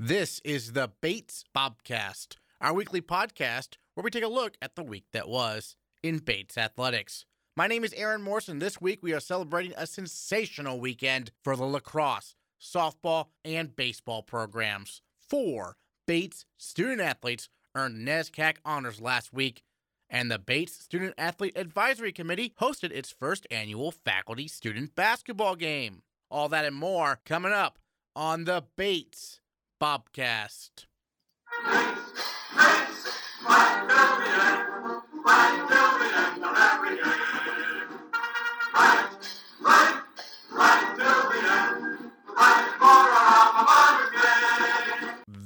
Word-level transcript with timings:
This 0.00 0.40
is 0.44 0.74
the 0.74 0.92
Bates 1.00 1.42
Bobcast, 1.52 2.36
our 2.60 2.72
weekly 2.72 3.00
podcast 3.00 3.78
where 3.94 4.04
we 4.04 4.12
take 4.12 4.22
a 4.22 4.28
look 4.28 4.56
at 4.62 4.76
the 4.76 4.84
week 4.84 5.06
that 5.12 5.28
was 5.28 5.74
in 6.04 6.18
Bates 6.18 6.56
athletics. 6.56 7.24
My 7.56 7.66
name 7.66 7.82
is 7.82 7.92
Aaron 7.94 8.22
Morrison. 8.22 8.60
This 8.60 8.80
week 8.80 9.00
we 9.02 9.12
are 9.12 9.18
celebrating 9.18 9.72
a 9.76 9.88
sensational 9.88 10.78
weekend 10.78 11.32
for 11.42 11.56
the 11.56 11.64
lacrosse, 11.64 12.36
softball, 12.62 13.30
and 13.44 13.74
baseball 13.74 14.22
programs. 14.22 15.02
Four 15.16 15.78
Bates 16.06 16.44
student 16.56 17.00
athletes 17.00 17.48
earned 17.74 18.06
NESCAC 18.06 18.58
honors 18.64 19.00
last 19.00 19.32
week, 19.32 19.64
and 20.08 20.30
the 20.30 20.38
Bates 20.38 20.74
Student 20.74 21.14
Athlete 21.18 21.54
Advisory 21.56 22.12
Committee 22.12 22.54
hosted 22.60 22.92
its 22.92 23.10
first 23.10 23.48
annual 23.50 23.90
faculty 23.90 24.46
student 24.46 24.94
basketball 24.94 25.56
game. 25.56 26.02
All 26.30 26.48
that 26.50 26.64
and 26.64 26.76
more 26.76 27.18
coming 27.26 27.52
up 27.52 27.80
on 28.14 28.44
the 28.44 28.62
Bates 28.76 29.40
Bobcast. 29.80 30.88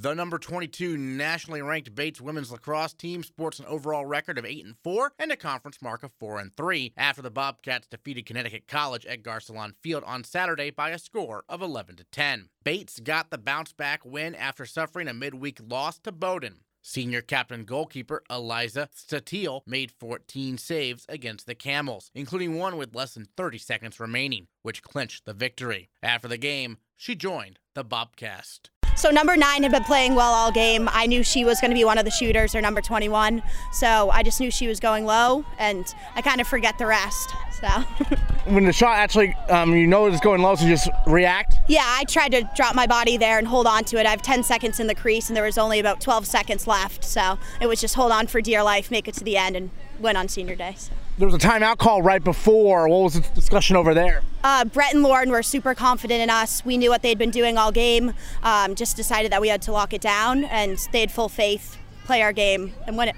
The 0.03 0.13
number 0.13 0.37
22 0.37 0.97
nationally 0.97 1.61
ranked 1.61 1.95
Bates 1.95 2.19
women's 2.19 2.51
lacrosse 2.51 2.91
team 2.91 3.23
sports 3.23 3.59
an 3.59 3.65
overall 3.67 4.05
record 4.05 4.37
of 4.37 4.43
8 4.43 4.65
and 4.65 4.75
4 4.83 5.13
and 5.17 5.31
a 5.31 5.37
conference 5.37 5.81
mark 5.81 6.03
of 6.03 6.11
4 6.19 6.39
and 6.39 6.53
3 6.57 6.91
after 6.97 7.21
the 7.21 7.31
Bobcats 7.31 7.87
defeated 7.87 8.25
Connecticut 8.25 8.67
College 8.67 9.05
at 9.05 9.23
Garcelon 9.23 9.75
Field 9.81 10.03
on 10.03 10.25
Saturday 10.25 10.71
by 10.71 10.89
a 10.89 10.99
score 10.99 11.45
of 11.47 11.61
11 11.61 11.95
to 11.95 12.03
10. 12.11 12.49
Bates 12.65 12.99
got 12.99 13.31
the 13.31 13.37
bounce 13.37 13.71
back 13.71 14.03
win 14.03 14.35
after 14.35 14.65
suffering 14.65 15.07
a 15.07 15.13
midweek 15.13 15.61
loss 15.65 15.99
to 15.99 16.11
Bowdoin. 16.11 16.57
Senior 16.81 17.21
captain 17.21 17.63
goalkeeper 17.63 18.23
Eliza 18.29 18.89
Statile 18.93 19.63
made 19.65 19.89
14 19.89 20.57
saves 20.57 21.05
against 21.07 21.47
the 21.47 21.55
Camels, 21.55 22.11
including 22.13 22.57
one 22.57 22.75
with 22.75 22.93
less 22.93 23.13
than 23.13 23.29
30 23.37 23.57
seconds 23.57 24.01
remaining, 24.01 24.47
which 24.63 24.83
clinched 24.83 25.23
the 25.23 25.33
victory. 25.33 25.87
After 26.01 26.27
the 26.27 26.37
game, 26.37 26.79
she 26.97 27.15
joined 27.15 27.59
the 27.73 27.85
Bobcast. 27.85 28.67
So 28.95 29.09
number 29.09 29.35
nine 29.35 29.63
had 29.63 29.71
been 29.71 29.83
playing 29.83 30.15
well 30.15 30.31
all 30.31 30.51
game. 30.51 30.87
I 30.91 31.07
knew 31.07 31.23
she 31.23 31.43
was 31.43 31.59
going 31.59 31.71
to 31.71 31.75
be 31.75 31.83
one 31.83 31.97
of 31.97 32.05
the 32.05 32.11
shooters, 32.11 32.53
or 32.55 32.61
number 32.61 32.79
21. 32.79 33.41
So 33.71 34.09
I 34.11 34.23
just 34.23 34.39
knew 34.39 34.51
she 34.51 34.67
was 34.67 34.79
going 34.79 35.05
low, 35.05 35.43
and 35.57 35.85
I 36.15 36.21
kind 36.21 36.39
of 36.39 36.47
forget 36.47 36.77
the 36.77 36.85
rest. 36.85 37.33
So 37.59 37.67
when 38.51 38.65
the 38.65 38.73
shot 38.73 38.97
actually, 38.97 39.33
um, 39.49 39.75
you 39.75 39.87
know 39.87 40.05
it's 40.05 40.19
going 40.21 40.41
low, 40.41 40.55
so 40.55 40.65
you 40.65 40.71
just 40.71 40.89
react. 41.07 41.55
yeah, 41.67 41.85
I 41.85 42.03
tried 42.05 42.33
to 42.33 42.47
drop 42.55 42.75
my 42.75 42.87
body 42.87 43.17
there 43.17 43.39
and 43.39 43.47
hold 43.47 43.67
on 43.67 43.83
to 43.85 43.99
it. 43.99 44.05
I 44.05 44.11
have 44.11 44.21
10 44.21 44.43
seconds 44.43 44.79
in 44.79 44.87
the 44.87 44.95
crease, 44.95 45.27
and 45.29 45.35
there 45.35 45.43
was 45.43 45.57
only 45.57 45.79
about 45.79 45.99
12 45.99 46.27
seconds 46.27 46.67
left. 46.67 47.03
So 47.03 47.39
it 47.59 47.67
was 47.67 47.81
just 47.81 47.95
hold 47.95 48.11
on 48.11 48.27
for 48.27 48.41
dear 48.41 48.63
life, 48.63 48.91
make 48.91 49.07
it 49.07 49.15
to 49.15 49.23
the 49.23 49.37
end, 49.37 49.55
and 49.55 49.71
win 49.99 50.15
on 50.15 50.27
senior 50.27 50.55
day. 50.55 50.75
So. 50.77 50.91
There 51.17 51.27
was 51.27 51.35
a 51.35 51.47
timeout 51.47 51.77
call 51.77 52.01
right 52.01 52.23
before. 52.23 52.89
What 52.89 53.03
was 53.03 53.13
the 53.13 53.21
discussion 53.35 53.75
over 53.75 53.93
there? 53.93 54.23
Uh, 54.43 54.65
Brett 54.65 54.93
and 54.95 55.03
Lauren 55.03 55.29
were 55.29 55.43
super 55.43 55.75
confident 55.75 56.21
in 56.21 56.29
us. 56.31 56.65
We 56.65 56.75
knew 56.75 56.89
what 56.89 57.03
they'd 57.03 57.19
been 57.19 57.29
doing 57.29 57.55
all 57.55 57.71
game. 57.71 58.13
Um, 58.41 58.73
just 58.73 58.97
decided 58.97 59.31
that 59.31 59.39
we 59.39 59.49
had 59.49 59.61
to 59.63 59.71
lock 59.71 59.93
it 59.93 60.01
down, 60.01 60.43
and 60.45 60.79
they 60.91 61.01
had 61.01 61.11
full 61.11 61.29
faith, 61.29 61.77
play 62.05 62.23
our 62.23 62.33
game, 62.33 62.73
and 62.87 62.97
win 62.97 63.09
it. 63.09 63.15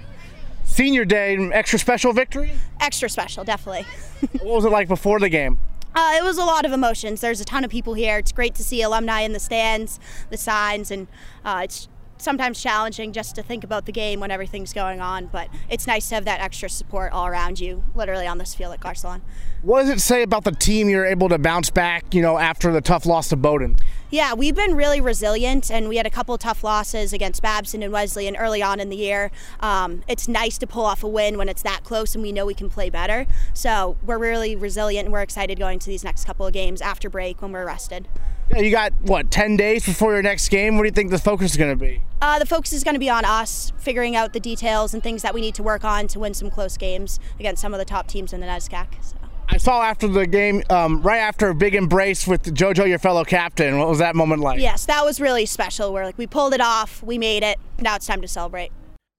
Senior 0.64 1.06
day, 1.06 1.36
extra 1.52 1.78
special 1.78 2.12
victory. 2.12 2.52
Extra 2.80 3.08
special, 3.08 3.44
definitely. 3.44 3.86
What 4.42 4.56
was 4.56 4.64
it 4.64 4.72
like 4.72 4.88
before 4.88 5.20
the 5.20 5.28
game? 5.28 5.58
Uh, 5.94 6.14
it 6.18 6.24
was 6.24 6.36
a 6.36 6.44
lot 6.44 6.66
of 6.66 6.72
emotions. 6.72 7.22
There's 7.22 7.40
a 7.40 7.44
ton 7.44 7.64
of 7.64 7.70
people 7.70 7.94
here. 7.94 8.18
It's 8.18 8.32
great 8.32 8.54
to 8.56 8.64
see 8.64 8.82
alumni 8.82 9.20
in 9.20 9.32
the 9.32 9.40
stands, 9.40 9.98
the 10.30 10.36
signs, 10.36 10.90
and 10.90 11.06
uh, 11.44 11.62
it's 11.64 11.88
sometimes 12.18 12.62
challenging 12.62 13.12
just 13.12 13.34
to 13.36 13.42
think 13.42 13.64
about 13.64 13.86
the 13.86 13.92
game 13.92 14.20
when 14.20 14.30
everything's 14.30 14.72
going 14.72 15.00
on. 15.00 15.26
But 15.26 15.48
it's 15.68 15.86
nice 15.86 16.08
to 16.08 16.16
have 16.16 16.24
that 16.24 16.40
extra 16.40 16.68
support 16.68 17.12
all 17.12 17.26
around 17.26 17.60
you, 17.60 17.84
literally 17.94 18.26
on 18.26 18.38
this 18.38 18.54
field 18.54 18.74
at 18.74 18.80
Garcelon. 18.80 19.20
What 19.62 19.82
does 19.82 19.90
it 19.90 20.00
say 20.00 20.22
about 20.22 20.44
the 20.44 20.52
team 20.52 20.88
you're 20.88 21.06
able 21.06 21.28
to 21.28 21.38
bounce 21.38 21.70
back, 21.70 22.14
you 22.14 22.22
know, 22.22 22.38
after 22.38 22.72
the 22.72 22.80
tough 22.80 23.06
loss 23.06 23.28
to 23.30 23.36
Bowdoin? 23.36 23.76
Yeah, 24.10 24.34
we've 24.34 24.54
been 24.54 24.76
really 24.76 25.00
resilient, 25.00 25.70
and 25.70 25.88
we 25.88 25.96
had 25.96 26.06
a 26.06 26.10
couple 26.10 26.38
tough 26.38 26.62
losses 26.62 27.12
against 27.12 27.42
Babson 27.42 27.82
and 27.82 27.92
Wesleyan 27.92 28.36
early 28.36 28.62
on 28.62 28.78
in 28.78 28.88
the 28.88 28.96
year. 28.96 29.32
Um, 29.58 30.02
it's 30.06 30.28
nice 30.28 30.58
to 30.58 30.66
pull 30.66 30.84
off 30.84 31.02
a 31.02 31.08
win 31.08 31.36
when 31.36 31.48
it's 31.48 31.62
that 31.62 31.82
close 31.82 32.14
and 32.14 32.22
we 32.22 32.30
know 32.30 32.46
we 32.46 32.54
can 32.54 32.70
play 32.70 32.88
better. 32.88 33.26
So 33.52 33.96
we're 34.04 34.18
really 34.18 34.54
resilient, 34.54 35.06
and 35.06 35.12
we're 35.12 35.22
excited 35.22 35.58
going 35.58 35.80
to 35.80 35.86
these 35.88 36.04
next 36.04 36.24
couple 36.24 36.46
of 36.46 36.52
games 36.52 36.80
after 36.80 37.10
break 37.10 37.42
when 37.42 37.50
we're 37.50 37.66
rested. 37.66 38.06
Yeah, 38.50 38.60
you 38.60 38.70
got 38.70 38.92
what, 39.02 39.30
10 39.30 39.56
days 39.56 39.84
before 39.84 40.12
your 40.12 40.22
next 40.22 40.48
game? 40.48 40.76
What 40.76 40.82
do 40.82 40.86
you 40.86 40.92
think 40.92 41.10
the 41.10 41.18
focus 41.18 41.52
is 41.52 41.56
going 41.56 41.76
to 41.76 41.84
be? 41.84 42.02
Uh, 42.22 42.38
the 42.38 42.46
focus 42.46 42.72
is 42.72 42.84
going 42.84 42.94
to 42.94 43.00
be 43.00 43.10
on 43.10 43.24
us 43.24 43.72
figuring 43.78 44.16
out 44.16 44.32
the 44.32 44.40
details 44.40 44.94
and 44.94 45.02
things 45.02 45.22
that 45.22 45.34
we 45.34 45.40
need 45.40 45.54
to 45.56 45.62
work 45.62 45.84
on 45.84 46.06
to 46.08 46.20
win 46.20 46.32
some 46.32 46.50
close 46.50 46.76
games 46.76 47.18
against 47.38 47.60
some 47.60 47.74
of 47.74 47.78
the 47.78 47.84
top 47.84 48.06
teams 48.06 48.32
in 48.32 48.40
the 48.40 48.46
NESCAC. 48.46 48.86
So. 49.02 49.16
I 49.48 49.58
saw 49.58 49.82
after 49.82 50.08
the 50.08 50.26
game, 50.26 50.62
um, 50.70 51.02
right 51.02 51.18
after 51.18 51.48
a 51.48 51.54
big 51.54 51.74
embrace 51.74 52.26
with 52.26 52.42
JoJo, 52.42 52.88
your 52.88 52.98
fellow 52.98 53.24
captain. 53.24 53.78
What 53.78 53.88
was 53.88 53.98
that 53.98 54.16
moment 54.16 54.42
like? 54.42 54.60
Yes, 54.60 54.86
that 54.86 55.04
was 55.04 55.20
really 55.20 55.46
special. 55.46 55.92
We're 55.92 56.04
like 56.04 56.18
we 56.18 56.26
pulled 56.26 56.52
it 56.52 56.60
off, 56.60 57.02
we 57.02 57.18
made 57.18 57.42
it. 57.42 57.58
Now 57.78 57.96
it's 57.96 58.06
time 58.06 58.20
to 58.22 58.28
celebrate. 58.28 58.70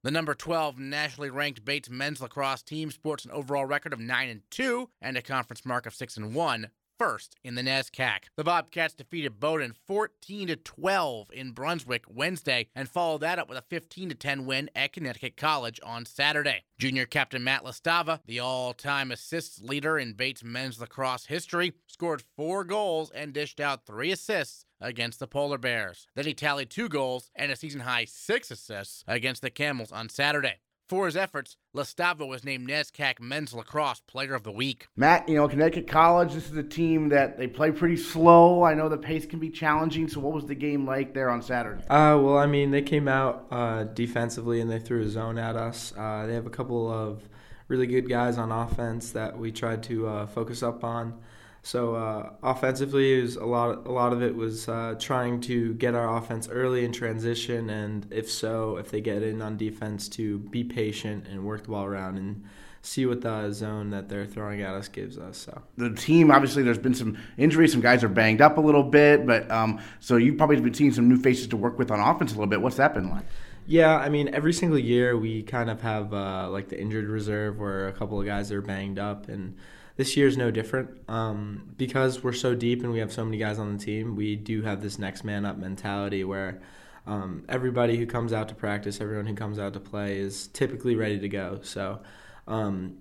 The 0.03 0.11
number 0.11 0.33
12 0.33 0.79
nationally 0.79 1.29
ranked 1.29 1.65
Bates 1.65 1.89
men's 1.89 2.21
lacrosse 2.21 2.61
team 2.61 2.91
sports 2.91 3.25
an 3.25 3.31
overall 3.31 3.65
record 3.65 3.93
of 3.93 3.99
9 3.99 4.29
and 4.29 4.41
2 4.51 4.89
and 5.01 5.17
a 5.17 5.21
conference 5.21 5.65
mark 5.65 5.85
of 5.85 5.93
6 5.93 6.17
and 6.17 6.33
1 6.33 6.69
first 6.97 7.35
in 7.43 7.55
the 7.55 7.61
NESCAC. 7.61 8.25
The 8.35 8.43
Bobcats 8.43 8.93
defeated 8.93 9.39
Bowdoin 9.39 9.73
14 9.85 10.47
to 10.47 10.55
12 10.55 11.29
in 11.31 11.51
Brunswick 11.51 12.05
Wednesday 12.07 12.67
and 12.75 12.89
followed 12.89 13.21
that 13.21 13.39
up 13.39 13.49
with 13.49 13.57
a 13.57 13.63
15 13.63 14.09
to 14.09 14.15
10 14.15 14.45
win 14.45 14.69
at 14.75 14.93
Connecticut 14.93 15.37
College 15.37 15.79
on 15.83 16.05
Saturday. 16.05 16.63
Junior 16.79 17.05
captain 17.05 17.43
Matt 17.43 17.63
Chlastawa, 17.63 18.19
the 18.25 18.39
all-time 18.39 19.11
assists 19.11 19.61
leader 19.61 19.97
in 19.97 20.13
Bates 20.13 20.43
men's 20.43 20.79
lacrosse 20.79 21.25
history, 21.25 21.73
scored 21.87 22.23
4 22.35 22.63
goals 22.63 23.11
and 23.11 23.33
dished 23.33 23.59
out 23.59 23.85
3 23.85 24.11
assists 24.11 24.65
against 24.79 25.19
the 25.19 25.27
Polar 25.27 25.57
Bears. 25.57 26.07
Then 26.15 26.25
he 26.25 26.33
tallied 26.33 26.69
2 26.69 26.89
goals 26.89 27.31
and 27.35 27.51
a 27.51 27.55
season-high 27.55 28.05
6 28.05 28.51
assists 28.51 29.03
against 29.07 29.41
the 29.41 29.49
Camels 29.49 29.91
on 29.91 30.09
Saturday. 30.09 30.55
For 30.87 31.05
his 31.05 31.17
efforts, 31.17 31.57
Chlastawa 31.75 32.25
was 32.25 32.45
named 32.45 32.69
NESCAC 32.69 33.19
Men's 33.19 33.53
Lacrosse 33.53 33.99
Player 34.07 34.33
of 34.33 34.43
the 34.43 34.53
Week. 34.53 34.87
Matt, 34.95 35.27
you 35.27 35.35
know, 35.35 35.45
Connecticut 35.49 35.85
College, 35.85 36.33
this 36.33 36.49
is 36.49 36.55
a 36.55 36.63
team 36.63 37.09
that 37.09 37.37
they 37.37 37.45
play 37.45 37.71
pretty 37.71 37.97
slow. 37.97 38.63
I 38.63 38.73
know 38.73 38.87
the 38.87 38.97
pace 38.97 39.25
can 39.25 39.39
be 39.39 39.49
challenging. 39.49 40.07
So, 40.07 40.21
what 40.21 40.31
was 40.31 40.45
the 40.45 40.55
game 40.55 40.85
like 40.85 41.13
there 41.13 41.29
on 41.29 41.41
Saturday? 41.41 41.81
Uh, 41.89 42.17
well, 42.21 42.37
I 42.37 42.45
mean, 42.45 42.71
they 42.71 42.81
came 42.81 43.09
out 43.09 43.47
uh, 43.51 43.83
defensively 43.83 44.61
and 44.61 44.71
they 44.71 44.79
threw 44.79 45.01
a 45.01 45.09
zone 45.09 45.37
at 45.37 45.57
us. 45.57 45.93
Uh, 45.97 46.25
they 46.25 46.33
have 46.35 46.47
a 46.47 46.51
couple 46.51 46.89
of 46.89 47.27
really 47.67 47.87
good 47.87 48.07
guys 48.07 48.37
on 48.37 48.49
offense 48.53 49.11
that 49.11 49.37
we 49.37 49.51
tried 49.51 49.83
to 49.83 50.07
uh, 50.07 50.25
focus 50.25 50.63
up 50.63 50.85
on. 50.85 51.19
So 51.67 51.95
uh, 51.95 52.29
offensively, 52.43 53.19
it 53.19 53.23
was 53.23 53.35
a 53.35 53.43
lot. 53.43 53.85
A 53.87 53.91
lot 53.91 54.13
of 54.13 54.23
it 54.23 54.33
was 54.33 54.69
uh, 54.69 54.95
trying 54.97 55.41
to 55.41 55.73
get 55.73 55.95
our 55.95 56.15
offense 56.15 56.47
early 56.47 56.85
in 56.85 56.93
transition, 56.93 57.69
and 57.69 58.07
if 58.09 58.31
so, 58.31 58.77
if 58.77 58.89
they 58.89 59.01
get 59.01 59.21
in 59.21 59.41
on 59.41 59.57
defense, 59.57 60.07
to 60.09 60.37
be 60.37 60.63
patient 60.63 61.27
and 61.27 61.43
work 61.43 61.63
the 61.63 61.71
ball 61.71 61.83
around 61.83 62.19
and 62.19 62.45
see 62.83 63.05
what 63.05 63.19
the 63.19 63.51
zone 63.51 63.89
that 63.89 64.07
they're 64.07 64.25
throwing 64.25 64.61
at 64.61 64.75
us 64.75 64.87
gives 64.87 65.17
us. 65.17 65.39
So 65.39 65.61
The 65.75 65.89
team, 65.89 66.31
obviously, 66.31 66.63
there's 66.63 66.77
been 66.77 66.95
some 66.95 67.17
injuries. 67.37 67.73
Some 67.73 67.81
guys 67.81 68.01
are 68.01 68.07
banged 68.07 68.39
up 68.39 68.57
a 68.57 68.61
little 68.61 68.83
bit, 68.83 69.27
but 69.27 69.51
um, 69.51 69.81
so 69.99 70.15
you've 70.15 70.37
probably 70.37 70.61
been 70.61 70.73
seeing 70.73 70.93
some 70.93 71.09
new 71.09 71.17
faces 71.17 71.47
to 71.47 71.57
work 71.57 71.77
with 71.77 71.91
on 71.91 71.99
offense 71.99 72.31
a 72.31 72.35
little 72.35 72.47
bit. 72.47 72.61
What's 72.61 72.77
that 72.77 72.93
been 72.93 73.09
like? 73.09 73.25
yeah, 73.65 73.97
I 73.97 74.07
mean, 74.07 74.33
every 74.33 74.53
single 74.53 74.79
year 74.79 75.17
we 75.17 75.43
kind 75.43 75.69
of 75.69 75.81
have 75.81 76.13
uh, 76.13 76.47
like 76.49 76.69
the 76.69 76.79
injured 76.79 77.09
reserve, 77.09 77.59
where 77.59 77.89
a 77.89 77.91
couple 77.91 78.17
of 78.21 78.25
guys 78.25 78.53
are 78.53 78.61
banged 78.61 78.99
up 78.99 79.27
and 79.27 79.57
this 79.97 80.15
year 80.15 80.27
is 80.27 80.37
no 80.37 80.49
different. 80.51 80.89
Um, 81.09 81.73
because 81.75 82.23
we're 82.23 82.33
so 82.33 82.55
deep 82.55 82.83
and 82.83 82.91
we 82.91 82.99
have 82.99 83.11
so 83.11 83.25
many 83.25 83.37
guys 83.37 83.59
on 83.59 83.75
the 83.75 83.83
team, 83.83 84.15
we 84.15 84.35
do 84.35 84.61
have 84.61 84.81
this 84.81 84.97
next 84.97 85.23
man 85.23 85.45
up 85.45 85.57
mentality 85.57 86.23
where 86.23 86.61
um, 87.07 87.43
everybody 87.49 87.97
who 87.97 88.05
comes 88.05 88.31
out 88.31 88.47
to 88.49 88.55
practice, 88.55 89.01
everyone 89.01 89.25
who 89.25 89.33
comes 89.33 89.59
out 89.59 89.73
to 89.73 89.79
play 89.79 90.19
is 90.19 90.47
typically 90.47 90.95
ready 90.95 91.19
to 91.19 91.27
go. 91.27 91.59
So 91.63 91.99
um, 92.47 92.97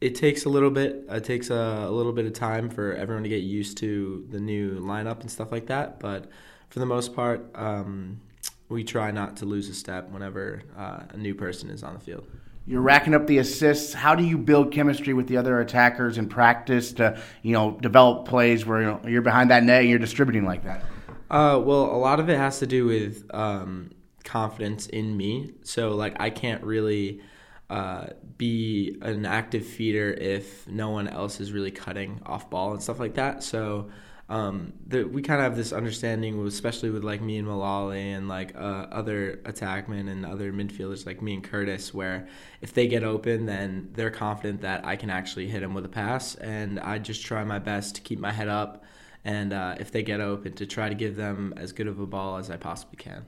it 0.00 0.14
takes 0.14 0.44
a 0.44 0.48
little 0.48 0.70
bit. 0.70 1.04
It 1.08 1.24
takes 1.24 1.50
a, 1.50 1.86
a, 1.88 1.90
little 1.90 2.12
bit 2.12 2.26
of 2.26 2.34
time 2.34 2.70
for 2.70 2.94
everyone 2.94 3.24
to 3.24 3.28
get 3.28 3.42
used 3.42 3.78
to 3.78 4.26
the 4.30 4.38
new 4.38 4.78
lineup 4.80 5.20
and 5.20 5.30
stuff 5.30 5.50
like 5.50 5.66
that. 5.66 5.98
But 5.98 6.30
for 6.68 6.78
the 6.78 6.86
most 6.86 7.14
part, 7.14 7.50
um, 7.54 8.20
we 8.68 8.84
try 8.84 9.10
not 9.10 9.38
to 9.38 9.44
lose 9.44 9.68
a 9.68 9.74
step 9.74 10.10
whenever 10.10 10.62
uh, 10.76 11.04
a 11.10 11.16
new 11.16 11.34
person 11.34 11.70
is 11.70 11.82
on 11.82 11.94
the 11.94 12.00
field. 12.00 12.28
You're 12.68 12.82
racking 12.82 13.14
up 13.14 13.26
the 13.26 13.38
assists. 13.38 13.94
How 13.94 14.14
do 14.14 14.22
you 14.22 14.36
build 14.36 14.72
chemistry 14.72 15.14
with 15.14 15.26
the 15.26 15.38
other 15.38 15.58
attackers 15.58 16.18
in 16.18 16.28
practice 16.28 16.92
to, 16.92 17.18
you 17.40 17.54
know, 17.54 17.78
develop 17.80 18.28
plays 18.28 18.66
where 18.66 18.80
you 18.82 18.86
know, 18.88 19.00
you're 19.06 19.22
behind 19.22 19.50
that 19.50 19.64
net 19.64 19.80
and 19.80 19.88
you're 19.88 19.98
distributing 19.98 20.44
like 20.44 20.64
that? 20.64 20.82
Uh, 21.30 21.58
well, 21.64 21.84
a 21.84 21.96
lot 21.96 22.20
of 22.20 22.28
it 22.28 22.36
has 22.36 22.58
to 22.58 22.66
do 22.66 22.84
with 22.84 23.24
um, 23.32 23.90
confidence 24.22 24.86
in 24.86 25.16
me. 25.16 25.54
So, 25.62 25.94
like, 25.94 26.20
I 26.20 26.28
can't 26.28 26.62
really 26.62 27.22
uh, 27.70 28.08
be 28.36 28.98
an 29.00 29.24
active 29.24 29.66
feeder 29.66 30.10
if 30.12 30.68
no 30.68 30.90
one 30.90 31.08
else 31.08 31.40
is 31.40 31.52
really 31.52 31.70
cutting 31.70 32.20
off 32.26 32.50
ball 32.50 32.72
and 32.72 32.82
stuff 32.82 33.00
like 33.00 33.14
that. 33.14 33.42
So, 33.42 33.88
um, 34.30 34.74
we 34.90 35.22
kind 35.22 35.40
of 35.40 35.44
have 35.44 35.56
this 35.56 35.72
understanding, 35.72 36.46
especially 36.46 36.90
with 36.90 37.02
like 37.02 37.22
me 37.22 37.38
and 37.38 37.48
Malali 37.48 38.14
and 38.14 38.28
like 38.28 38.54
uh, 38.54 38.86
other 38.92 39.40
attackmen 39.44 40.10
and 40.10 40.26
other 40.26 40.52
midfielders 40.52 41.06
like 41.06 41.22
me 41.22 41.34
and 41.34 41.42
Curtis, 41.42 41.94
where 41.94 42.28
if 42.60 42.74
they 42.74 42.86
get 42.86 43.04
open, 43.04 43.46
then 43.46 43.88
they're 43.94 44.10
confident 44.10 44.60
that 44.60 44.84
I 44.84 44.96
can 44.96 45.08
actually 45.08 45.48
hit 45.48 45.60
them 45.60 45.72
with 45.72 45.86
a 45.86 45.88
pass, 45.88 46.34
and 46.34 46.78
I 46.80 46.98
just 46.98 47.24
try 47.24 47.42
my 47.44 47.58
best 47.58 47.94
to 47.94 48.00
keep 48.02 48.18
my 48.18 48.30
head 48.30 48.48
up, 48.48 48.84
and 49.24 49.54
uh, 49.54 49.76
if 49.80 49.90
they 49.92 50.02
get 50.02 50.20
open, 50.20 50.52
to 50.54 50.66
try 50.66 50.90
to 50.90 50.94
give 50.94 51.16
them 51.16 51.54
as 51.56 51.72
good 51.72 51.86
of 51.86 51.98
a 51.98 52.06
ball 52.06 52.36
as 52.36 52.50
I 52.50 52.58
possibly 52.58 52.96
can. 52.96 53.24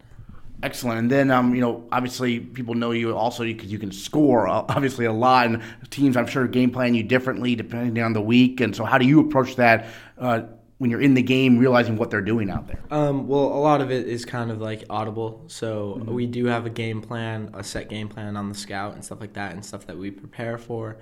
Excellent. 0.62 0.98
And 0.98 1.10
then, 1.10 1.30
um, 1.30 1.54
you 1.54 1.62
know, 1.62 1.88
obviously 1.90 2.38
people 2.38 2.74
know 2.74 2.90
you 2.90 3.16
also 3.16 3.44
because 3.44 3.72
you 3.72 3.78
can 3.78 3.90
score 3.90 4.46
uh, 4.46 4.66
obviously 4.68 5.06
a 5.06 5.12
lot. 5.12 5.46
And 5.46 5.62
teams, 5.88 6.18
I'm 6.18 6.26
sure, 6.26 6.46
game 6.46 6.70
plan 6.70 6.94
you 6.94 7.02
differently 7.02 7.54
depending 7.54 8.04
on 8.04 8.12
the 8.12 8.20
week. 8.20 8.60
And 8.60 8.76
so, 8.76 8.84
how 8.84 8.98
do 8.98 9.06
you 9.06 9.20
approach 9.20 9.56
that 9.56 9.86
uh, 10.18 10.42
when 10.80 10.90
you're 10.90 11.00
in 11.00 11.14
the 11.14 11.22
game, 11.22 11.58
realizing 11.58 11.96
what 11.96 12.10
they're 12.10 12.20
doing 12.20 12.50
out 12.50 12.66
there? 12.66 12.80
Um, 12.90 13.28
well, 13.28 13.44
a 13.44 13.60
lot 13.60 13.80
of 13.80 13.90
it 13.90 14.08
is 14.08 14.24
kind 14.24 14.50
of 14.50 14.60
like 14.60 14.84
audible. 14.88 15.44
So 15.46 15.98
mm-hmm. 15.98 16.14
we 16.14 16.26
do 16.26 16.46
have 16.46 16.66
a 16.66 16.70
game 16.70 17.02
plan, 17.02 17.50
a 17.54 17.62
set 17.62 17.88
game 17.88 18.08
plan 18.08 18.36
on 18.36 18.48
the 18.48 18.54
scout 18.54 18.94
and 18.94 19.04
stuff 19.04 19.20
like 19.20 19.34
that, 19.34 19.52
and 19.52 19.64
stuff 19.64 19.86
that 19.86 19.98
we 19.98 20.10
prepare 20.10 20.58
for. 20.58 20.96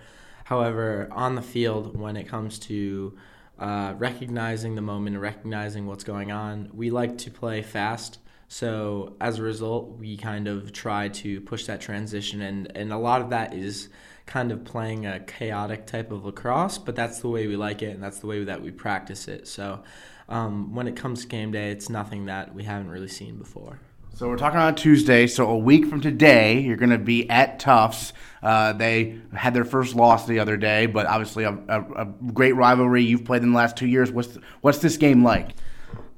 However, 0.45 1.09
on 1.13 1.35
the 1.35 1.43
field, 1.43 1.97
when 1.97 2.17
it 2.17 2.27
comes 2.27 2.59
to 2.61 3.17
uh, 3.59 3.95
recognizing 3.97 4.75
the 4.75 4.83
moment 4.83 5.15
and 5.15 5.23
recognizing 5.23 5.87
what's 5.87 6.05
going 6.05 6.33
on, 6.33 6.71
we 6.75 6.91
like 6.91 7.17
to 7.19 7.31
play 7.31 7.63
fast 7.63 8.19
so 8.49 9.15
as 9.21 9.39
a 9.39 9.43
result, 9.43 9.99
we 9.99 10.17
kind 10.17 10.49
of 10.49 10.73
try 10.73 11.09
to 11.09 11.41
push 11.43 11.67
that 11.67 11.83
transition, 11.83 12.41
and 12.41 12.73
and 12.75 12.93
a 12.93 12.99
lot 12.99 13.21
of 13.21 13.31
that 13.31 13.55
is 13.55 13.91
kind 14.29 14.53
of 14.53 14.63
playing 14.63 15.07
a 15.07 15.19
chaotic 15.21 15.87
type 15.87 16.13
of 16.13 16.25
lacrosse, 16.25 16.79
but 16.79 16.95
that's 16.95 17.21
the 17.21 17.29
way 17.29 17.47
we 17.47 17.57
like 17.57 17.83
it, 17.83 17.95
and 17.95 18.03
that's 18.03 18.21
the 18.21 18.27
way 18.27 18.45
that 18.45 18.63
we 18.63 18.71
practice 18.71 19.27
it. 19.27 19.49
So 19.49 19.83
um, 20.29 20.75
when 20.75 20.87
it 20.87 20.95
comes 20.95 21.23
to 21.23 21.27
game 21.27 21.51
day, 21.51 21.71
it's 21.71 21.89
nothing 21.89 22.27
that 22.27 22.55
we 22.55 22.63
haven't 22.63 22.91
really 22.91 23.09
seen 23.09 23.39
before. 23.39 23.81
So 24.15 24.29
we're 24.29 24.37
talking 24.37 24.59
on 24.61 24.75
Tuesday. 24.75 25.27
So 25.27 25.49
a 25.49 25.57
week 25.57 25.87
from 25.87 26.01
today, 26.01 26.61
you're 26.61 26.77
going 26.77 26.91
to 26.91 26.99
be 26.99 27.29
at 27.31 27.59
Tufts. 27.59 28.13
Uh, 28.43 28.73
they 28.75 29.19
had 29.33 29.55
their 29.55 29.65
first 29.65 29.95
loss 29.95 30.27
the 30.27 30.41
other 30.41 30.57
day, 30.57 30.87
but 30.87 31.07
obviously 31.07 31.45
a, 31.45 31.53
a, 31.69 32.03
a 32.03 32.05
great 32.05 32.55
rivalry. 32.55 33.05
You've 33.05 33.25
played 33.25 33.43
in 33.43 33.53
the 33.53 33.57
last 33.57 33.77
two 33.77 33.87
years. 33.87 34.13
What's 34.13 34.37
what's 34.61 34.79
this 34.79 34.97
game 34.97 35.25
like? 35.25 35.51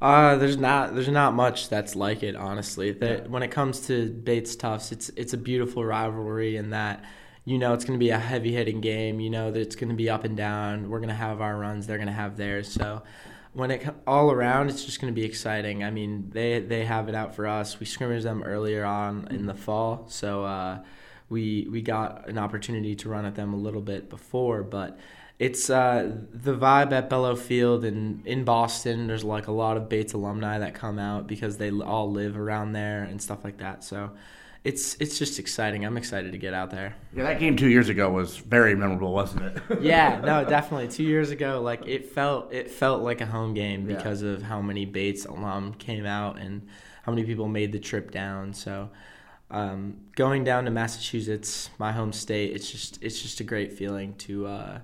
Uh, 0.03 0.37
there's 0.37 0.57
not 0.57 0.95
there's 0.95 1.09
not 1.09 1.35
much 1.35 1.69
that's 1.69 1.95
like 1.95 2.23
it 2.23 2.35
honestly. 2.35 2.91
That 2.91 3.29
when 3.29 3.43
it 3.43 3.51
comes 3.51 3.87
to 3.89 4.11
Bates 4.11 4.57
Tufts, 4.57 4.93
it's 4.93 5.11
it's 5.11 5.35
a 5.35 5.39
beautiful 5.39 5.85
rivalry 5.85 6.57
in 6.57 6.71
that 6.71 7.05
you 7.51 7.59
know 7.59 7.75
it's 7.75 7.85
going 7.85 7.99
to 7.99 8.03
be 8.03 8.11
a 8.11 8.19
heavy 8.19 8.53
hitting 8.53 8.81
game. 8.81 9.19
You 9.19 9.29
know 9.29 9.51
that 9.51 9.61
it's 9.61 9.75
going 9.75 9.89
to 9.89 9.97
be 9.97 10.09
up 10.09 10.23
and 10.23 10.37
down. 10.37 10.89
We're 10.89 11.01
going 11.01 11.09
to 11.09 11.15
have 11.17 11.41
our 11.41 11.59
runs. 11.59 11.85
They're 11.85 11.99
going 11.99 12.07
to 12.07 12.13
have 12.13 12.37
theirs. 12.37 12.71
So 12.71 13.03
when 13.55 13.73
it 13.73 13.85
all 14.07 14.31
around, 14.31 14.69
it's 14.69 14.85
just 14.85 15.01
going 15.01 15.13
to 15.13 15.21
be 15.21 15.27
exciting. 15.27 15.83
I 15.83 15.91
mean, 15.91 16.31
they 16.33 16.61
they 16.61 16.85
have 16.85 17.09
it 17.09 17.17
out 17.17 17.35
for 17.35 17.49
us. 17.49 17.81
We 17.81 17.87
scrimmaged 17.87 18.25
them 18.25 18.45
earlier 18.45 18.85
on 18.85 19.27
in 19.33 19.47
the 19.47 19.55
fall, 19.55 20.07
so 20.09 20.45
uh, 20.45 20.79
we 21.29 21.67
we 21.69 21.83
got 21.83 22.29
an 22.29 22.39
opportunity 22.39 22.95
to 22.95 23.09
run 23.09 23.25
at 23.25 23.35
them 23.35 23.53
a 23.53 23.57
little 23.57 23.83
bit 23.83 24.09
before, 24.09 24.63
but 24.63 25.01
it's 25.41 25.71
uh, 25.71 26.19
the 26.33 26.55
vibe 26.55 26.93
at 26.93 27.11
Bello 27.11 27.35
Field 27.35 27.85
and 27.85 28.25
in 28.27 28.45
Boston. 28.45 29.09
There's 29.09 29.25
like 29.25 29.49
a 29.49 29.53
lot 29.53 29.77
of 29.77 29.89
Bates 29.89 30.13
alumni 30.13 30.61
that 30.61 30.75
come 30.75 31.01
out 31.01 31.27
because 31.27 31.57
they 31.57 31.73
all 31.73 32.13
live 32.13 32.39
around 32.39 32.75
there 32.75 33.03
and 33.03 33.21
stuff 33.21 33.43
like 33.43 33.59
that. 33.59 33.83
So 33.83 34.13
it's 34.63 34.95
it's 35.01 35.19
just 35.19 35.39
exciting. 35.39 35.85
I'm 35.85 35.97
excited 35.97 36.33
to 36.33 36.39
get 36.39 36.53
out 36.53 36.71
there. 36.71 36.95
Yeah, 37.15 37.25
that 37.25 37.41
game 37.41 37.57
two 37.57 37.69
years 37.69 37.89
ago 37.89 38.11
was 38.11 38.37
very 38.37 38.75
memorable, 38.75 39.13
wasn't 39.13 39.43
it? 39.45 39.63
yeah, 39.81 40.21
no, 40.21 40.45
definitely. 40.49 40.89
Two 40.89 41.05
years 41.05 41.31
ago, 41.31 41.63
like 41.63 41.87
it 41.87 42.11
felt 42.11 42.53
it 42.53 42.71
felt 42.71 43.03
like 43.03 43.21
a 43.21 43.27
home 43.27 43.55
game 43.55 43.87
because 43.87 44.23
yeah. 44.23 44.31
of 44.31 44.43
how 44.43 44.61
many 44.61 44.85
Bates 44.85 45.25
alum 45.25 45.75
came 45.75 46.05
out 46.05 46.39
and 46.39 46.67
how 47.05 47.13
many 47.13 47.25
people 47.25 47.49
made 47.49 47.73
the 47.73 47.81
trip 47.81 48.11
down. 48.11 48.53
So. 48.53 48.91
Um, 49.53 49.97
going 50.15 50.45
down 50.45 50.67
to 50.67 50.71
Massachusetts, 50.71 51.71
my 51.77 51.91
home 51.91 52.13
state, 52.13 52.53
it's 52.53 52.71
just 52.71 53.03
it's 53.03 53.21
just 53.21 53.41
a 53.41 53.43
great 53.43 53.73
feeling 53.73 54.15
to 54.19 54.47
uh, 54.47 54.79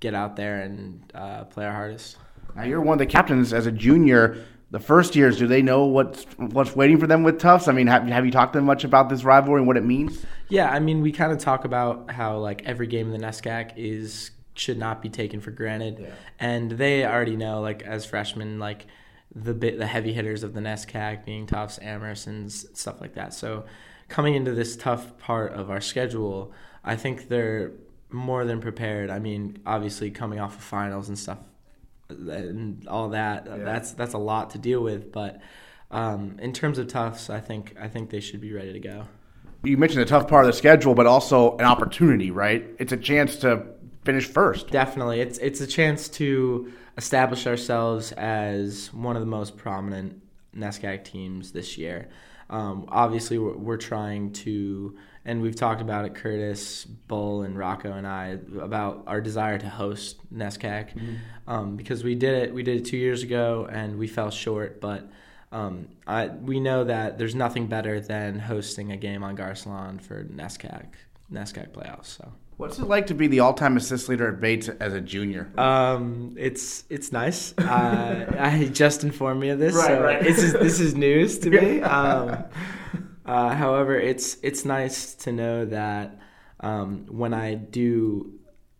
get 0.00 0.14
out 0.14 0.36
there 0.36 0.62
and 0.62 1.02
uh, 1.14 1.44
play 1.44 1.66
our 1.66 1.72
hardest. 1.72 2.16
Now 2.54 2.62
you're 2.62 2.80
one 2.80 2.94
of 2.94 2.98
the 2.98 3.04
captains 3.04 3.52
as 3.52 3.66
a 3.66 3.72
junior. 3.72 4.42
The 4.70 4.80
first 4.80 5.14
years, 5.14 5.38
do 5.38 5.46
they 5.46 5.62
know 5.62 5.84
what's 5.84 6.24
what's 6.38 6.74
waiting 6.74 6.98
for 6.98 7.06
them 7.06 7.22
with 7.22 7.38
Tufts? 7.38 7.68
I 7.68 7.72
mean, 7.72 7.86
have, 7.86 8.06
have 8.08 8.26
you 8.26 8.32
talked 8.32 8.52
to 8.54 8.58
them 8.58 8.66
much 8.66 8.82
about 8.82 9.08
this 9.08 9.22
rivalry 9.22 9.60
and 9.60 9.66
what 9.66 9.76
it 9.76 9.84
means? 9.84 10.26
Yeah, 10.48 10.70
I 10.70 10.80
mean, 10.80 11.02
we 11.02 11.12
kind 11.12 11.30
of 11.32 11.38
talk 11.38 11.64
about 11.64 12.10
how 12.10 12.38
like 12.38 12.64
every 12.64 12.88
game 12.88 13.12
in 13.12 13.20
the 13.20 13.24
NESCAC 13.24 13.74
is 13.76 14.32
should 14.54 14.78
not 14.78 15.02
be 15.02 15.08
taken 15.08 15.40
for 15.40 15.50
granted, 15.52 15.98
yeah. 16.00 16.14
and 16.40 16.72
they 16.72 17.04
already 17.04 17.36
know 17.36 17.60
like 17.60 17.82
as 17.82 18.06
freshmen 18.06 18.58
like 18.58 18.86
the 19.34 19.54
bit 19.54 19.78
the 19.78 19.86
heavy 19.86 20.12
hitters 20.12 20.42
of 20.42 20.54
the 20.54 20.60
NESCAC 20.60 21.24
being 21.24 21.46
Tufts, 21.46 21.78
Amhersons, 21.78 22.76
stuff 22.76 23.00
like 23.00 23.14
that. 23.14 23.34
So 23.34 23.66
coming 24.08 24.34
into 24.34 24.52
this 24.52 24.76
tough 24.76 25.16
part 25.18 25.52
of 25.52 25.70
our 25.70 25.80
schedule, 25.80 26.52
I 26.82 26.96
think 26.96 27.28
they're 27.28 27.72
more 28.10 28.44
than 28.44 28.60
prepared. 28.60 29.10
I 29.10 29.18
mean, 29.18 29.58
obviously 29.66 30.10
coming 30.10 30.40
off 30.40 30.56
of 30.56 30.62
finals 30.62 31.08
and 31.08 31.18
stuff 31.18 31.38
and 32.08 32.86
all 32.88 33.10
that, 33.10 33.46
yeah. 33.46 33.56
that's 33.58 33.92
that's 33.92 34.14
a 34.14 34.18
lot 34.18 34.50
to 34.50 34.58
deal 34.58 34.80
with. 34.80 35.12
But 35.12 35.40
um, 35.90 36.38
in 36.40 36.52
terms 36.52 36.78
of 36.78 36.88
Tufts, 36.88 37.30
I 37.30 37.40
think 37.40 37.74
I 37.80 37.88
think 37.88 38.10
they 38.10 38.20
should 38.20 38.40
be 38.40 38.52
ready 38.52 38.72
to 38.72 38.80
go. 38.80 39.06
You 39.64 39.76
mentioned 39.76 40.02
the 40.02 40.06
tough 40.06 40.28
part 40.28 40.44
of 40.44 40.52
the 40.52 40.56
schedule, 40.56 40.94
but 40.94 41.06
also 41.06 41.56
an 41.56 41.64
opportunity, 41.64 42.30
right? 42.30 42.64
It's 42.78 42.92
a 42.92 42.96
chance 42.96 43.36
to 43.36 43.66
finish 44.04 44.26
first. 44.26 44.70
Definitely, 44.70 45.20
it's 45.20 45.38
it's 45.38 45.60
a 45.60 45.66
chance 45.66 46.08
to 46.10 46.72
establish 46.96 47.46
ourselves 47.46 48.12
as 48.12 48.92
one 48.92 49.16
of 49.16 49.20
the 49.20 49.26
most 49.26 49.56
prominent 49.56 50.22
NESCAC 50.56 51.04
teams 51.04 51.52
this 51.52 51.76
year. 51.76 52.08
Um, 52.48 52.86
obviously, 52.88 53.38
we're, 53.38 53.56
we're 53.56 53.76
trying 53.76 54.32
to 54.32 54.96
and 55.26 55.42
we've 55.42 55.56
talked 55.56 55.80
about 55.80 56.04
it, 56.04 56.14
Curtis, 56.14 56.84
Bull, 56.84 57.42
and 57.42 57.58
Rocco 57.58 57.92
and 57.92 58.06
I 58.06 58.38
about 58.60 59.02
our 59.08 59.20
desire 59.20 59.58
to 59.58 59.68
host 59.68 60.18
NESCAC 60.32 60.94
mm-hmm. 60.94 61.14
um, 61.48 61.76
because 61.76 62.04
we 62.04 62.14
did 62.14 62.44
it. 62.44 62.54
We 62.54 62.62
did 62.62 62.82
it 62.82 62.84
two 62.84 62.96
years 62.96 63.24
ago 63.24 63.68
and 63.70 63.98
we 63.98 64.06
fell 64.06 64.30
short, 64.30 64.80
but 64.80 65.10
um, 65.50 65.88
I, 66.06 66.28
we 66.28 66.60
know 66.60 66.84
that 66.84 67.18
there's 67.18 67.34
nothing 67.34 67.66
better 67.66 68.00
than 68.00 68.38
hosting 68.38 68.92
a 68.92 68.96
game 68.96 69.24
on 69.24 69.36
Garcelon 69.36 70.00
for 70.00 70.24
NESCAC 70.24 70.86
NESCAC 71.32 71.70
playoffs. 71.70 72.06
So. 72.06 72.32
What's 72.56 72.78
it 72.78 72.86
like 72.86 73.08
to 73.08 73.14
be 73.14 73.26
the 73.26 73.40
all-time 73.40 73.76
assist 73.76 74.08
leader 74.08 74.28
at 74.28 74.40
Bates 74.40 74.68
as 74.68 74.94
a 74.94 75.00
junior? 75.00 75.50
Um, 75.58 76.34
it's 76.38 76.84
it's 76.88 77.12
nice. 77.12 77.52
Uh, 77.58 78.34
I 78.38 78.64
just 78.72 79.04
informed 79.04 79.40
me 79.40 79.50
of 79.50 79.58
this, 79.58 79.74
right, 79.74 79.86
so 79.86 80.02
right. 80.02 80.22
this 80.22 80.42
is 80.42 80.52
this 80.54 80.80
is 80.80 80.94
news 80.94 81.38
to 81.40 81.50
me. 81.50 81.82
Um, 81.86 82.44
uh, 83.24 83.54
however, 83.54 83.98
it's 83.98 84.38
it's 84.42 84.64
nice 84.64 85.14
to 85.14 85.32
know 85.32 85.64
that 85.66 86.20
um, 86.60 87.06
when 87.08 87.34
I 87.34 87.54
do, 87.54 88.38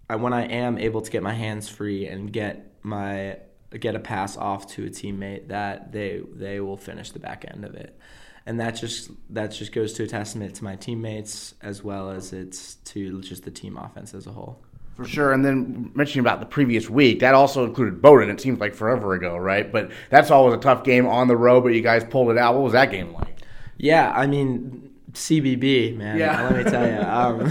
uh, 0.08 0.16
when 0.16 0.32
I 0.32 0.46
am 0.46 0.78
able 0.78 1.00
to 1.00 1.10
get 1.10 1.22
my 1.22 1.34
hands 1.34 1.68
free 1.68 2.06
and 2.06 2.32
get 2.32 2.72
my 2.82 3.38
get 3.70 3.94
a 3.94 3.98
pass 3.98 4.36
off 4.36 4.66
to 4.72 4.84
a 4.84 4.88
teammate, 4.88 5.48
that 5.48 5.92
they 5.92 6.20
they 6.34 6.60
will 6.60 6.76
finish 6.76 7.10
the 7.10 7.18
back 7.18 7.44
end 7.48 7.64
of 7.64 7.74
it, 7.74 7.98
and 8.46 8.60
that 8.60 8.72
just 8.72 9.10
that 9.30 9.48
just 9.48 9.72
goes 9.72 9.92
to 9.94 10.04
a 10.04 10.06
testament 10.06 10.54
to 10.56 10.64
my 10.64 10.76
teammates 10.76 11.54
as 11.62 11.82
well 11.82 12.10
as 12.10 12.32
it's 12.32 12.76
to 12.76 13.20
just 13.20 13.44
the 13.44 13.50
team 13.50 13.76
offense 13.76 14.14
as 14.14 14.26
a 14.26 14.32
whole. 14.32 14.62
For 14.96 15.04
sure. 15.04 15.32
And 15.34 15.44
then 15.44 15.90
mentioning 15.94 16.20
about 16.20 16.40
the 16.40 16.46
previous 16.46 16.88
week, 16.88 17.20
that 17.20 17.34
also 17.34 17.66
included 17.66 18.00
Bowdoin. 18.00 18.30
It 18.30 18.40
seems 18.40 18.58
like 18.60 18.74
forever 18.74 19.12
ago, 19.12 19.36
right? 19.36 19.70
But 19.70 19.90
that's 20.08 20.30
always 20.30 20.54
a 20.54 20.58
tough 20.58 20.84
game 20.84 21.06
on 21.06 21.28
the 21.28 21.36
road, 21.36 21.64
but 21.64 21.74
you 21.74 21.82
guys 21.82 22.02
pulled 22.02 22.30
it 22.30 22.38
out. 22.38 22.54
What 22.54 22.62
was 22.62 22.72
that 22.72 22.90
game 22.90 23.12
like? 23.12 23.40
Yeah, 23.76 24.10
I 24.16 24.26
mean 24.26 24.95
CBB, 25.16 25.96
man. 25.96 26.18
Yeah. 26.18 26.42
Let 26.42 26.64
me 26.64 26.70
tell 26.70 26.86
you. 26.86 27.00
Um, 27.00 27.50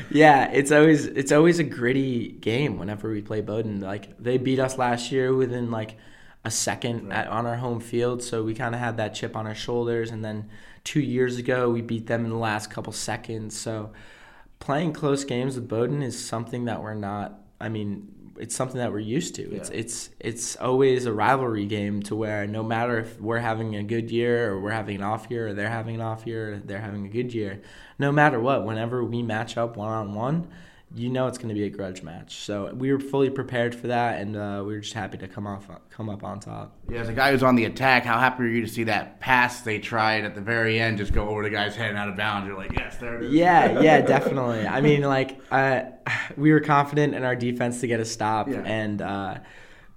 yeah, 0.10 0.50
it's 0.50 0.72
always 0.72 1.06
it's 1.06 1.30
always 1.30 1.60
a 1.60 1.64
gritty 1.64 2.32
game 2.32 2.78
whenever 2.78 3.10
we 3.10 3.22
play 3.22 3.40
Bowdoin. 3.42 3.80
Like 3.80 4.18
they 4.18 4.38
beat 4.38 4.58
us 4.58 4.76
last 4.76 5.12
year 5.12 5.32
within 5.32 5.70
like 5.70 5.96
a 6.44 6.50
second 6.50 7.08
right. 7.08 7.18
at, 7.18 7.28
on 7.28 7.46
our 7.46 7.56
home 7.56 7.78
field, 7.78 8.24
so 8.24 8.42
we 8.42 8.54
kind 8.54 8.74
of 8.74 8.80
had 8.80 8.96
that 8.96 9.14
chip 9.14 9.36
on 9.36 9.46
our 9.46 9.54
shoulders. 9.54 10.10
And 10.10 10.24
then 10.24 10.50
two 10.82 11.00
years 11.00 11.36
ago, 11.38 11.70
we 11.70 11.80
beat 11.80 12.08
them 12.08 12.24
in 12.24 12.30
the 12.30 12.36
last 12.36 12.70
couple 12.70 12.92
seconds. 12.92 13.56
So 13.56 13.92
playing 14.58 14.92
close 14.92 15.22
games 15.24 15.54
with 15.54 15.68
Bowdoin 15.68 16.02
is 16.02 16.22
something 16.22 16.64
that 16.64 16.82
we're 16.82 16.94
not. 16.94 17.40
I 17.60 17.68
mean, 17.68 18.12
it's 18.40 18.56
something 18.56 18.78
that 18.78 18.90
we're 18.90 18.98
used 18.98 19.34
to. 19.36 19.42
Yeah. 19.42 19.58
It's 19.58 19.70
it's 19.70 20.10
it's 20.18 20.56
always 20.56 21.04
a 21.04 21.12
rivalry 21.12 21.66
game 21.66 22.02
to 22.04 22.16
where 22.16 22.46
no 22.46 22.62
matter 22.62 22.98
if 22.98 23.20
we're 23.20 23.38
having 23.38 23.76
a 23.76 23.82
good 23.82 24.10
year 24.10 24.50
or 24.50 24.60
we're 24.60 24.70
having 24.70 24.96
an 24.96 25.02
off 25.02 25.26
year 25.30 25.48
or 25.48 25.52
they're 25.52 25.68
having 25.68 25.96
an 25.96 26.00
off 26.00 26.26
year 26.26 26.54
or 26.54 26.58
they're 26.58 26.80
having 26.80 27.04
a 27.04 27.08
good 27.08 27.34
year, 27.34 27.60
no 27.98 28.10
matter 28.10 28.40
what, 28.40 28.64
whenever 28.64 29.04
we 29.04 29.22
match 29.22 29.58
up 29.58 29.76
one 29.76 29.90
on 29.90 30.14
one, 30.14 30.48
you 30.94 31.08
know 31.08 31.28
it's 31.28 31.38
going 31.38 31.48
to 31.48 31.54
be 31.54 31.64
a 31.64 31.70
grudge 31.70 32.02
match. 32.02 32.36
So 32.36 32.72
we 32.74 32.92
were 32.92 32.98
fully 32.98 33.30
prepared 33.30 33.74
for 33.74 33.86
that, 33.88 34.20
and 34.20 34.36
uh, 34.36 34.62
we 34.66 34.74
were 34.74 34.80
just 34.80 34.94
happy 34.94 35.18
to 35.18 35.28
come 35.28 35.46
off, 35.46 35.68
come 35.90 36.10
up 36.10 36.24
on 36.24 36.40
top. 36.40 36.76
Yeah, 36.88 37.00
as 37.00 37.08
a 37.08 37.12
guy 37.12 37.30
who's 37.30 37.42
on 37.42 37.54
the 37.54 37.64
attack, 37.64 38.04
how 38.04 38.18
happy 38.18 38.44
are 38.44 38.48
you 38.48 38.60
to 38.62 38.68
see 38.68 38.84
that 38.84 39.20
pass 39.20 39.60
they 39.60 39.78
tried 39.78 40.24
at 40.24 40.34
the 40.34 40.40
very 40.40 40.80
end 40.80 40.98
just 40.98 41.12
go 41.12 41.28
over 41.28 41.42
the 41.42 41.50
guy's 41.50 41.76
head 41.76 41.90
and 41.90 41.98
out 41.98 42.08
of 42.08 42.16
bounds? 42.16 42.48
You're 42.48 42.56
like, 42.56 42.72
yes, 42.72 42.96
there 42.96 43.16
it 43.16 43.26
is. 43.26 43.32
Yeah, 43.32 43.80
yeah, 43.82 44.00
definitely. 44.00 44.66
I 44.66 44.80
mean, 44.80 45.02
like, 45.02 45.40
uh, 45.50 45.82
we 46.36 46.52
were 46.52 46.60
confident 46.60 47.14
in 47.14 47.22
our 47.24 47.36
defense 47.36 47.80
to 47.80 47.86
get 47.86 48.00
a 48.00 48.04
stop, 48.04 48.48
yeah. 48.48 48.62
and. 48.64 49.00
Uh, 49.00 49.38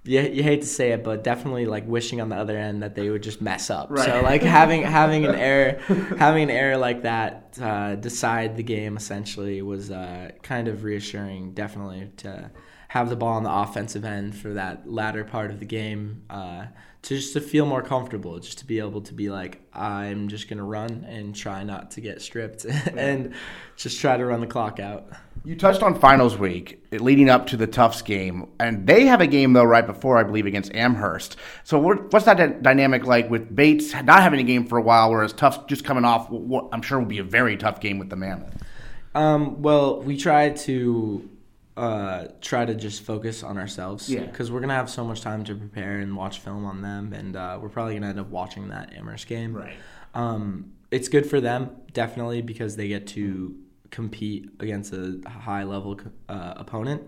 you, 0.04 0.20
you 0.20 0.42
hate 0.42 0.60
to 0.60 0.66
say 0.66 0.92
it, 0.92 1.02
but 1.02 1.24
definitely 1.24 1.66
like 1.66 1.86
wishing 1.86 2.20
on 2.20 2.28
the 2.28 2.36
other 2.36 2.56
end 2.56 2.82
that 2.82 2.94
they 2.94 3.08
would 3.08 3.22
just 3.22 3.40
mess 3.40 3.70
up. 3.70 3.88
Right. 3.90 4.04
So 4.04 4.20
like 4.22 4.42
having 4.42 4.82
having 4.82 5.24
an 5.24 5.34
error, 5.34 5.78
having 6.18 6.44
an 6.44 6.50
error 6.50 6.76
like 6.76 7.02
that 7.02 7.58
uh, 7.60 7.94
decide 7.94 8.56
the 8.56 8.62
game 8.62 8.96
essentially 8.96 9.62
was 9.62 9.90
uh, 9.90 10.30
kind 10.42 10.68
of 10.68 10.84
reassuring. 10.84 11.52
Definitely 11.54 12.10
to 12.18 12.50
have 12.88 13.08
the 13.08 13.16
ball 13.16 13.34
on 13.34 13.42
the 13.42 13.52
offensive 13.52 14.04
end 14.04 14.36
for 14.36 14.54
that 14.54 14.88
latter 14.88 15.24
part 15.24 15.50
of 15.50 15.58
the 15.58 15.66
game. 15.66 16.22
Uh, 16.28 16.66
to 17.04 17.16
just 17.16 17.34
to 17.34 17.40
feel 17.40 17.66
more 17.66 17.82
comfortable, 17.82 18.38
just 18.38 18.58
to 18.58 18.64
be 18.66 18.78
able 18.78 19.02
to 19.02 19.12
be 19.12 19.28
like, 19.28 19.60
I'm 19.74 20.28
just 20.28 20.48
gonna 20.48 20.64
run 20.64 21.04
and 21.06 21.36
try 21.36 21.62
not 21.62 21.90
to 21.92 22.00
get 22.00 22.22
stripped, 22.22 22.64
and 22.96 23.34
just 23.76 24.00
try 24.00 24.16
to 24.16 24.24
run 24.24 24.40
the 24.40 24.46
clock 24.46 24.80
out. 24.80 25.08
You 25.44 25.54
touched 25.54 25.82
on 25.82 26.00
finals 26.00 26.38
week 26.38 26.82
leading 26.90 27.28
up 27.28 27.46
to 27.48 27.58
the 27.58 27.66
Tufts 27.66 28.00
game, 28.00 28.48
and 28.58 28.86
they 28.86 29.04
have 29.04 29.20
a 29.20 29.26
game 29.26 29.52
though 29.52 29.64
right 29.64 29.86
before 29.86 30.16
I 30.16 30.22
believe 30.22 30.46
against 30.46 30.74
Amherst. 30.74 31.36
So 31.62 31.78
what's 31.78 32.24
that 32.24 32.62
dynamic 32.62 33.04
like 33.04 33.28
with 33.28 33.54
Bates 33.54 33.92
not 33.92 34.22
having 34.22 34.40
a 34.40 34.44
game 34.44 34.66
for 34.66 34.78
a 34.78 34.82
while, 34.82 35.10
whereas 35.10 35.34
Tufts 35.34 35.64
just 35.68 35.84
coming 35.84 36.06
off 36.06 36.30
what 36.30 36.70
I'm 36.72 36.80
sure 36.80 36.98
will 36.98 37.06
be 37.06 37.18
a 37.18 37.24
very 37.24 37.58
tough 37.58 37.80
game 37.80 37.98
with 37.98 38.08
the 38.08 38.16
Mammoth. 38.16 38.54
Um, 39.14 39.60
well, 39.60 40.00
we 40.00 40.16
try 40.16 40.50
to 40.50 41.28
uh, 41.76 42.26
try 42.40 42.64
to 42.64 42.74
just 42.74 43.02
focus 43.02 43.42
on 43.42 43.58
ourselves. 43.58 44.08
Yeah. 44.08 44.20
Because 44.20 44.50
we're 44.50 44.60
gonna 44.60 44.74
have 44.74 44.90
so 44.90 45.04
much 45.04 45.20
time 45.20 45.44
to 45.44 45.54
prepare 45.54 45.98
and 45.98 46.16
watch 46.16 46.40
film 46.40 46.64
on 46.64 46.82
them, 46.82 47.12
and 47.12 47.36
uh, 47.36 47.58
we're 47.60 47.68
probably 47.68 47.94
gonna 47.94 48.08
end 48.08 48.20
up 48.20 48.28
watching 48.30 48.68
that 48.68 48.92
Amherst 48.94 49.26
game. 49.26 49.56
Right. 49.56 49.74
Um, 50.14 50.72
it's 50.90 51.08
good 51.08 51.26
for 51.26 51.40
them 51.40 51.70
definitely 51.92 52.42
because 52.42 52.76
they 52.76 52.88
get 52.88 53.06
to 53.08 53.56
compete 53.90 54.48
against 54.60 54.92
a 54.92 55.20
high 55.28 55.64
level 55.64 55.98
uh, 56.28 56.54
opponent. 56.56 57.02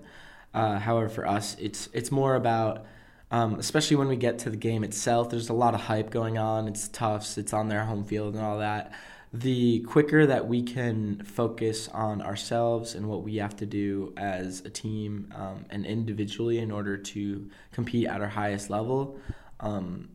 Uh, 0.52 0.78
however, 0.78 1.08
for 1.08 1.26
us, 1.26 1.56
it's 1.58 1.88
it's 1.92 2.10
more 2.10 2.34
about. 2.34 2.86
Um, 3.28 3.58
especially 3.58 3.96
when 3.96 4.06
we 4.06 4.14
get 4.14 4.38
to 4.40 4.50
the 4.50 4.56
game 4.56 4.84
itself, 4.84 5.30
there's 5.30 5.48
a 5.48 5.52
lot 5.52 5.74
of 5.74 5.80
hype 5.80 6.10
going 6.10 6.38
on. 6.38 6.68
It's 6.68 6.86
Tufts. 6.86 7.36
It's 7.36 7.52
on 7.52 7.66
their 7.66 7.84
home 7.84 8.04
field 8.04 8.36
and 8.36 8.44
all 8.44 8.58
that 8.58 8.92
the 9.32 9.80
quicker 9.80 10.26
that 10.26 10.46
we 10.46 10.62
can 10.62 11.22
focus 11.24 11.88
on 11.88 12.22
ourselves 12.22 12.94
and 12.94 13.08
what 13.08 13.22
we 13.22 13.36
have 13.36 13.56
to 13.56 13.66
do 13.66 14.12
as 14.16 14.60
a 14.60 14.70
team 14.70 15.32
um, 15.34 15.66
and 15.70 15.84
individually 15.84 16.58
in 16.58 16.70
order 16.70 16.96
to 16.96 17.50
compete 17.72 18.06
at 18.06 18.20
our 18.20 18.28
highest 18.28 18.70
level 18.70 19.18
um, 19.60 20.08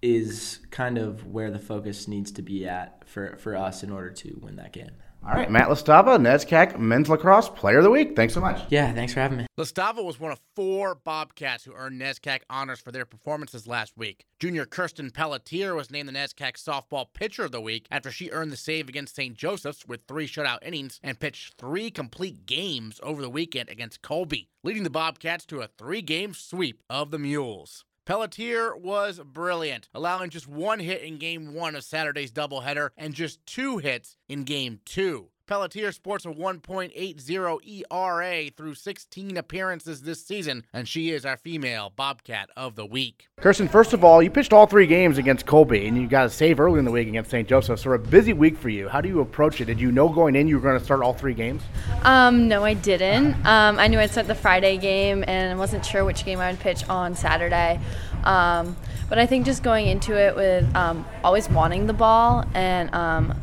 is 0.00 0.60
kind 0.70 0.98
of 0.98 1.26
where 1.26 1.50
the 1.50 1.58
focus 1.58 2.06
needs 2.06 2.30
to 2.32 2.42
be 2.42 2.66
at 2.66 3.02
for, 3.06 3.36
for 3.36 3.56
us 3.56 3.82
in 3.82 3.90
order 3.90 4.10
to 4.10 4.38
win 4.40 4.56
that 4.56 4.72
game. 4.72 4.92
All 5.26 5.34
right, 5.34 5.50
Matt 5.50 5.68
Chlastawa, 5.68 6.18
NESCAC 6.18 6.78
Men's 6.78 7.08
Lacrosse 7.08 7.50
Player 7.50 7.78
of 7.78 7.84
the 7.84 7.90
Week. 7.90 8.16
Thanks 8.16 8.32
so 8.32 8.40
much. 8.40 8.60
Yeah, 8.70 8.92
thanks 8.94 9.12
for 9.12 9.20
having 9.20 9.38
me. 9.38 9.46
Chlastawa 9.58 10.02
was 10.02 10.18
one 10.18 10.32
of 10.32 10.40
four 10.56 10.94
Bobcats 10.94 11.64
who 11.64 11.74
earned 11.74 12.00
NESCAC 12.00 12.40
honors 12.48 12.80
for 12.80 12.92
their 12.92 13.04
performances 13.04 13.66
last 13.66 13.96
week. 13.96 14.24
Junior 14.38 14.64
Kirsten 14.64 15.10
Pelletier 15.10 15.74
was 15.74 15.90
named 15.90 16.08
the 16.08 16.12
NESCAC 16.12 16.52
Softball 16.54 17.06
Pitcher 17.12 17.44
of 17.44 17.52
the 17.52 17.60
Week 17.60 17.86
after 17.90 18.10
she 18.10 18.30
earned 18.30 18.52
the 18.52 18.56
save 18.56 18.88
against 18.88 19.16
St. 19.16 19.36
Joseph's 19.36 19.86
with 19.86 20.00
three 20.08 20.26
shutout 20.26 20.58
innings 20.62 20.98
and 21.02 21.20
pitched 21.20 21.58
three 21.58 21.90
complete 21.90 22.46
games 22.46 22.98
over 23.02 23.20
the 23.20 23.28
weekend 23.28 23.68
against 23.68 24.00
Colby, 24.00 24.48
leading 24.64 24.84
the 24.84 24.90
Bobcats 24.90 25.44
to 25.46 25.60
a 25.60 25.68
three 25.78 26.00
game 26.00 26.32
sweep 26.32 26.82
of 26.88 27.10
the 27.10 27.18
Mules. 27.18 27.84
Pelletier 28.08 28.74
was 28.74 29.20
brilliant, 29.22 29.90
allowing 29.92 30.30
just 30.30 30.48
one 30.48 30.78
hit 30.78 31.02
in 31.02 31.18
game 31.18 31.52
one 31.52 31.76
of 31.76 31.84
Saturday's 31.84 32.32
doubleheader 32.32 32.88
and 32.96 33.12
just 33.12 33.44
two 33.44 33.76
hits 33.76 34.16
in 34.30 34.44
game 34.44 34.80
two. 34.86 35.28
Pelletier 35.48 35.92
sports 35.92 36.26
a 36.26 36.28
1.80 36.28 37.84
ERA 37.90 38.50
through 38.54 38.74
16 38.74 39.38
appearances 39.38 40.02
this 40.02 40.22
season, 40.22 40.62
and 40.74 40.86
she 40.86 41.08
is 41.08 41.24
our 41.24 41.38
female 41.38 41.90
Bobcat 41.96 42.50
of 42.54 42.76
the 42.76 42.84
week. 42.84 43.28
Kirsten, 43.40 43.66
first 43.66 43.94
of 43.94 44.04
all, 44.04 44.22
you 44.22 44.28
pitched 44.28 44.52
all 44.52 44.66
three 44.66 44.86
games 44.86 45.16
against 45.16 45.46
Colby, 45.46 45.86
and 45.86 45.96
you 45.96 46.06
got 46.06 46.26
a 46.26 46.30
save 46.30 46.60
early 46.60 46.78
in 46.78 46.84
the 46.84 46.90
week 46.90 47.08
against 47.08 47.30
St. 47.30 47.48
Joseph. 47.48 47.80
So 47.80 47.90
a 47.92 47.98
busy 47.98 48.34
week 48.34 48.58
for 48.58 48.68
you. 48.68 48.90
How 48.90 49.00
do 49.00 49.08
you 49.08 49.20
approach 49.20 49.62
it? 49.62 49.64
Did 49.64 49.80
you 49.80 49.90
know 49.90 50.10
going 50.10 50.36
in 50.36 50.48
you 50.48 50.56
were 50.56 50.62
going 50.62 50.78
to 50.78 50.84
start 50.84 51.00
all 51.00 51.14
three 51.14 51.32
games? 51.32 51.62
Um, 52.02 52.46
no, 52.46 52.62
I 52.62 52.74
didn't. 52.74 53.34
Um, 53.46 53.78
I 53.78 53.88
knew 53.88 53.98
I'd 53.98 54.10
start 54.10 54.26
the 54.26 54.34
Friday 54.34 54.76
game, 54.76 55.24
and 55.26 55.52
I 55.52 55.56
wasn't 55.56 55.86
sure 55.86 56.04
which 56.04 56.26
game 56.26 56.40
I 56.40 56.50
would 56.50 56.60
pitch 56.60 56.86
on 56.90 57.16
Saturday. 57.16 57.80
Um, 58.24 58.76
but 59.08 59.18
I 59.18 59.24
think 59.24 59.46
just 59.46 59.62
going 59.62 59.86
into 59.86 60.14
it 60.14 60.36
with 60.36 60.76
um, 60.76 61.06
always 61.24 61.48
wanting 61.48 61.86
the 61.86 61.94
ball 61.94 62.44
and 62.52 62.94
um, 62.94 63.34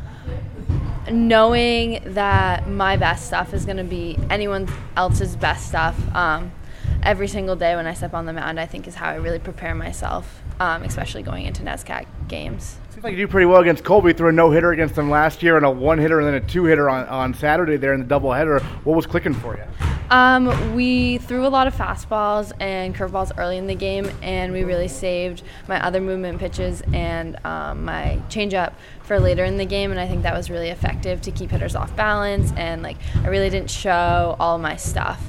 knowing 1.10 2.00
that 2.14 2.68
my 2.68 2.96
best 2.96 3.26
stuff 3.26 3.54
is 3.54 3.64
going 3.64 3.76
to 3.76 3.84
be 3.84 4.18
anyone 4.30 4.68
else's 4.96 5.36
best 5.36 5.68
stuff 5.68 5.96
um, 6.14 6.52
every 7.02 7.28
single 7.28 7.56
day 7.56 7.76
when 7.76 7.86
I 7.86 7.94
step 7.94 8.14
on 8.14 8.26
the 8.26 8.32
mound, 8.32 8.58
I 8.58 8.66
think 8.66 8.86
is 8.86 8.94
how 8.94 9.10
I 9.10 9.14
really 9.16 9.38
prepare 9.38 9.74
myself, 9.74 10.42
um, 10.58 10.82
especially 10.82 11.22
going 11.22 11.46
into 11.46 11.62
NESCAC 11.62 12.06
games. 12.28 12.78
Seems 12.96 13.04
like 13.04 13.10
you 13.10 13.26
do 13.26 13.28
pretty 13.28 13.44
well 13.44 13.60
against 13.60 13.84
Colby. 13.84 14.14
Threw 14.14 14.30
a 14.30 14.32
no 14.32 14.50
hitter 14.50 14.72
against 14.72 14.94
them 14.94 15.10
last 15.10 15.42
year 15.42 15.58
and 15.58 15.66
a 15.66 15.70
one 15.70 15.98
hitter 15.98 16.18
and 16.18 16.26
then 16.26 16.34
a 16.36 16.40
two 16.40 16.64
hitter 16.64 16.88
on, 16.88 17.06
on 17.08 17.34
Saturday 17.34 17.76
there 17.76 17.92
in 17.92 18.00
the 18.00 18.06
double 18.06 18.32
header. 18.32 18.58
What 18.84 18.96
was 18.96 19.04
clicking 19.04 19.34
for 19.34 19.54
you? 19.54 19.64
Um, 20.08 20.74
we 20.74 21.18
threw 21.18 21.46
a 21.46 21.48
lot 21.48 21.66
of 21.66 21.74
fastballs 21.74 22.52
and 22.58 22.94
curveballs 22.94 23.32
early 23.36 23.58
in 23.58 23.66
the 23.66 23.74
game, 23.74 24.10
and 24.22 24.50
we 24.50 24.64
really 24.64 24.88
saved 24.88 25.42
my 25.68 25.78
other 25.84 26.00
movement 26.00 26.38
pitches 26.38 26.82
and 26.94 27.36
um, 27.44 27.84
my 27.84 28.18
changeup 28.30 28.72
for 29.02 29.20
later 29.20 29.44
in 29.44 29.58
the 29.58 29.66
game. 29.66 29.90
And 29.90 30.00
I 30.00 30.08
think 30.08 30.22
that 30.22 30.32
was 30.32 30.48
really 30.48 30.70
effective 30.70 31.20
to 31.20 31.30
keep 31.30 31.50
hitters 31.50 31.76
off 31.76 31.94
balance. 31.96 32.50
And 32.56 32.82
like, 32.82 32.96
I 33.22 33.28
really 33.28 33.50
didn't 33.50 33.70
show 33.70 34.36
all 34.40 34.56
my 34.56 34.76
stuff. 34.76 35.22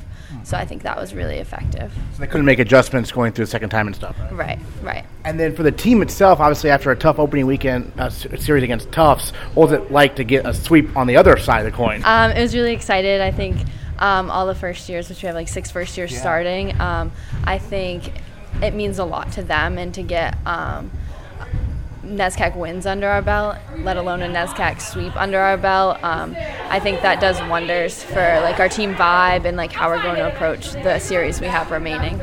So 0.47 0.55
I 0.55 0.63
think 0.63 0.83
that 0.83 0.95
was 0.95 1.13
really 1.13 1.39
effective. 1.39 1.91
So 2.13 2.19
they 2.21 2.25
couldn't 2.25 2.45
make 2.45 2.59
adjustments 2.59 3.11
going 3.11 3.33
through 3.33 3.43
the 3.43 3.51
second 3.51 3.67
time 3.67 3.85
and 3.85 3.93
stuff. 3.93 4.15
Right, 4.31 4.31
right. 4.31 4.59
right. 4.81 5.05
And 5.25 5.37
then 5.37 5.53
for 5.53 5.61
the 5.61 5.73
team 5.73 6.01
itself, 6.01 6.39
obviously 6.39 6.69
after 6.69 6.89
a 6.89 6.95
tough 6.95 7.19
opening 7.19 7.45
weekend 7.45 7.91
uh, 7.97 8.09
series 8.09 8.63
against 8.63 8.89
Tufts, 8.93 9.31
what 9.55 9.69
was 9.69 9.71
it 9.73 9.91
like 9.91 10.15
to 10.15 10.23
get 10.23 10.45
a 10.45 10.53
sweep 10.53 10.95
on 10.95 11.05
the 11.05 11.17
other 11.17 11.35
side 11.35 11.65
of 11.65 11.69
the 11.69 11.75
coin? 11.75 12.01
Um, 12.05 12.31
it 12.31 12.41
was 12.41 12.55
really 12.55 12.71
excited. 12.71 13.19
I 13.19 13.29
think 13.29 13.57
um, 13.99 14.31
all 14.31 14.47
the 14.47 14.55
first 14.55 14.87
years, 14.87 15.09
which 15.09 15.21
we 15.21 15.25
have 15.25 15.35
like 15.35 15.49
six 15.49 15.69
first 15.69 15.97
years 15.97 16.13
yeah. 16.13 16.21
starting, 16.21 16.79
um, 16.79 17.11
I 17.43 17.57
think 17.57 18.13
it 18.63 18.73
means 18.73 18.99
a 18.99 19.05
lot 19.05 19.33
to 19.33 19.43
them 19.43 19.77
and 19.77 19.93
to 19.95 20.01
get 20.01 20.37
um, 20.45 20.89
NESCAC 22.07 22.55
wins 22.55 22.85
under 22.85 23.07
our 23.07 23.21
belt, 23.21 23.57
let 23.79 23.97
alone 23.97 24.21
a 24.21 24.27
NESCAC 24.27 24.81
sweep 24.81 25.15
under 25.15 25.39
our 25.39 25.57
belt. 25.57 26.01
Um, 26.03 26.35
I 26.69 26.79
think 26.79 27.01
that 27.01 27.19
does 27.19 27.39
wonders 27.49 28.03
for 28.03 28.39
like 28.41 28.59
our 28.59 28.69
team 28.69 28.95
vibe 28.95 29.45
and 29.45 29.57
like 29.57 29.71
how 29.71 29.89
we're 29.89 30.01
going 30.01 30.15
to 30.15 30.33
approach 30.33 30.71
the 30.71 30.99
series 30.99 31.41
we 31.41 31.47
have 31.47 31.69
remaining. 31.71 32.19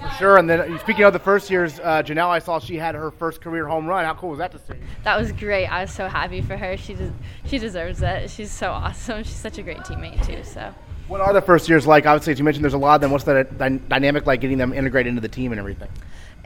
For 0.00 0.08
sure, 0.18 0.36
and 0.38 0.48
then 0.48 0.78
speaking 0.80 1.04
of 1.04 1.12
the 1.12 1.18
first 1.18 1.50
years, 1.50 1.80
uh, 1.80 2.02
Janelle, 2.02 2.28
I 2.28 2.38
saw 2.38 2.58
she 2.58 2.76
had 2.76 2.94
her 2.94 3.10
first 3.10 3.40
career 3.40 3.66
home 3.66 3.86
run. 3.86 4.04
How 4.04 4.14
cool 4.14 4.30
was 4.30 4.38
that 4.38 4.52
to 4.52 4.58
see? 4.58 4.74
That 5.04 5.18
was 5.18 5.32
great. 5.32 5.66
I 5.66 5.82
was 5.82 5.92
so 5.92 6.08
happy 6.08 6.40
for 6.40 6.56
her. 6.56 6.76
She 6.76 6.94
des- 6.94 7.12
she 7.44 7.58
deserves 7.58 8.02
it. 8.02 8.30
She's 8.30 8.50
so 8.50 8.70
awesome. 8.70 9.24
She's 9.24 9.36
such 9.36 9.58
a 9.58 9.62
great 9.62 9.78
teammate 9.78 10.24
too. 10.26 10.42
So. 10.44 10.72
What 11.08 11.20
are 11.20 11.32
the 11.32 11.42
first 11.42 11.68
years 11.68 11.86
like? 11.86 12.04
Obviously, 12.04 12.32
as 12.32 12.38
you 12.38 12.44
mentioned, 12.44 12.64
there's 12.64 12.74
a 12.74 12.78
lot 12.78 12.96
of 12.96 13.00
them. 13.00 13.10
What's 13.10 13.24
the 13.24 13.44
dynamic 13.88 14.26
like 14.26 14.40
getting 14.40 14.58
them 14.58 14.72
integrated 14.72 15.10
into 15.10 15.20
the 15.20 15.28
team 15.28 15.52
and 15.52 15.58
everything? 15.58 15.88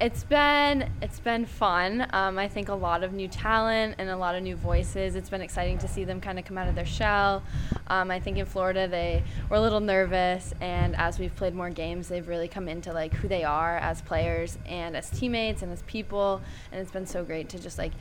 It's 0.01 0.25
been 0.25 0.89
it's 1.03 1.21
been 1.21 1.45
fun. 1.45 2.07
Um, 2.15 2.39
I 2.39 2.49
think 2.49 2.71
a 2.71 2.75
lot 2.75 3.05
of 3.05 3.13
new 3.13 3.29
talent 3.29 3.97
and 3.99 4.09
a 4.09 4.17
lot 4.17 4.35
of 4.35 4.43
new 4.43 4.57
voices. 4.57 5.15
It's 5.15 5.29
been 5.29 5.43
exciting 5.43 5.77
to 5.77 5.89
see 5.89 6.05
them 6.05 6.23
kind 6.23 6.39
of 6.39 6.47
come 6.47 6.57
out 6.57 6.69
of 6.69 6.75
their 6.75 6.87
shell. 6.87 7.43
Um, 7.89 8.11
I 8.11 8.19
think 8.19 8.39
in 8.39 8.47
Florida 8.47 8.89
they 8.89 9.23
were 9.51 9.59
a 9.59 9.61
little 9.61 9.81
nervous, 9.81 10.55
and 10.63 10.97
as 10.97 11.19
we've 11.19 11.37
played 11.37 11.55
more 11.55 11.69
games, 11.69 12.09
they've 12.09 12.27
really 12.27 12.49
come 12.49 12.67
into 12.67 12.95
like 12.95 13.13
who 13.13 13.29
they 13.29 13.45
are 13.45 13.77
as 13.77 14.01
players 14.01 14.57
and 14.65 14.97
as 14.97 15.11
teammates 15.11 15.61
and 15.61 15.71
as 15.71 15.83
people. 15.83 16.41
And 16.73 16.81
it's 16.81 16.91
been 16.91 17.05
so 17.05 17.23
great 17.23 17.51
to 17.51 17.59
just 17.59 17.77
like 17.77 17.93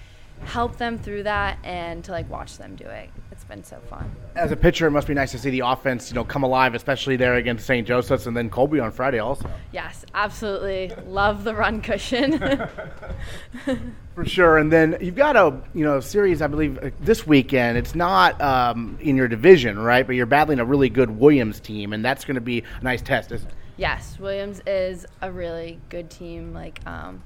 help 0.45 0.77
them 0.77 0.97
through 0.97 1.23
that 1.23 1.57
and 1.63 2.03
to 2.03 2.11
like 2.11 2.29
watch 2.29 2.57
them 2.57 2.75
do 2.75 2.85
it. 2.85 3.09
It's 3.31 3.43
been 3.43 3.63
so 3.63 3.79
fun. 3.89 4.13
As 4.35 4.51
a 4.51 4.55
pitcher, 4.55 4.87
it 4.87 4.91
must 4.91 5.07
be 5.07 5.13
nice 5.13 5.31
to 5.31 5.39
see 5.39 5.49
the 5.49 5.61
offense, 5.61 6.09
you 6.09 6.15
know, 6.15 6.23
come 6.23 6.43
alive, 6.43 6.75
especially 6.75 7.15
there 7.15 7.35
against 7.35 7.65
St. 7.65 7.87
Joseph's 7.87 8.27
and 8.27 8.35
then 8.35 8.49
Colby 8.49 8.79
on 8.79 8.91
Friday 8.91 9.19
also. 9.19 9.49
Yes, 9.71 10.05
absolutely. 10.13 10.91
Love 11.05 11.43
the 11.43 11.55
run 11.55 11.81
cushion. 11.81 12.39
For 14.15 14.25
sure. 14.25 14.57
And 14.57 14.71
then 14.71 14.97
you've 14.99 15.15
got 15.15 15.35
a, 15.35 15.61
you 15.73 15.85
know, 15.85 15.99
series 15.99 16.41
I 16.41 16.47
believe 16.47 16.77
uh, 16.79 16.89
this 16.99 17.25
weekend. 17.25 17.77
It's 17.77 17.95
not 17.95 18.41
um, 18.41 18.97
in 18.99 19.15
your 19.15 19.27
division, 19.27 19.79
right? 19.79 20.05
But 20.05 20.15
you're 20.15 20.25
battling 20.25 20.59
a 20.59 20.65
really 20.65 20.89
good 20.89 21.11
Williams 21.11 21.59
team 21.59 21.93
and 21.93 22.03
that's 22.03 22.25
going 22.25 22.35
to 22.35 22.41
be 22.41 22.63
a 22.81 22.83
nice 22.83 23.01
test, 23.01 23.31
isn't 23.31 23.47
it? 23.47 23.55
Yes, 23.77 24.19
Williams 24.19 24.61
is 24.67 25.05
a 25.21 25.31
really 25.31 25.79
good 25.87 26.09
team 26.09 26.53
like 26.53 26.85
um, 26.85 27.23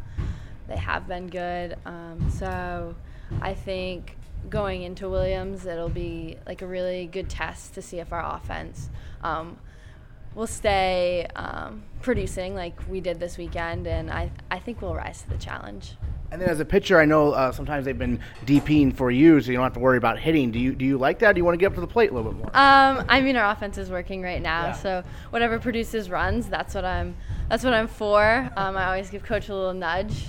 they 0.67 0.77
have 0.77 1.07
been 1.07 1.27
good. 1.27 1.75
Um, 1.85 2.29
so 2.29 2.95
I 3.41 3.53
think 3.53 4.17
going 4.49 4.83
into 4.83 5.09
Williams, 5.09 5.65
it'll 5.65 5.89
be 5.89 6.37
like 6.45 6.61
a 6.61 6.67
really 6.67 7.07
good 7.07 7.29
test 7.29 7.73
to 7.75 7.81
see 7.81 7.99
if 7.99 8.11
our 8.11 8.35
offense 8.35 8.89
um, 9.23 9.57
will 10.35 10.47
stay 10.47 11.27
um, 11.35 11.83
producing 12.01 12.55
like 12.55 12.79
we 12.89 12.99
did 13.01 13.19
this 13.19 13.37
weekend, 13.37 13.87
and 13.87 14.11
I, 14.11 14.31
I 14.51 14.59
think 14.59 14.81
we'll 14.81 14.95
rise 14.95 15.21
to 15.23 15.29
the 15.29 15.37
challenge. 15.37 15.95
And 16.31 16.41
then 16.41 16.49
as 16.49 16.59
a 16.59 16.65
pitcher, 16.65 16.99
I 16.99 17.05
know 17.05 17.31
uh, 17.31 17.51
sometimes 17.51 17.85
they've 17.85 17.97
been 17.97 18.19
DPing 18.47 18.95
for 18.95 19.11
you, 19.11 19.39
so 19.39 19.51
you 19.51 19.57
don't 19.57 19.63
have 19.63 19.73
to 19.73 19.79
worry 19.79 19.99
about 19.99 20.17
hitting. 20.17 20.51
Do 20.51 20.57
you 20.57 20.73
do 20.73 20.83
you 20.83 20.97
like 20.97 21.19
that? 21.19 21.33
do 21.33 21.39
you 21.39 21.45
want 21.45 21.53
to 21.53 21.59
get 21.59 21.67
up 21.67 21.75
to 21.75 21.81
the 21.81 21.85
plate 21.85 22.09
a 22.09 22.13
little 22.13 22.31
bit 22.31 22.39
more? 22.39 22.47
Um, 22.47 23.05
I 23.07 23.21
mean, 23.21 23.35
our 23.35 23.51
offense 23.51 23.77
is 23.77 23.91
working 23.91 24.23
right 24.23 24.41
now, 24.41 24.67
yeah. 24.67 24.71
so 24.71 25.03
whatever 25.29 25.59
produces 25.59 26.09
runs, 26.09 26.47
that's 26.47 26.73
what 26.73 26.85
I'm 26.85 27.15
that's 27.49 27.63
what 27.63 27.75
I'm 27.75 27.87
for. 27.87 28.49
Um, 28.57 28.75
I 28.75 28.85
always 28.85 29.11
give 29.11 29.21
coach 29.23 29.49
a 29.49 29.55
little 29.55 29.75
nudge. 29.75 30.25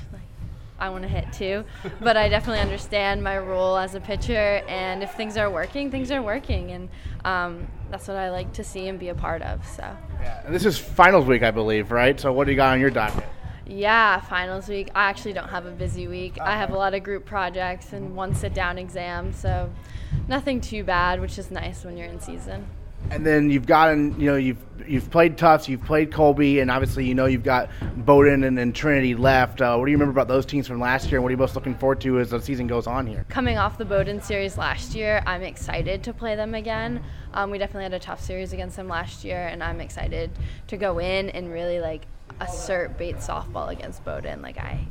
I 0.78 0.88
want 0.88 1.02
to 1.02 1.08
hit 1.08 1.32
too, 1.32 1.64
but 2.00 2.16
I 2.16 2.28
definitely 2.28 2.60
understand 2.60 3.22
my 3.22 3.38
role 3.38 3.76
as 3.76 3.94
a 3.94 4.00
pitcher. 4.00 4.62
And 4.68 5.02
if 5.02 5.12
things 5.14 5.36
are 5.36 5.50
working, 5.50 5.90
things 5.90 6.10
are 6.10 6.22
working, 6.22 6.72
and 6.72 6.88
um, 7.24 7.68
that's 7.90 8.08
what 8.08 8.16
I 8.16 8.30
like 8.30 8.52
to 8.54 8.64
see 8.64 8.88
and 8.88 8.98
be 8.98 9.08
a 9.08 9.14
part 9.14 9.42
of. 9.42 9.66
So. 9.66 9.82
Yeah, 10.20 10.42
and 10.44 10.54
this 10.54 10.64
is 10.64 10.78
finals 10.78 11.26
week, 11.26 11.42
I 11.42 11.50
believe, 11.50 11.92
right? 11.92 12.18
So 12.18 12.32
what 12.32 12.44
do 12.44 12.50
you 12.50 12.56
got 12.56 12.72
on 12.72 12.80
your 12.80 12.90
docket? 12.90 13.24
Yeah, 13.66 14.20
finals 14.20 14.68
week. 14.68 14.90
I 14.94 15.08
actually 15.08 15.32
don't 15.32 15.48
have 15.48 15.64
a 15.64 15.70
busy 15.70 16.06
week. 16.06 16.38
I 16.40 16.56
have 16.56 16.70
a 16.70 16.76
lot 16.76 16.92
of 16.92 17.02
group 17.02 17.24
projects 17.24 17.92
and 17.92 18.14
one 18.14 18.34
sit 18.34 18.52
down 18.52 18.76
exam, 18.76 19.32
so 19.32 19.70
nothing 20.28 20.60
too 20.60 20.84
bad, 20.84 21.20
which 21.20 21.38
is 21.38 21.50
nice 21.50 21.84
when 21.84 21.96
you're 21.96 22.08
in 22.08 22.20
season. 22.20 22.66
And 23.10 23.24
then 23.24 23.50
you've 23.50 23.66
gotten, 23.66 24.18
you 24.18 24.30
know, 24.30 24.36
you've 24.36 24.58
you've 24.86 25.10
played 25.10 25.38
Tufts, 25.38 25.68
you've 25.68 25.84
played 25.84 26.12
Colby, 26.12 26.60
and 26.60 26.70
obviously 26.70 27.06
you 27.06 27.14
know 27.14 27.26
you've 27.26 27.42
got 27.42 27.70
Bowdoin 27.96 28.44
and, 28.44 28.58
and 28.58 28.74
Trinity 28.74 29.14
left. 29.14 29.60
Uh, 29.60 29.76
what 29.76 29.86
do 29.86 29.90
you 29.90 29.96
remember 29.96 30.12
about 30.12 30.28
those 30.28 30.46
teams 30.46 30.66
from 30.66 30.80
last 30.80 31.06
year, 31.06 31.18
and 31.18 31.22
what 31.22 31.28
are 31.28 31.32
you 31.32 31.38
most 31.38 31.54
looking 31.54 31.74
forward 31.74 32.00
to 32.02 32.18
as 32.20 32.30
the 32.30 32.40
season 32.40 32.66
goes 32.66 32.86
on 32.86 33.06
here? 33.06 33.24
Coming 33.28 33.58
off 33.58 33.78
the 33.78 33.84
Bowdoin 33.84 34.20
series 34.20 34.58
last 34.58 34.94
year, 34.94 35.22
I'm 35.26 35.42
excited 35.42 36.02
to 36.04 36.12
play 36.12 36.36
them 36.36 36.54
again. 36.54 37.02
Um, 37.32 37.50
we 37.50 37.58
definitely 37.58 37.84
had 37.84 37.94
a 37.94 37.98
tough 37.98 38.20
series 38.20 38.52
against 38.52 38.76
them 38.76 38.88
last 38.88 39.24
year, 39.24 39.46
and 39.46 39.62
I'm 39.62 39.80
excited 39.80 40.30
to 40.68 40.76
go 40.76 40.98
in 40.98 41.30
and 41.30 41.52
really 41.52 41.80
like 41.80 42.02
assert 42.40 42.98
Bates 42.98 43.26
softball 43.26 43.70
against 43.70 44.04
Bowdoin. 44.04 44.42
Like 44.42 44.58
I, 44.58 44.86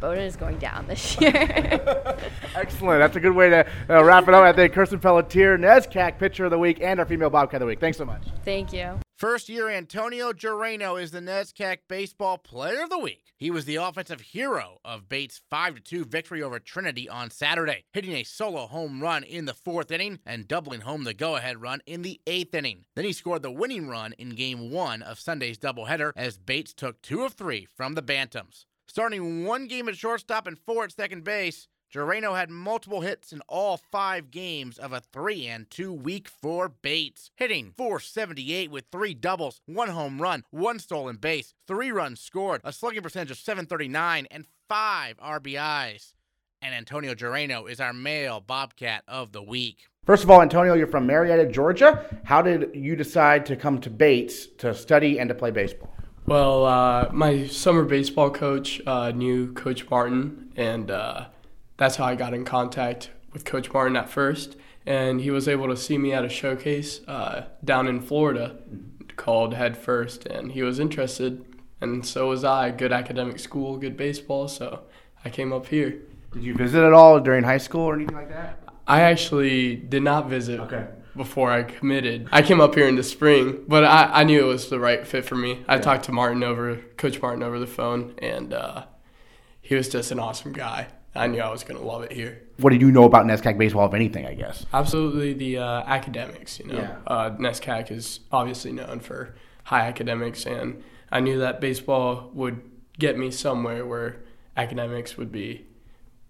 Bowdoin 0.00 0.24
is 0.24 0.36
going 0.36 0.58
down 0.58 0.86
this 0.86 1.20
year. 1.20 1.30
Excellent. 2.54 3.00
That's 3.00 3.16
a 3.16 3.20
good 3.20 3.34
way 3.34 3.50
to 3.50 3.66
uh, 3.88 4.02
wrap 4.02 4.26
it 4.28 4.34
up. 4.34 4.42
I 4.42 4.52
think 4.52 4.72
Kirsten 4.72 4.98
Pelletier, 4.98 5.58
NESCAC 5.58 6.18
Pitcher 6.18 6.46
of 6.46 6.50
the 6.50 6.58
Week, 6.58 6.78
and 6.80 6.98
our 6.98 7.06
female 7.06 7.30
Bobcat 7.30 7.56
of 7.56 7.60
the 7.60 7.66
Week. 7.66 7.80
Thanks 7.80 7.98
so 7.98 8.06
much. 8.06 8.22
Thank 8.44 8.72
you. 8.72 8.98
First 9.20 9.50
year 9.50 9.68
Antonio 9.68 10.32
Jareno 10.32 11.00
is 11.00 11.10
the 11.10 11.20
NESCAC 11.20 11.80
Baseball 11.88 12.38
Player 12.38 12.82
of 12.82 12.88
the 12.88 12.98
Week. 12.98 13.34
He 13.36 13.50
was 13.50 13.66
the 13.66 13.76
offensive 13.76 14.22
hero 14.22 14.78
of 14.82 15.10
Bates' 15.10 15.42
5 15.50 15.84
2 15.84 16.06
victory 16.06 16.42
over 16.42 16.58
Trinity 16.58 17.06
on 17.06 17.30
Saturday, 17.30 17.84
hitting 17.92 18.12
a 18.12 18.24
solo 18.24 18.66
home 18.66 19.02
run 19.02 19.22
in 19.22 19.44
the 19.44 19.52
fourth 19.52 19.90
inning 19.90 20.20
and 20.24 20.48
doubling 20.48 20.80
home 20.80 21.04
the 21.04 21.12
go 21.12 21.36
ahead 21.36 21.60
run 21.60 21.82
in 21.84 22.00
the 22.00 22.18
eighth 22.26 22.54
inning. 22.54 22.86
Then 22.96 23.04
he 23.04 23.12
scored 23.12 23.42
the 23.42 23.50
winning 23.50 23.88
run 23.88 24.14
in 24.14 24.30
game 24.30 24.70
one 24.70 25.02
of 25.02 25.20
Sunday's 25.20 25.58
doubleheader 25.58 26.12
as 26.16 26.38
Bates 26.38 26.72
took 26.72 27.02
two 27.02 27.22
of 27.24 27.34
three 27.34 27.66
from 27.66 27.94
the 27.94 28.02
Bantams. 28.02 28.64
Starting 28.90 29.46
one 29.46 29.68
game 29.68 29.88
at 29.88 29.96
shortstop 29.96 30.48
and 30.48 30.58
four 30.58 30.82
at 30.82 30.90
second 30.90 31.22
base, 31.22 31.68
Jareno 31.94 32.36
had 32.36 32.50
multiple 32.50 33.02
hits 33.02 33.32
in 33.32 33.40
all 33.48 33.76
five 33.76 34.32
games 34.32 34.78
of 34.78 34.92
a 34.92 34.98
3 34.98 35.46
and 35.46 35.70
2 35.70 35.92
week 35.92 36.26
for 36.26 36.68
Bates, 36.68 37.30
hitting 37.36 37.72
478 37.76 38.68
with 38.68 38.86
three 38.90 39.14
doubles, 39.14 39.60
one 39.64 39.90
home 39.90 40.20
run, 40.20 40.42
one 40.50 40.80
stolen 40.80 41.18
base, 41.18 41.54
three 41.68 41.92
runs 41.92 42.18
scored, 42.18 42.62
a 42.64 42.72
slugging 42.72 43.02
percentage 43.02 43.30
of 43.30 43.38
739, 43.38 44.26
and 44.28 44.46
five 44.68 45.16
RBIs. 45.18 46.14
And 46.60 46.74
Antonio 46.74 47.14
Jareno 47.14 47.70
is 47.70 47.78
our 47.78 47.92
male 47.92 48.40
Bobcat 48.40 49.04
of 49.06 49.30
the 49.30 49.40
week. 49.40 49.86
First 50.04 50.24
of 50.24 50.32
all, 50.32 50.42
Antonio, 50.42 50.74
you're 50.74 50.88
from 50.88 51.06
Marietta, 51.06 51.46
Georgia. 51.46 52.04
How 52.24 52.42
did 52.42 52.74
you 52.74 52.96
decide 52.96 53.46
to 53.46 53.54
come 53.54 53.80
to 53.82 53.88
Bates 53.88 54.46
to 54.58 54.74
study 54.74 55.20
and 55.20 55.28
to 55.28 55.34
play 55.36 55.52
baseball? 55.52 55.94
Well, 56.30 56.64
uh, 56.64 57.08
my 57.10 57.48
summer 57.48 57.82
baseball 57.82 58.30
coach 58.30 58.80
uh, 58.86 59.10
knew 59.10 59.52
Coach 59.52 59.90
Martin, 59.90 60.52
and 60.54 60.88
uh, 60.88 61.26
that's 61.76 61.96
how 61.96 62.04
I 62.04 62.14
got 62.14 62.34
in 62.34 62.44
contact 62.44 63.10
with 63.32 63.44
Coach 63.44 63.72
Martin 63.72 63.96
at 63.96 64.08
first, 64.08 64.54
and 64.86 65.20
he 65.20 65.32
was 65.32 65.48
able 65.48 65.66
to 65.66 65.76
see 65.76 65.98
me 65.98 66.12
at 66.12 66.24
a 66.24 66.28
showcase 66.28 67.00
uh, 67.08 67.46
down 67.64 67.88
in 67.88 68.00
Florida 68.00 68.58
called 69.16 69.54
Head 69.54 69.76
First, 69.76 70.24
and 70.26 70.52
he 70.52 70.62
was 70.62 70.78
interested, 70.78 71.44
and 71.80 72.06
so 72.06 72.28
was 72.28 72.44
I. 72.44 72.70
Good 72.70 72.92
academic 72.92 73.40
school, 73.40 73.76
good 73.76 73.96
baseball, 73.96 74.46
so 74.46 74.82
I 75.24 75.30
came 75.30 75.52
up 75.52 75.66
here. 75.66 75.98
Did 76.32 76.44
you 76.44 76.54
visit 76.54 76.84
at 76.84 76.92
all 76.92 77.18
during 77.18 77.42
high 77.42 77.58
school 77.58 77.80
or 77.80 77.94
anything 77.96 78.14
like 78.14 78.28
that? 78.28 78.56
I 78.86 79.00
actually 79.00 79.74
did 79.74 80.04
not 80.04 80.28
visit. 80.28 80.60
Okay. 80.60 80.86
Before 81.16 81.50
I 81.50 81.64
committed, 81.64 82.28
I 82.30 82.42
came 82.42 82.60
up 82.60 82.74
here 82.74 82.88
in 82.88 82.96
the 82.96 83.02
spring, 83.02 83.64
but 83.66 83.84
I, 83.84 84.20
I 84.20 84.24
knew 84.24 84.40
it 84.40 84.46
was 84.46 84.70
the 84.70 84.78
right 84.78 85.06
fit 85.06 85.24
for 85.24 85.34
me. 85.34 85.64
I 85.66 85.74
yeah. 85.74 85.80
talked 85.80 86.04
to 86.04 86.12
Martin 86.12 86.42
over, 86.42 86.76
Coach 86.96 87.20
Martin 87.20 87.42
over 87.42 87.58
the 87.58 87.66
phone, 87.66 88.14
and 88.18 88.52
uh, 88.54 88.84
he 89.60 89.74
was 89.74 89.88
just 89.88 90.10
an 90.12 90.18
awesome 90.18 90.52
guy. 90.52 90.88
I 91.14 91.26
knew 91.26 91.40
I 91.40 91.50
was 91.50 91.64
going 91.64 91.78
to 91.78 91.84
love 91.84 92.02
it 92.02 92.12
here. 92.12 92.42
What 92.58 92.70
did 92.70 92.80
you 92.80 92.92
know 92.92 93.04
about 93.04 93.26
NESCAC 93.26 93.58
baseball, 93.58 93.88
if 93.88 93.94
anything, 93.94 94.26
I 94.26 94.34
guess? 94.34 94.64
Absolutely 94.72 95.32
the 95.32 95.58
uh, 95.58 95.82
academics, 95.86 96.60
you 96.60 96.66
know. 96.66 96.78
Yeah. 96.78 96.96
Uh, 97.06 97.30
NESCAC 97.30 97.90
is 97.90 98.20
obviously 98.30 98.70
known 98.70 99.00
for 99.00 99.34
high 99.64 99.86
academics, 99.86 100.46
and 100.46 100.82
I 101.10 101.20
knew 101.20 101.38
that 101.40 101.60
baseball 101.60 102.30
would 102.34 102.60
get 102.98 103.18
me 103.18 103.30
somewhere 103.30 103.84
where 103.84 104.22
academics 104.56 105.16
would 105.16 105.32
be 105.32 105.66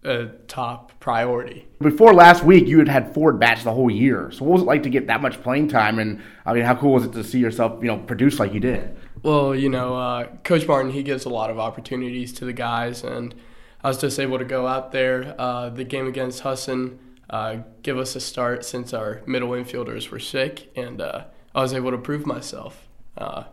a 0.02 0.26
top 0.48 0.98
priority. 1.00 1.66
Before 1.80 2.14
last 2.14 2.44
week, 2.44 2.66
you 2.66 2.78
had 2.78 2.88
had 2.88 3.14
four 3.14 3.32
bats 3.32 3.64
the 3.64 3.72
whole 3.72 3.90
year. 3.90 4.30
So 4.30 4.44
what 4.44 4.54
was 4.54 4.62
it 4.62 4.66
like 4.66 4.82
to 4.84 4.90
get 4.90 5.06
that 5.08 5.20
much 5.20 5.42
playing 5.42 5.68
time? 5.68 5.98
And 5.98 6.22
I 6.46 6.54
mean, 6.54 6.64
how 6.64 6.74
cool 6.74 6.94
was 6.94 7.04
it 7.04 7.12
to 7.12 7.24
see 7.24 7.38
yourself, 7.38 7.82
you 7.82 7.88
know, 7.88 7.98
produce 7.98 8.38
like 8.38 8.54
you 8.54 8.60
did? 8.60 8.96
Well, 9.22 9.54
you 9.54 9.68
know, 9.68 9.96
uh, 9.96 10.26
Coach 10.44 10.66
Martin, 10.66 10.92
he 10.92 11.02
gives 11.02 11.24
a 11.24 11.28
lot 11.28 11.50
of 11.50 11.58
opportunities 11.58 12.32
to 12.34 12.44
the 12.44 12.52
guys, 12.52 13.04
and– 13.04 13.34
I 13.82 13.88
was 13.88 13.98
just 13.98 14.18
able 14.20 14.38
to 14.38 14.44
go 14.44 14.66
out 14.66 14.92
there. 14.92 15.34
Uh, 15.38 15.70
the 15.70 15.84
game 15.84 16.06
against 16.06 16.40
Husson 16.40 16.98
uh, 17.30 17.58
give 17.82 17.98
us 17.98 18.14
a 18.14 18.20
start 18.20 18.64
since 18.64 18.92
our 18.92 19.22
middle 19.26 19.50
infielders 19.50 20.10
were 20.10 20.18
sick, 20.18 20.70
and 20.76 21.00
uh, 21.00 21.24
I 21.54 21.62
was 21.62 21.72
able 21.72 21.90
to 21.90 21.98
prove 21.98 22.26
myself 22.26 22.88
uh, 23.16 23.44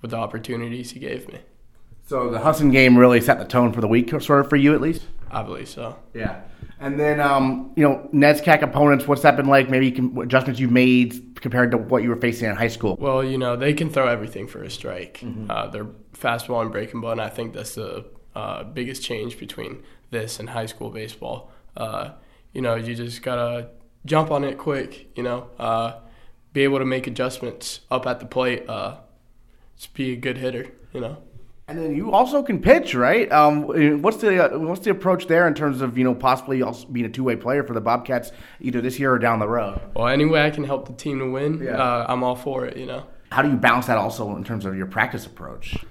with 0.00 0.12
the 0.12 0.16
opportunities 0.16 0.92
he 0.92 1.00
gave 1.00 1.26
me. 1.28 1.40
So 2.08 2.30
the 2.30 2.38
Husson 2.38 2.70
game 2.70 2.96
really 2.96 3.20
set 3.20 3.38
the 3.38 3.44
tone 3.44 3.70
for 3.70 3.82
the 3.82 3.86
week, 3.86 4.08
sort 4.22 4.40
of 4.40 4.48
for 4.48 4.56
you 4.56 4.74
at 4.74 4.80
least. 4.80 5.02
I 5.30 5.42
believe 5.42 5.68
so. 5.68 5.94
Yeah. 6.14 6.40
And 6.80 6.98
then, 6.98 7.20
um, 7.20 7.70
you 7.76 7.86
know, 7.86 8.08
NESCAC 8.14 8.62
opponents, 8.62 9.06
what's 9.06 9.20
that 9.22 9.36
been 9.36 9.46
like? 9.46 9.68
Maybe 9.68 9.92
can, 9.92 10.16
adjustments 10.16 10.58
you've 10.58 10.72
made 10.72 11.38
compared 11.42 11.70
to 11.72 11.76
what 11.76 12.02
you 12.02 12.08
were 12.08 12.16
facing 12.16 12.48
in 12.48 12.56
high 12.56 12.68
school? 12.68 12.96
Well, 12.98 13.22
you 13.22 13.36
know, 13.36 13.56
they 13.56 13.74
can 13.74 13.90
throw 13.90 14.08
everything 14.08 14.46
for 14.46 14.62
a 14.62 14.70
strike. 14.70 15.20
Mm-hmm. 15.22 15.50
Uh, 15.50 15.66
they're 15.66 15.84
fastball 16.14 16.62
and 16.62 16.72
breaking 16.72 17.02
ball, 17.02 17.12
and 17.12 17.20
I 17.20 17.28
think 17.28 17.52
that's 17.52 17.74
the 17.74 18.06
uh, 18.34 18.64
biggest 18.64 19.02
change 19.02 19.38
between 19.38 19.82
this 20.10 20.40
and 20.40 20.48
high 20.48 20.66
school 20.66 20.88
baseball. 20.88 21.52
Uh, 21.76 22.12
you 22.54 22.62
know, 22.62 22.76
you 22.76 22.94
just 22.94 23.20
gotta 23.22 23.68
jump 24.06 24.30
on 24.30 24.44
it 24.44 24.56
quick. 24.56 25.10
You 25.14 25.24
know, 25.24 25.50
uh, 25.58 25.98
be 26.54 26.62
able 26.62 26.78
to 26.78 26.86
make 26.86 27.06
adjustments 27.06 27.80
up 27.90 28.06
at 28.06 28.18
the 28.18 28.26
plate. 28.26 28.66
Uh, 28.66 28.96
just 29.76 29.92
be 29.92 30.12
a 30.12 30.16
good 30.16 30.38
hitter. 30.38 30.72
You 30.94 31.02
know. 31.02 31.18
And 31.68 31.78
then 31.78 31.94
you 31.94 32.12
also 32.12 32.42
can 32.42 32.60
pitch, 32.60 32.94
right? 32.94 33.30
Um, 33.30 34.00
what's 34.00 34.16
the 34.16 34.54
uh, 34.54 34.58
what's 34.58 34.80
the 34.80 34.90
approach 34.90 35.26
there 35.26 35.46
in 35.46 35.52
terms 35.52 35.82
of 35.82 35.98
you 35.98 36.04
know 36.04 36.14
possibly 36.14 36.62
also 36.62 36.88
being 36.88 37.04
a 37.04 37.10
two 37.10 37.22
way 37.22 37.36
player 37.36 37.62
for 37.62 37.74
the 37.74 37.80
Bobcats 37.80 38.32
either 38.60 38.80
this 38.80 38.98
year 38.98 39.12
or 39.12 39.18
down 39.18 39.38
the 39.38 39.48
road? 39.48 39.78
Well, 39.94 40.08
any 40.08 40.24
way 40.24 40.46
I 40.46 40.50
can 40.50 40.64
help 40.64 40.86
the 40.86 40.94
team 40.94 41.18
to 41.18 41.30
win, 41.30 41.62
yeah. 41.62 41.72
uh, 41.72 42.06
I'm 42.08 42.24
all 42.24 42.36
for 42.36 42.64
it. 42.64 42.78
You 42.78 42.86
know. 42.86 43.06
How 43.30 43.42
do 43.42 43.50
you 43.50 43.56
balance 43.56 43.86
that 43.86 43.98
also 43.98 44.34
in 44.36 44.44
terms 44.44 44.64
of 44.64 44.76
your 44.76 44.86
practice 44.86 45.26
approach? 45.26 45.84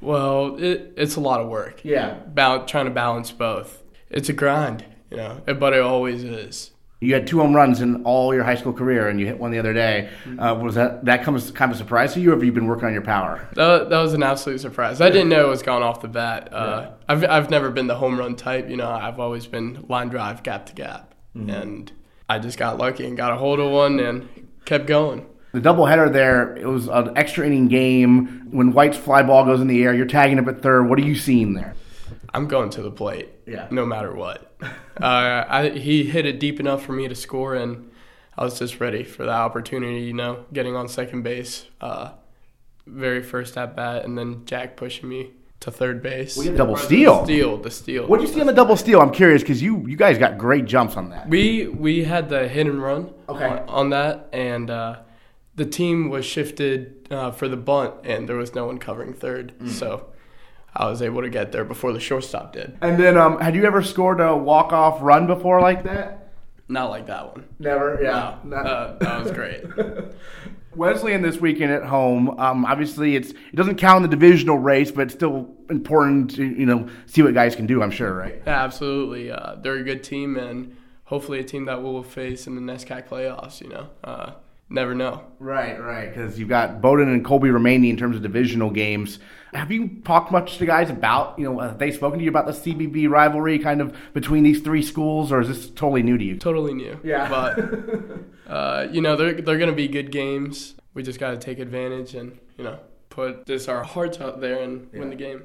Well, 0.00 0.56
it, 0.62 0.92
it's 0.96 1.16
a 1.16 1.20
lot 1.20 1.40
of 1.40 1.48
work. 1.48 1.84
Yeah. 1.84 2.18
About 2.18 2.68
trying 2.68 2.84
to 2.84 2.90
balance 2.90 3.32
both. 3.32 3.82
It's 4.10 4.28
a 4.28 4.32
grind, 4.32 4.84
you 5.10 5.16
know, 5.16 5.40
but 5.46 5.72
it 5.72 5.80
always 5.80 6.22
is. 6.22 6.70
You 7.00 7.12
had 7.12 7.26
two 7.26 7.40
home 7.40 7.54
runs 7.54 7.80
in 7.82 8.02
all 8.04 8.34
your 8.34 8.44
high 8.44 8.54
school 8.54 8.72
career, 8.72 9.08
and 9.08 9.20
you 9.20 9.26
hit 9.26 9.38
one 9.38 9.50
the 9.50 9.58
other 9.58 9.74
day. 9.74 10.08
Mm-hmm. 10.24 10.40
Uh, 10.40 10.54
was 10.54 10.74
that 10.76 11.04
that 11.04 11.22
comes 11.22 11.50
kind 11.50 11.70
of 11.70 11.76
a 11.76 11.78
surprise 11.78 12.14
to 12.14 12.20
you, 12.20 12.30
or 12.30 12.34
have 12.34 12.44
you 12.44 12.52
been 12.52 12.66
working 12.66 12.86
on 12.86 12.92
your 12.92 13.02
power? 13.02 13.46
That, 13.54 13.90
that 13.90 13.98
was 13.98 14.14
an 14.14 14.22
absolute 14.22 14.60
surprise. 14.60 15.00
I 15.00 15.10
didn't 15.10 15.28
know 15.28 15.46
it 15.46 15.50
was 15.50 15.62
going 15.62 15.82
off 15.82 16.00
the 16.00 16.08
bat. 16.08 16.48
Uh, 16.52 16.86
yeah. 16.86 16.90
I've 17.08 17.24
I've 17.24 17.50
never 17.50 17.70
been 17.70 17.88
the 17.88 17.96
home 17.96 18.18
run 18.18 18.36
type. 18.36 18.70
You 18.70 18.76
know, 18.76 18.88
I've 18.90 19.20
always 19.20 19.46
been 19.46 19.84
line 19.88 20.08
drive, 20.08 20.42
gap 20.42 20.66
to 20.66 20.74
gap, 20.74 21.14
mm-hmm. 21.36 21.50
and 21.50 21.92
I 22.28 22.38
just 22.38 22.58
got 22.58 22.78
lucky 22.78 23.06
and 23.06 23.16
got 23.16 23.32
a 23.32 23.36
hold 23.36 23.60
of 23.60 23.70
one 23.70 24.00
and 24.00 24.48
kept 24.64 24.86
going. 24.86 25.26
The 25.52 25.60
doubleheader 25.60 26.12
there, 26.12 26.56
it 26.56 26.66
was 26.66 26.88
an 26.88 27.16
extra 27.16 27.46
inning 27.46 27.68
game. 27.68 28.48
When 28.50 28.72
White's 28.72 28.96
fly 28.96 29.22
ball 29.22 29.44
goes 29.44 29.60
in 29.60 29.68
the 29.68 29.84
air, 29.84 29.94
you're 29.94 30.06
tagging 30.06 30.38
up 30.38 30.48
at 30.48 30.62
third. 30.62 30.88
What 30.88 30.98
are 30.98 31.02
you 31.02 31.14
seeing 31.14 31.54
there? 31.54 31.74
I'm 32.34 32.48
going 32.48 32.68
to 32.70 32.82
the 32.82 32.90
plate. 32.90 33.28
Yeah. 33.46 33.68
No 33.70 33.86
matter 33.86 34.12
what. 34.12 34.52
uh, 34.62 35.44
I, 35.48 35.70
he 35.70 36.04
hit 36.04 36.26
it 36.26 36.40
deep 36.40 36.58
enough 36.58 36.84
for 36.84 36.92
me 36.92 37.06
to 37.06 37.14
score, 37.14 37.54
and 37.54 37.90
I 38.36 38.44
was 38.44 38.58
just 38.58 38.80
ready 38.80 39.04
for 39.04 39.24
that 39.24 39.30
opportunity. 39.30 40.00
You 40.00 40.14
know, 40.14 40.44
getting 40.52 40.74
on 40.74 40.88
second 40.88 41.22
base, 41.22 41.66
uh, 41.80 42.10
very 42.86 43.22
first 43.22 43.56
at 43.56 43.76
bat, 43.76 44.04
and 44.04 44.18
then 44.18 44.44
Jack 44.46 44.76
pushing 44.76 45.08
me 45.08 45.30
to 45.60 45.70
third 45.70 46.02
base. 46.02 46.36
We 46.36 46.50
double 46.50 46.76
steal. 46.76 47.20
The 47.20 47.24
steal, 47.24 47.56
the 47.56 47.70
steal. 47.70 48.06
What 48.08 48.18
did 48.20 48.28
you 48.28 48.34
see 48.34 48.40
on 48.40 48.48
the 48.48 48.52
double 48.52 48.76
steal? 48.76 49.00
I'm 49.00 49.12
curious 49.12 49.42
because 49.42 49.62
you 49.62 49.86
you 49.86 49.96
guys 49.96 50.18
got 50.18 50.36
great 50.36 50.64
jumps 50.64 50.96
on 50.96 51.10
that. 51.10 51.28
We 51.28 51.68
we 51.68 52.04
had 52.04 52.28
the 52.28 52.48
hit 52.48 52.66
and 52.66 52.82
run 52.82 53.14
okay. 53.28 53.46
on, 53.46 53.68
on 53.68 53.90
that, 53.90 54.28
and 54.32 54.70
uh, 54.70 54.96
the 55.54 55.64
team 55.64 56.10
was 56.10 56.26
shifted 56.26 57.06
uh, 57.12 57.30
for 57.30 57.46
the 57.46 57.56
bunt, 57.56 57.94
and 58.02 58.28
there 58.28 58.36
was 58.36 58.56
no 58.56 58.66
one 58.66 58.78
covering 58.78 59.14
third. 59.14 59.56
Mm. 59.60 59.70
So 59.70 60.12
I 60.76 60.88
was 60.88 61.02
able 61.02 61.22
to 61.22 61.30
get 61.30 61.52
there 61.52 61.64
before 61.64 61.92
the 61.92 62.00
shortstop 62.00 62.52
did. 62.52 62.76
And 62.80 62.98
then, 62.98 63.16
um, 63.16 63.40
had 63.40 63.54
you 63.54 63.64
ever 63.64 63.82
scored 63.82 64.20
a 64.20 64.36
walk 64.36 64.72
off 64.72 64.98
run 65.00 65.26
before 65.26 65.60
like 65.60 65.84
that? 65.84 66.32
Not 66.68 66.90
like 66.90 67.06
that 67.06 67.32
one. 67.36 67.46
Never. 67.58 68.00
Yeah, 68.02 68.38
no, 68.42 68.56
uh, 68.56 68.98
that 68.98 69.22
was 69.22 69.32
great. 69.32 69.64
Wesleyan 70.76 71.22
this 71.22 71.38
weekend 71.40 71.72
at 71.72 71.84
home. 71.84 72.30
Um, 72.40 72.64
obviously, 72.64 73.16
it's 73.16 73.30
it 73.30 73.56
doesn't 73.56 73.76
count 73.76 74.04
in 74.04 74.10
the 74.10 74.16
divisional 74.16 74.58
race, 74.58 74.90
but 74.90 75.02
it's 75.02 75.14
still 75.14 75.54
important 75.70 76.30
to 76.32 76.44
you 76.44 76.66
know 76.66 76.88
see 77.06 77.22
what 77.22 77.34
guys 77.34 77.54
can 77.54 77.66
do. 77.66 77.82
I'm 77.82 77.90
sure, 77.90 78.12
right? 78.14 78.42
Yeah, 78.46 78.64
absolutely. 78.64 79.30
Uh, 79.30 79.56
they're 79.56 79.74
a 79.74 79.84
good 79.84 80.02
team, 80.02 80.36
and 80.36 80.76
hopefully 81.04 81.38
a 81.38 81.44
team 81.44 81.66
that 81.66 81.82
we'll 81.82 82.02
face 82.02 82.46
in 82.46 82.54
the 82.54 82.72
NESCAC 82.72 83.08
playoffs. 83.08 83.60
You 83.60 83.68
know, 83.68 83.88
uh, 84.02 84.32
never 84.68 84.94
know. 84.94 85.24
Right, 85.38 85.80
right. 85.80 86.08
Because 86.08 86.38
you've 86.38 86.48
got 86.48 86.80
Bowdoin 86.80 87.08
and 87.08 87.24
Colby 87.24 87.50
remaining 87.50 87.90
in 87.90 87.96
terms 87.96 88.16
of 88.16 88.22
divisional 88.22 88.70
games. 88.70 89.18
Have 89.52 89.70
you 89.70 90.00
talked 90.04 90.32
much 90.32 90.58
to 90.58 90.66
guys 90.66 90.90
about, 90.90 91.38
you 91.38 91.44
know, 91.44 91.60
have 91.60 91.78
they 91.78 91.92
spoken 91.92 92.18
to 92.18 92.24
you 92.24 92.30
about 92.30 92.46
the 92.46 92.52
CBB 92.52 93.08
rivalry 93.08 93.58
kind 93.58 93.80
of 93.80 93.96
between 94.12 94.42
these 94.42 94.60
three 94.60 94.82
schools, 94.82 95.30
or 95.30 95.40
is 95.40 95.48
this 95.48 95.70
totally 95.70 96.02
new 96.02 96.18
to 96.18 96.24
you? 96.24 96.36
Totally 96.36 96.74
new. 96.74 96.98
Yeah. 97.04 97.28
But, 97.28 98.48
uh, 98.48 98.88
you 98.90 99.00
know, 99.00 99.16
they're, 99.16 99.34
they're 99.34 99.58
going 99.58 99.70
to 99.70 99.76
be 99.76 99.86
good 99.86 100.10
games. 100.10 100.74
We 100.92 101.02
just 101.02 101.20
got 101.20 101.30
to 101.30 101.36
take 101.36 101.58
advantage 101.60 102.14
and, 102.14 102.38
you 102.56 102.64
know, 102.64 102.78
put 103.10 103.46
just 103.46 103.68
our 103.68 103.84
hearts 103.84 104.20
out 104.20 104.40
there 104.40 104.60
and 104.62 104.88
yeah. 104.92 105.00
win 105.00 105.10
the 105.10 105.16
game. 105.16 105.42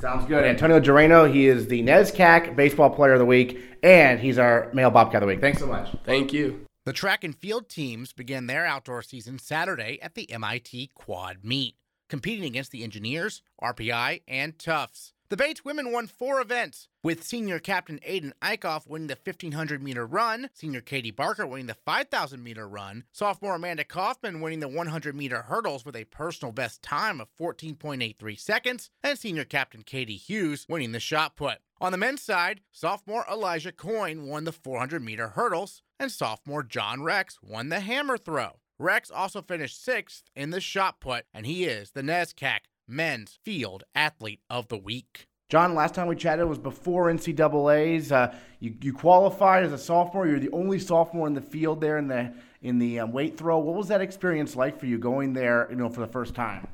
Sounds 0.00 0.26
good. 0.26 0.44
Antonio 0.44 0.80
Jareno, 0.80 1.32
he 1.32 1.46
is 1.46 1.68
the 1.68 1.80
NESCAC 1.80 2.56
Baseball 2.56 2.90
Player 2.90 3.12
of 3.12 3.20
the 3.20 3.24
Week, 3.24 3.60
and 3.84 4.18
he's 4.18 4.36
our 4.36 4.68
Male 4.72 4.90
Bobcat 4.90 5.22
of 5.22 5.28
the 5.28 5.34
Week. 5.34 5.40
Thanks 5.40 5.60
so 5.60 5.66
much. 5.68 5.94
Thank 6.04 6.32
you. 6.32 6.66
The 6.84 6.92
track 6.92 7.22
and 7.22 7.36
field 7.36 7.68
teams 7.68 8.12
began 8.12 8.48
their 8.48 8.66
outdoor 8.66 9.02
season 9.02 9.38
Saturday 9.38 10.00
at 10.02 10.16
the 10.16 10.28
MIT 10.28 10.90
Quad 10.96 11.44
Meet, 11.44 11.76
competing 12.08 12.44
against 12.44 12.72
the 12.72 12.82
Engineers, 12.82 13.40
RPI, 13.62 14.22
and 14.26 14.58
Tufts. 14.58 15.12
The 15.28 15.36
Bates 15.36 15.64
women 15.64 15.92
won 15.92 16.08
four 16.08 16.40
events, 16.40 16.88
with 17.04 17.22
senior 17.22 17.60
captain 17.60 18.00
Aiden 18.06 18.32
Eichhoff 18.42 18.88
winning 18.88 19.06
the 19.06 19.14
1500 19.14 19.80
meter 19.80 20.04
run, 20.04 20.50
senior 20.54 20.80
Katie 20.80 21.12
Barker 21.12 21.46
winning 21.46 21.68
the 21.68 21.76
5000 21.86 22.42
meter 22.42 22.68
run, 22.68 23.04
sophomore 23.12 23.54
Amanda 23.54 23.84
Kaufman 23.84 24.40
winning 24.40 24.58
the 24.58 24.66
100 24.66 25.14
meter 25.14 25.42
hurdles 25.42 25.84
with 25.84 25.94
a 25.94 26.04
personal 26.06 26.50
best 26.50 26.82
time 26.82 27.20
of 27.20 27.28
14.83 27.40 28.38
seconds, 28.40 28.90
and 29.04 29.16
senior 29.16 29.44
captain 29.44 29.82
Katie 29.84 30.16
Hughes 30.16 30.66
winning 30.68 30.90
the 30.90 31.00
shot 31.00 31.36
put. 31.36 31.58
On 31.82 31.90
the 31.90 31.98
men's 31.98 32.22
side, 32.22 32.60
sophomore 32.70 33.26
Elijah 33.28 33.72
Coyne 33.72 34.28
won 34.28 34.44
the 34.44 34.52
400 34.52 35.02
meter 35.02 35.30
hurdles, 35.30 35.82
and 35.98 36.12
sophomore 36.12 36.62
John 36.62 37.02
Rex 37.02 37.40
won 37.42 37.70
the 37.70 37.80
hammer 37.80 38.16
throw. 38.16 38.60
Rex 38.78 39.10
also 39.10 39.42
finished 39.42 39.84
sixth 39.84 40.22
in 40.36 40.50
the 40.50 40.60
shot 40.60 41.00
put, 41.00 41.24
and 41.34 41.44
he 41.44 41.64
is 41.64 41.90
the 41.90 42.02
NESCAC 42.02 42.58
Men's 42.86 43.36
Field 43.44 43.82
Athlete 43.96 44.42
of 44.48 44.68
the 44.68 44.78
Week. 44.78 45.26
John, 45.48 45.74
last 45.74 45.96
time 45.96 46.06
we 46.06 46.14
chatted 46.14 46.46
was 46.46 46.56
before 46.56 47.12
NCAA's. 47.12 48.12
Uh, 48.12 48.32
you, 48.60 48.76
you 48.80 48.92
qualified 48.92 49.64
as 49.64 49.72
a 49.72 49.78
sophomore. 49.78 50.28
You're 50.28 50.38
the 50.38 50.52
only 50.52 50.78
sophomore 50.78 51.26
in 51.26 51.34
the 51.34 51.40
field 51.40 51.80
there 51.80 51.98
in 51.98 52.06
the 52.06 52.32
in 52.62 52.78
the 52.78 53.00
um, 53.00 53.10
weight 53.10 53.36
throw. 53.36 53.58
What 53.58 53.74
was 53.74 53.88
that 53.88 54.00
experience 54.00 54.54
like 54.54 54.78
for 54.78 54.86
you 54.86 54.98
going 54.98 55.32
there, 55.32 55.66
you 55.68 55.74
know, 55.74 55.88
for 55.88 56.00
the 56.00 56.06
first 56.06 56.36
time? 56.36 56.68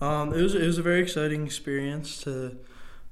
Um, 0.00 0.32
it 0.32 0.40
was 0.40 0.54
it 0.54 0.66
was 0.66 0.78
a 0.78 0.82
very 0.82 1.02
exciting 1.02 1.44
experience 1.44 2.22
to 2.22 2.56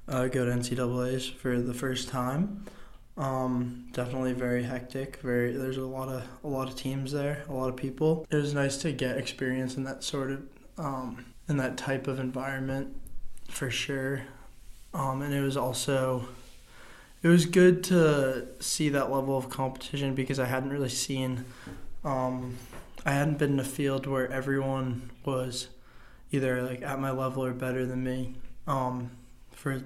uh, 0.07 0.27
go 0.27 0.45
to 0.45 0.51
NCAA's 0.51 1.27
for 1.27 1.59
the 1.59 1.73
first 1.73 2.09
time. 2.09 2.65
Um, 3.17 3.87
definitely 3.93 4.33
very 4.33 4.63
hectic. 4.63 5.17
Very 5.17 5.51
there's 5.51 5.77
a 5.77 5.85
lot 5.85 6.09
of 6.09 6.23
a 6.43 6.47
lot 6.47 6.67
of 6.67 6.75
teams 6.75 7.11
there, 7.11 7.43
a 7.49 7.53
lot 7.53 7.69
of 7.69 7.75
people. 7.75 8.27
It 8.29 8.35
was 8.35 8.53
nice 8.53 8.77
to 8.77 8.91
get 8.91 9.17
experience 9.17 9.75
in 9.75 9.83
that 9.85 10.03
sort 10.03 10.31
of 10.31 10.43
um, 10.77 11.25
in 11.49 11.57
that 11.57 11.77
type 11.77 12.07
of 12.07 12.19
environment 12.19 12.95
for 13.49 13.71
sure. 13.71 14.21
Um, 14.93 15.21
and 15.21 15.33
it 15.33 15.41
was 15.41 15.57
also 15.57 16.27
it 17.23 17.27
was 17.27 17.45
good 17.45 17.83
to 17.85 18.47
see 18.59 18.89
that 18.89 19.11
level 19.11 19.35
of 19.35 19.49
competition 19.49 20.13
because 20.13 20.39
I 20.39 20.45
hadn't 20.45 20.69
really 20.69 20.89
seen 20.89 21.45
um, 22.03 22.55
I 23.05 23.11
hadn't 23.11 23.39
been 23.39 23.53
in 23.53 23.59
a 23.59 23.63
field 23.63 24.05
where 24.05 24.31
everyone 24.31 25.09
was 25.25 25.69
either 26.31 26.61
like 26.61 26.83
at 26.83 26.99
my 26.99 27.11
level 27.11 27.43
or 27.43 27.53
better 27.53 27.85
than 27.85 28.03
me. 28.03 28.35
Um, 28.67 29.11
for 29.57 29.81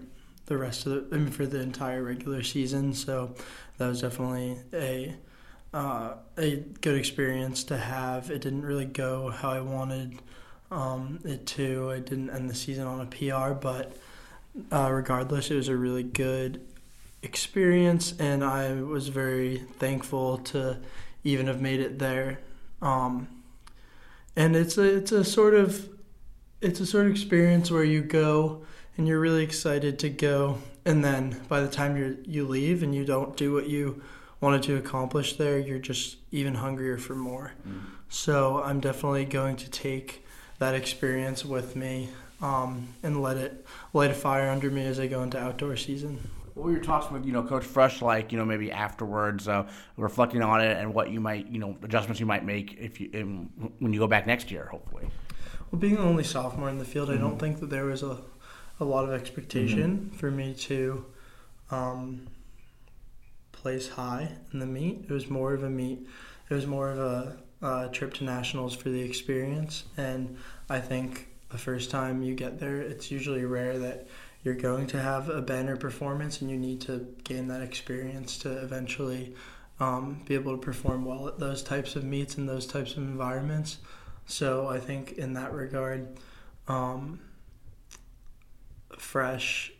the 0.45 0.57
rest 0.57 0.85
of 0.85 1.09
the 1.09 1.15
I 1.15 1.19
mean, 1.19 1.31
for 1.31 1.45
the 1.45 1.61
entire 1.61 2.03
regular 2.03 2.43
season. 2.43 2.93
So 2.93 3.33
that 3.77 3.87
was 3.87 4.01
definitely 4.01 4.57
a 4.73 5.15
uh, 5.73 6.15
a 6.37 6.57
good 6.81 6.97
experience 6.97 7.63
to 7.65 7.77
have. 7.77 8.29
It 8.29 8.41
didn't 8.41 8.65
really 8.65 8.85
go 8.85 9.29
how 9.29 9.49
I 9.51 9.61
wanted 9.61 10.19
um, 10.69 11.19
it 11.23 11.45
to. 11.47 11.91
I 11.91 11.99
didn't 11.99 12.29
end 12.29 12.49
the 12.49 12.55
season 12.55 12.85
on 12.85 12.99
a 12.99 13.05
PR, 13.05 13.53
but 13.53 13.95
uh, 14.71 14.91
regardless, 14.91 15.49
it 15.49 15.55
was 15.55 15.69
a 15.69 15.75
really 15.75 16.03
good 16.03 16.61
experience, 17.23 18.13
and 18.19 18.43
I 18.43 18.73
was 18.81 19.07
very 19.07 19.59
thankful 19.79 20.39
to 20.39 20.79
even 21.23 21.47
have 21.47 21.61
made 21.61 21.79
it 21.79 21.99
there. 21.99 22.39
Um, 22.81 23.29
and 24.35 24.55
it's 24.55 24.77
a 24.77 24.97
it's 24.97 25.13
a 25.13 25.23
sort 25.23 25.53
of 25.53 25.87
it's 26.59 26.81
a 26.81 26.85
sort 26.85 27.05
of 27.05 27.11
experience 27.11 27.71
where 27.71 27.83
you 27.83 28.01
go 28.01 28.65
and 29.01 29.07
you're 29.07 29.19
really 29.19 29.43
excited 29.43 29.97
to 29.97 30.11
go 30.11 30.59
and 30.85 31.03
then 31.03 31.41
by 31.47 31.59
the 31.59 31.67
time 31.67 31.97
you 31.97 32.19
you 32.23 32.47
leave 32.47 32.83
and 32.83 32.93
you 32.93 33.03
don't 33.03 33.35
do 33.35 33.51
what 33.51 33.67
you 33.67 33.99
wanted 34.41 34.61
to 34.61 34.75
accomplish 34.75 35.37
there 35.37 35.57
you're 35.57 35.79
just 35.79 36.17
even 36.29 36.53
hungrier 36.53 36.99
for 36.99 37.15
more 37.15 37.51
mm. 37.67 37.81
so 38.09 38.61
i'm 38.61 38.79
definitely 38.79 39.25
going 39.25 39.55
to 39.55 39.67
take 39.71 40.23
that 40.59 40.75
experience 40.75 41.43
with 41.43 41.75
me 41.75 42.09
um, 42.43 42.89
and 43.01 43.23
let 43.23 43.37
it 43.37 43.65
light 43.91 44.11
a 44.11 44.13
fire 44.13 44.51
under 44.51 44.69
me 44.69 44.85
as 44.85 44.99
i 44.99 45.07
go 45.07 45.23
into 45.23 45.39
outdoor 45.39 45.75
season 45.75 46.19
what 46.53 46.65
were 46.65 46.71
your 46.71 46.81
talks 46.81 47.09
with 47.09 47.25
you 47.25 47.31
know 47.31 47.41
Coach 47.41 47.63
Fresh 47.63 48.03
like 48.03 48.31
you 48.31 48.37
know 48.37 48.43
maybe 48.43 48.73
afterwards, 48.73 49.47
uh, 49.47 49.67
reflecting 49.95 50.43
on 50.43 50.59
it 50.59 50.77
and 50.77 50.93
what 50.93 51.09
you 51.09 51.21
might 51.21 51.47
you 51.47 51.59
know 51.59 51.77
adjustments 51.81 52.19
you 52.19 52.25
might 52.25 52.43
make 52.43 52.77
if 52.77 52.99
you 52.99 53.09
in, 53.13 53.49
when 53.79 53.93
you 53.93 53.99
go 53.99 54.05
back 54.05 54.27
next 54.27 54.51
year, 54.51 54.67
hopefully. 54.69 55.07
Well, 55.71 55.79
being 55.79 55.95
the 55.95 56.01
only 56.01 56.25
sophomore 56.25 56.67
in 56.67 56.77
the 56.77 56.83
field, 56.83 57.07
mm-hmm. 57.07 57.19
I 57.19 57.21
don't 57.21 57.39
think 57.39 57.61
that 57.61 57.69
there 57.69 57.85
was 57.85 58.03
a 58.03 58.17
a 58.81 58.83
lot 58.83 59.05
of 59.05 59.13
expectation 59.13 59.97
mm-hmm. 59.97 60.17
for 60.17 60.31
me 60.31 60.53
to 60.55 61.05
um, 61.69 62.27
place 63.51 63.87
high 63.89 64.31
in 64.51 64.59
the 64.59 64.65
meet. 64.65 65.05
It 65.07 65.11
was 65.11 65.29
more 65.29 65.53
of 65.53 65.63
a 65.63 65.69
meet. 65.69 66.05
It 66.49 66.53
was 66.53 66.65
more 66.65 66.89
of 66.89 66.97
a, 66.99 67.37
a 67.61 67.89
trip 67.89 68.13
to 68.15 68.23
nationals 68.23 68.75
for 68.75 68.89
the 68.89 69.01
experience, 69.01 69.85
and 69.95 70.35
I 70.67 70.79
think 70.79 71.27
the 71.49 71.57
first 71.57 71.91
time 71.91 72.23
you 72.23 72.33
get 72.33 72.59
there, 72.59 72.81
it's 72.81 73.11
usually 73.11 73.45
rare 73.45 73.77
that 73.77 74.07
you're 74.43 74.55
going 74.55 74.87
to 74.87 74.99
have 74.99 75.29
a 75.29 75.41
banner 75.41 75.77
performance, 75.77 76.41
and 76.41 76.49
you 76.49 76.57
need 76.57 76.81
to 76.81 77.07
gain 77.23 77.47
that 77.49 77.61
experience 77.61 78.37
to 78.39 78.49
eventually 78.63 79.35
um, 79.79 80.23
be 80.25 80.33
able 80.33 80.57
to 80.57 80.61
perform 80.61 81.05
well 81.05 81.27
at 81.27 81.39
those 81.39 81.61
types 81.61 81.95
of 81.95 82.03
meets 82.03 82.35
and 82.35 82.49
those 82.49 82.65
types 82.65 82.93
of 82.93 82.99
environments. 82.99 83.77
So 84.25 84.67
I 84.67 84.79
think 84.79 85.13
in 85.13 85.33
that 85.33 85.53
regard. 85.53 86.17
Um, 86.67 87.19
fresh 89.01 89.71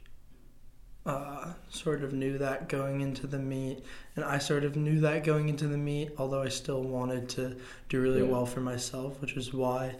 uh, 1.05 1.53
sort 1.69 2.03
of 2.03 2.13
knew 2.13 2.38
that 2.38 2.69
going 2.69 3.01
into 3.01 3.27
the 3.27 3.39
meet, 3.39 3.84
and 4.15 4.25
I 4.25 4.38
sort 4.38 4.63
of 4.63 4.75
knew 4.75 4.99
that 5.01 5.23
going 5.23 5.49
into 5.49 5.67
the 5.67 5.77
meet, 5.77 6.12
although 6.17 6.41
I 6.41 6.49
still 6.49 6.84
wanted 6.84 7.29
to 7.29 7.55
do 7.89 8.01
really 8.01 8.21
yeah. 8.21 8.31
well 8.31 8.45
for 8.45 8.62
myself, 8.62 9.19
which 9.21 9.36
was 9.36 9.53
why 9.53 9.95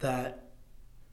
that 0.00 0.44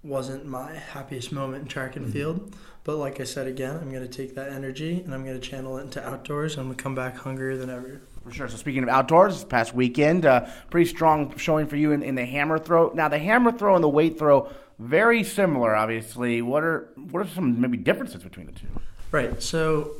wasn't 0.04 0.46
my 0.46 0.74
happiest 0.74 1.32
moment 1.32 1.64
in 1.64 1.68
track 1.68 1.96
and 1.96 2.06
mm-hmm. 2.06 2.14
field. 2.14 2.56
But 2.84 2.98
like 2.98 3.20
I 3.20 3.26
said 3.26 3.48
again, 3.48 3.76
I'm 3.76 3.92
going 3.92 4.08
to 4.08 4.08
take 4.08 4.36
that 4.36 4.50
energy 4.50 5.02
and 5.04 5.14
I'm 5.14 5.26
going 5.26 5.40
to 5.40 5.46
channel 5.48 5.78
it 5.78 5.82
into 5.82 6.08
outdoors. 6.08 6.54
And 6.54 6.62
I'm 6.62 6.68
going 6.68 6.78
to 6.78 6.84
come 6.84 6.96
back 6.96 7.18
hungrier 7.18 7.58
than 7.58 7.70
ever. 7.70 8.02
For 8.24 8.32
sure. 8.32 8.48
So 8.48 8.58
speaking 8.58 8.84
of 8.84 8.90
outdoors, 8.90 9.36
this 9.36 9.44
past 9.44 9.74
weekend, 9.74 10.26
uh, 10.26 10.48
pretty 10.70 10.90
strong 10.90 11.36
showing 11.38 11.68
for 11.68 11.76
you 11.76 11.92
in, 11.92 12.02
in 12.02 12.16
the 12.16 12.26
hammer 12.26 12.58
throw. 12.58 12.92
Now 12.96 13.10
the 13.10 13.20
hammer 13.20 13.52
throw 13.52 13.76
and 13.76 13.84
the 13.84 13.90
weight 13.90 14.18
throw 14.18 14.50
very 14.80 15.24
similar, 15.24 15.76
obviously. 15.76 16.42
What 16.42 16.64
are 16.64 16.90
what 17.12 17.26
are 17.26 17.30
some 17.30 17.60
maybe 17.60 17.78
differences 17.78 18.24
between 18.24 18.48
the 18.48 18.54
two? 18.54 18.68
Right. 19.12 19.42
So 19.44 19.92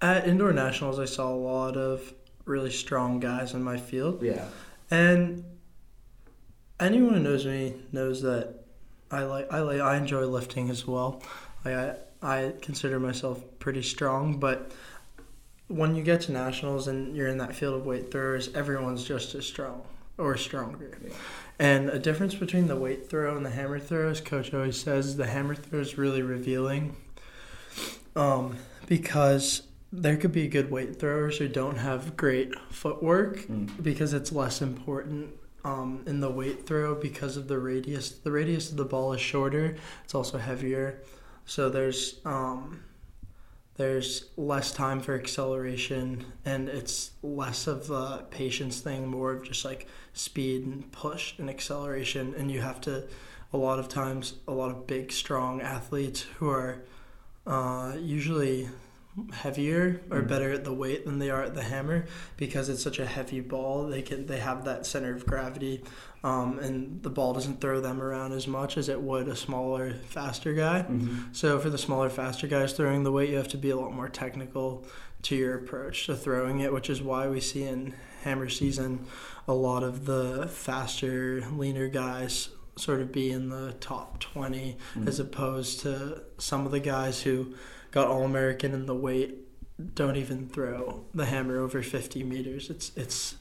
at 0.00 0.26
indoor 0.26 0.52
nationals, 0.52 0.98
I 0.98 1.04
saw 1.04 1.28
a 1.28 1.36
lot 1.36 1.76
of 1.76 2.12
really 2.44 2.70
strong 2.70 3.20
guys 3.20 3.54
in 3.54 3.62
my 3.62 3.76
field. 3.76 4.22
Yeah. 4.22 4.46
And 4.90 5.44
anyone 6.80 7.14
who 7.14 7.20
knows 7.20 7.46
me 7.46 7.74
knows 7.92 8.22
that 8.22 8.64
I 9.10 9.24
like 9.24 9.52
I 9.52 9.60
like 9.60 9.80
I 9.80 9.96
enjoy 9.96 10.24
lifting 10.24 10.70
as 10.70 10.86
well. 10.86 11.22
Like 11.64 11.74
I 11.74 11.96
I 12.22 12.52
consider 12.62 12.98
myself 12.98 13.42
pretty 13.58 13.82
strong, 13.82 14.38
but 14.38 14.72
when 15.68 15.94
you 15.94 16.02
get 16.02 16.22
to 16.22 16.32
nationals 16.32 16.88
and 16.88 17.16
you're 17.16 17.28
in 17.28 17.38
that 17.38 17.54
field 17.54 17.74
of 17.74 17.86
weight 17.86 18.10
throwers, 18.10 18.52
everyone's 18.54 19.04
just 19.04 19.34
as 19.34 19.46
strong 19.46 19.82
or 20.18 20.36
stronger. 20.36 20.98
Yeah. 21.04 21.12
And 21.62 21.90
a 21.90 21.98
difference 22.00 22.34
between 22.34 22.66
the 22.66 22.74
weight 22.74 23.08
throw 23.08 23.36
and 23.36 23.46
the 23.46 23.50
hammer 23.50 23.78
throw, 23.78 24.08
as 24.08 24.20
coach 24.20 24.52
always 24.52 24.80
says, 24.80 25.16
the 25.16 25.28
hammer 25.28 25.54
throw 25.54 25.78
is 25.78 25.96
really 25.96 26.20
revealing. 26.20 26.96
Um, 28.16 28.56
because 28.88 29.62
there 29.92 30.16
could 30.16 30.32
be 30.32 30.48
good 30.48 30.72
weight 30.72 30.98
throwers 30.98 31.38
who 31.38 31.46
don't 31.46 31.76
have 31.76 32.16
great 32.16 32.52
footwork 32.70 33.42
mm. 33.42 33.80
because 33.80 34.12
it's 34.12 34.32
less 34.32 34.60
important 34.60 35.34
um, 35.62 36.02
in 36.04 36.18
the 36.18 36.32
weight 36.32 36.66
throw 36.66 36.96
because 36.96 37.36
of 37.36 37.46
the 37.46 37.60
radius. 37.60 38.10
The 38.10 38.32
radius 38.32 38.72
of 38.72 38.76
the 38.76 38.84
ball 38.84 39.12
is 39.12 39.20
shorter. 39.20 39.76
It's 40.02 40.16
also 40.16 40.38
heavier. 40.38 41.00
So 41.46 41.70
there's 41.70 42.18
um, 42.24 42.82
there's 43.76 44.26
less 44.36 44.72
time 44.72 45.00
for 45.00 45.14
acceleration 45.14 46.26
and 46.44 46.68
it's 46.68 47.12
less 47.22 47.66
of 47.66 47.90
a 47.90 48.26
patience 48.30 48.80
thing, 48.80 49.08
more 49.08 49.32
of 49.32 49.44
just 49.44 49.64
like 49.64 49.86
speed 50.12 50.66
and 50.66 50.90
push 50.92 51.38
and 51.38 51.48
acceleration. 51.48 52.34
And 52.36 52.50
you 52.50 52.60
have 52.60 52.80
to, 52.82 53.04
a 53.52 53.56
lot 53.56 53.78
of 53.78 53.88
times, 53.88 54.34
a 54.46 54.52
lot 54.52 54.70
of 54.70 54.86
big, 54.86 55.10
strong 55.10 55.62
athletes 55.62 56.22
who 56.38 56.50
are 56.50 56.82
uh, 57.46 57.96
usually 57.98 58.68
heavier 59.32 60.00
or 60.10 60.18
mm-hmm. 60.18 60.26
better 60.26 60.50
at 60.52 60.64
the 60.64 60.72
weight 60.72 61.04
than 61.04 61.18
they 61.18 61.28
are 61.28 61.42
at 61.42 61.54
the 61.54 61.62
hammer 61.62 62.06
because 62.36 62.68
it's 62.68 62.82
such 62.82 62.98
a 62.98 63.06
heavy 63.06 63.40
ball. 63.40 63.86
They 63.86 64.02
can 64.02 64.26
they 64.26 64.38
have 64.38 64.64
that 64.64 64.86
center 64.86 65.14
of 65.14 65.26
gravity, 65.26 65.84
um, 66.24 66.58
and 66.58 67.02
the 67.02 67.10
ball 67.10 67.34
doesn't 67.34 67.60
throw 67.60 67.80
them 67.80 68.00
around 68.00 68.32
as 68.32 68.46
much 68.46 68.78
as 68.78 68.88
it 68.88 69.00
would 69.00 69.28
a 69.28 69.36
smaller, 69.36 69.94
faster 70.06 70.54
guy. 70.54 70.86
Mm-hmm. 70.88 71.32
So 71.32 71.58
for 71.58 71.68
the 71.68 71.78
smaller, 71.78 72.08
faster 72.08 72.46
guys 72.46 72.72
throwing 72.72 73.04
the 73.04 73.12
weight, 73.12 73.30
you 73.30 73.36
have 73.36 73.48
to 73.48 73.58
be 73.58 73.70
a 73.70 73.76
lot 73.76 73.92
more 73.92 74.08
technical 74.08 74.86
to 75.22 75.36
your 75.36 75.56
approach 75.56 76.06
to 76.06 76.16
throwing 76.16 76.60
it, 76.60 76.72
which 76.72 76.88
is 76.88 77.02
why 77.02 77.28
we 77.28 77.40
see 77.40 77.64
in 77.64 77.94
hammer 78.22 78.48
season 78.48 79.06
a 79.46 79.54
lot 79.54 79.82
of 79.82 80.06
the 80.06 80.46
faster, 80.48 81.44
leaner 81.52 81.88
guys 81.88 82.50
sort 82.76 83.00
of 83.00 83.12
be 83.12 83.30
in 83.30 83.50
the 83.50 83.72
top 83.80 84.18
20 84.20 84.76
mm-hmm. 84.94 85.08
as 85.08 85.20
opposed 85.20 85.80
to 85.80 86.22
some 86.38 86.64
of 86.64 86.72
the 86.72 86.80
guys 86.80 87.20
who 87.22 87.54
got 87.92 88.08
All 88.08 88.24
American 88.24 88.74
in 88.74 88.86
the 88.86 88.94
weight 88.94 89.36
don't 89.94 90.16
even 90.16 90.48
throw 90.48 91.04
the 91.14 91.26
hammer 91.26 91.58
over 91.58 91.82
50 91.82 92.22
meters. 92.24 92.70
It's 92.70 92.92
it's 92.96 93.36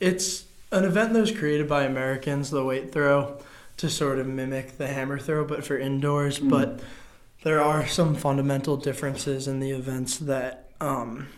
it's 0.00 0.44
an 0.70 0.84
event 0.84 1.12
that 1.12 1.20
was 1.20 1.32
created 1.32 1.68
by 1.68 1.84
Americans, 1.84 2.50
the 2.50 2.64
weight 2.64 2.92
throw, 2.92 3.40
to 3.78 3.88
sort 3.88 4.18
of 4.18 4.26
mimic 4.26 4.78
the 4.78 4.86
hammer 4.86 5.18
throw, 5.18 5.44
but 5.44 5.64
for 5.64 5.78
indoors. 5.78 6.38
Mm. 6.38 6.50
But 6.50 6.80
there 7.42 7.62
are 7.62 7.86
some 7.86 8.14
fundamental 8.14 8.76
differences 8.76 9.48
in 9.48 9.60
the 9.60 9.70
events 9.70 10.18
that 10.18 10.70
um, 10.80 11.28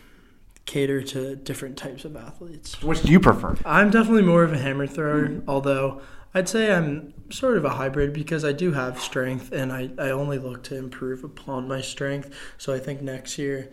cater 0.67 1.03
to 1.03 1.37
different 1.37 1.77
types 1.77 2.05
of 2.05 2.17
athletes. 2.17 2.83
Which 2.83 3.03
do 3.03 3.13
you 3.13 3.21
prefer? 3.21 3.57
I'm 3.65 3.91
definitely 3.91 4.23
more 4.23 4.43
of 4.43 4.53
a 4.53 4.59
hammer 4.59 4.87
thrower, 4.87 5.29
mm. 5.29 5.45
although 5.47 6.01
I'd 6.33 6.49
say 6.49 6.73
I'm 6.73 7.13
sort 7.31 7.57
of 7.57 7.65
a 7.65 7.71
hybrid 7.71 8.13
because 8.13 8.45
I 8.45 8.53
do 8.53 8.73
have 8.73 9.01
strength 9.01 9.53
and 9.53 9.73
I, 9.73 9.91
I 9.99 10.11
only 10.11 10.39
look 10.39 10.63
to 10.65 10.77
improve 10.77 11.25
upon 11.25 11.67
my 11.67 11.81
strength. 11.81 12.33
So 12.57 12.73
I 12.73 12.79
think 12.79 13.03
next 13.03 13.39
year 13.39 13.71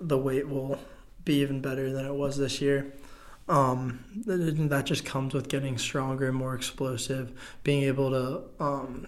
the 0.00 0.16
weight 0.16 0.48
will 0.48 0.78
be 1.24 1.40
even 1.40 1.60
better 1.60 1.92
than 1.92 2.06
it 2.06 2.14
was 2.14 2.38
this 2.38 2.60
year. 2.60 2.92
Um, 3.48 4.04
that 4.26 4.84
just 4.84 5.04
comes 5.04 5.32
with 5.32 5.48
getting 5.48 5.78
stronger 5.78 6.28
and 6.28 6.36
more 6.36 6.54
explosive, 6.54 7.32
being 7.64 7.82
able 7.84 8.10
to 8.10 8.42
um, 8.62 9.06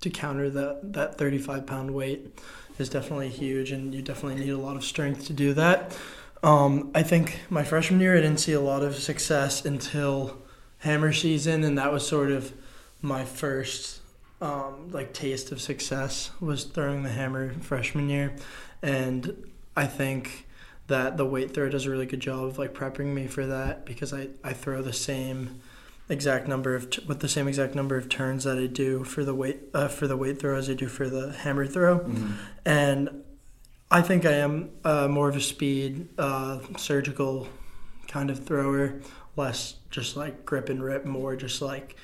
to 0.00 0.10
counter 0.10 0.50
that 0.50 0.92
that 0.92 1.16
35 1.16 1.66
pound 1.66 1.94
weight 1.94 2.38
is 2.78 2.90
definitely 2.90 3.30
huge, 3.30 3.70
and 3.70 3.94
you 3.94 4.02
definitely 4.02 4.44
need 4.44 4.50
a 4.50 4.58
lot 4.58 4.76
of 4.76 4.84
strength 4.84 5.26
to 5.26 5.32
do 5.32 5.54
that. 5.54 5.96
Um, 6.42 6.90
I 6.94 7.02
think 7.02 7.40
my 7.48 7.64
freshman 7.64 8.00
year 8.00 8.16
I 8.16 8.20
didn't 8.20 8.40
see 8.40 8.52
a 8.52 8.60
lot 8.60 8.82
of 8.82 8.96
success 8.96 9.64
until 9.64 10.42
hammer 10.80 11.12
season, 11.12 11.64
and 11.64 11.78
that 11.78 11.92
was 11.92 12.06
sort 12.06 12.30
of 12.30 12.52
my 13.00 13.24
first 13.24 14.00
um, 14.40 14.90
like 14.90 15.12
taste 15.12 15.52
of 15.52 15.60
success 15.60 16.30
was 16.40 16.64
throwing 16.64 17.02
the 17.02 17.10
hammer 17.10 17.52
freshman 17.60 18.08
year, 18.08 18.34
and 18.82 19.46
I 19.76 19.86
think 19.86 20.46
that 20.88 21.16
the 21.16 21.24
weight 21.24 21.54
throw 21.54 21.68
does 21.68 21.86
a 21.86 21.90
really 21.90 22.06
good 22.06 22.20
job 22.20 22.44
of 22.44 22.58
like 22.58 22.74
prepping 22.74 23.14
me 23.14 23.26
for 23.26 23.46
that 23.46 23.86
because 23.86 24.12
I, 24.12 24.28
I 24.42 24.52
throw 24.52 24.82
the 24.82 24.92
same 24.92 25.60
exact 26.08 26.48
number 26.48 26.74
of 26.74 26.90
t- 26.90 27.04
with 27.06 27.20
the 27.20 27.28
same 27.28 27.46
exact 27.46 27.76
number 27.76 27.96
of 27.96 28.08
turns 28.08 28.42
that 28.42 28.58
I 28.58 28.66
do 28.66 29.04
for 29.04 29.24
the 29.24 29.34
weight 29.34 29.60
uh, 29.72 29.88
for 29.88 30.08
the 30.08 30.16
weight 30.16 30.40
throw 30.40 30.56
as 30.56 30.68
I 30.68 30.74
do 30.74 30.88
for 30.88 31.08
the 31.08 31.32
hammer 31.32 31.66
throw, 31.66 32.00
mm-hmm. 32.00 32.32
and 32.64 33.22
I 33.90 34.02
think 34.02 34.24
I 34.24 34.32
am 34.32 34.70
uh, 34.84 35.08
more 35.08 35.28
of 35.28 35.36
a 35.36 35.40
speed 35.40 36.08
uh, 36.18 36.60
surgical 36.76 37.48
kind 38.08 38.30
of 38.30 38.44
thrower 38.44 39.00
less 39.36 39.76
just 39.90 40.16
like 40.16 40.44
grip 40.44 40.68
and 40.68 40.82
rip, 40.82 41.04
more 41.04 41.36
just 41.36 41.62
like 41.62 41.96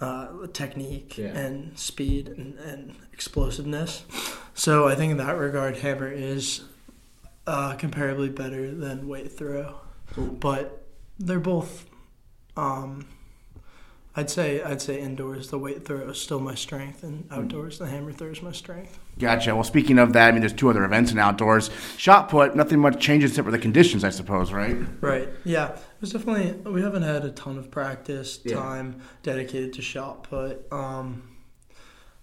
uh, 0.00 0.46
technique 0.52 1.18
yeah. 1.18 1.28
and 1.28 1.78
speed 1.78 2.28
and, 2.28 2.58
and, 2.58 2.94
explosiveness. 3.12 4.04
So 4.54 4.86
I 4.86 4.94
think 4.94 5.10
in 5.10 5.16
that 5.16 5.36
regard, 5.36 5.78
hammer 5.78 6.08
is 6.08 6.62
uh, 7.48 7.74
comparably 7.76 8.32
better 8.32 8.72
than 8.72 9.08
weight 9.08 9.32
throw, 9.32 9.80
but 10.16 10.84
they're 11.18 11.40
both. 11.40 11.86
Um, 12.56 13.06
I'd 14.18 14.30
say 14.30 14.60
I'd 14.60 14.82
say 14.82 15.00
indoors 15.00 15.48
the 15.50 15.58
weight 15.58 15.84
throw 15.84 16.08
is 16.08 16.20
still 16.20 16.40
my 16.40 16.56
strength, 16.56 17.04
and 17.04 17.28
outdoors 17.30 17.78
the 17.78 17.86
hammer 17.86 18.10
throw 18.10 18.30
is 18.30 18.42
my 18.42 18.50
strength. 18.50 18.98
Gotcha. 19.16 19.54
Well, 19.54 19.62
speaking 19.62 19.96
of 20.00 20.12
that, 20.14 20.28
I 20.28 20.32
mean, 20.32 20.40
there's 20.40 20.52
two 20.52 20.68
other 20.68 20.84
events 20.84 21.12
in 21.12 21.20
outdoors. 21.20 21.70
Shot 21.96 22.28
put, 22.28 22.56
nothing 22.56 22.80
much 22.80 23.00
changes 23.00 23.30
except 23.30 23.44
for 23.44 23.52
the 23.52 23.60
conditions, 23.60 24.02
I 24.02 24.10
suppose, 24.10 24.50
right? 24.52 24.76
Right. 25.00 25.28
Yeah. 25.44 25.68
It 25.68 26.00
was 26.00 26.12
definitely 26.12 26.52
we 26.68 26.82
haven't 26.82 27.02
had 27.02 27.24
a 27.24 27.30
ton 27.30 27.58
of 27.58 27.70
practice 27.70 28.38
time 28.38 28.96
yeah. 28.98 29.04
dedicated 29.22 29.74
to 29.74 29.82
shot 29.82 30.24
put. 30.24 30.66
Um, 30.72 31.22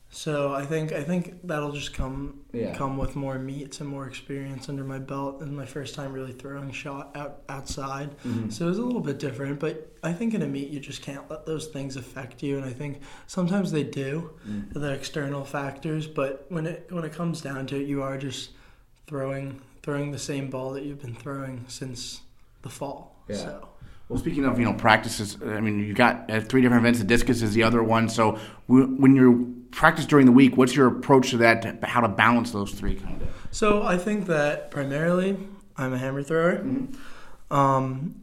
so 0.10 0.54
I 0.54 0.66
think 0.66 0.94
I 0.94 1.04
think 1.04 1.46
that'll 1.46 1.72
just 1.72 1.94
come 1.94 2.42
yeah. 2.54 2.74
come 2.74 2.98
with 2.98 3.16
more 3.16 3.38
meets 3.38 3.82
and 3.82 3.90
more 3.90 4.08
experience 4.08 4.70
under 4.70 4.84
my 4.84 5.00
belt 5.00 5.42
and 5.42 5.56
my 5.56 5.66
first 5.66 5.94
time 5.94 6.14
really 6.14 6.32
throwing 6.32 6.72
shot 6.72 7.12
out 7.16 7.42
outside. 7.50 8.18
Mm-hmm. 8.20 8.50
So 8.50 8.66
it 8.66 8.70
was 8.70 8.78
a 8.78 8.84
little 8.86 9.02
bit 9.02 9.20
different, 9.20 9.60
but 9.60 9.92
I 10.04 10.14
think 10.14 10.34
in 10.34 10.42
a 10.42 10.48
meet 10.48 10.70
you 10.70 10.80
just 10.80 11.02
can't 11.02 11.30
let 11.30 11.46
those 11.46 11.68
things 11.68 11.98
affect 11.98 12.42
you 12.42 12.58
and 12.58 12.66
I 12.66 12.72
think 12.72 13.02
sometimes 13.28 13.72
they 13.72 13.84
do, 13.84 14.32
mm. 14.48 14.72
the 14.74 14.92
external 14.92 15.44
factors, 15.44 16.08
but 16.08 16.46
when 16.50 16.66
it 16.66 16.88
when 16.92 17.04
it 17.04 17.12
comes 17.12 17.42
down 17.42 17.68
to 17.68 17.76
it 17.76 17.88
you 17.88 18.02
are 18.02 18.18
just 18.18 18.52
throwing 19.08 19.62
throwing 19.84 20.12
the 20.12 20.20
same 20.20 20.50
ball 20.50 20.72
that 20.72 20.84
you've 20.84 21.02
been 21.02 21.16
throwing 21.16 21.66
since 21.68 22.22
the 22.62 22.70
fall. 22.70 23.16
Yeah. 23.28 23.36
So 23.36 23.70
well, 24.08 24.20
speaking 24.20 24.46
of 24.46 24.60
you 24.60 24.66
know 24.66 24.74
practices, 24.74 25.38
I 25.44 25.60
mean 25.60 25.80
you 25.80 25.94
got 25.94 26.30
uh, 26.30 26.40
three 26.42 26.62
different 26.62 26.82
events. 26.82 27.00
The 27.00 27.06
discus 27.06 27.42
is 27.42 27.54
the 27.54 27.64
other 27.64 27.84
one. 27.84 28.08
So 28.10 28.40
when 28.68 29.16
you're 29.16 29.46
practice 29.72 30.06
during 30.06 30.26
the 30.26 30.32
week, 30.32 30.58
what's 30.58 30.76
your 30.76 30.88
approach 30.88 31.32
to 31.32 31.38
that? 31.38 31.62
To, 31.82 31.88
how 31.88 32.02
to 32.02 32.08
balance 32.08 32.52
those 32.52 32.72
three? 32.72 32.96
Kind 32.96 33.22
of. 33.22 33.28
So 33.52 33.84
I 33.84 33.98
think 33.98 34.28
that 34.28 34.72
primarily 34.72 35.38
I'm 35.76 35.94
a 35.94 35.98
hammer 35.98 36.24
thrower, 36.24 36.58
mm-hmm. 36.58 37.54
um, 37.54 38.16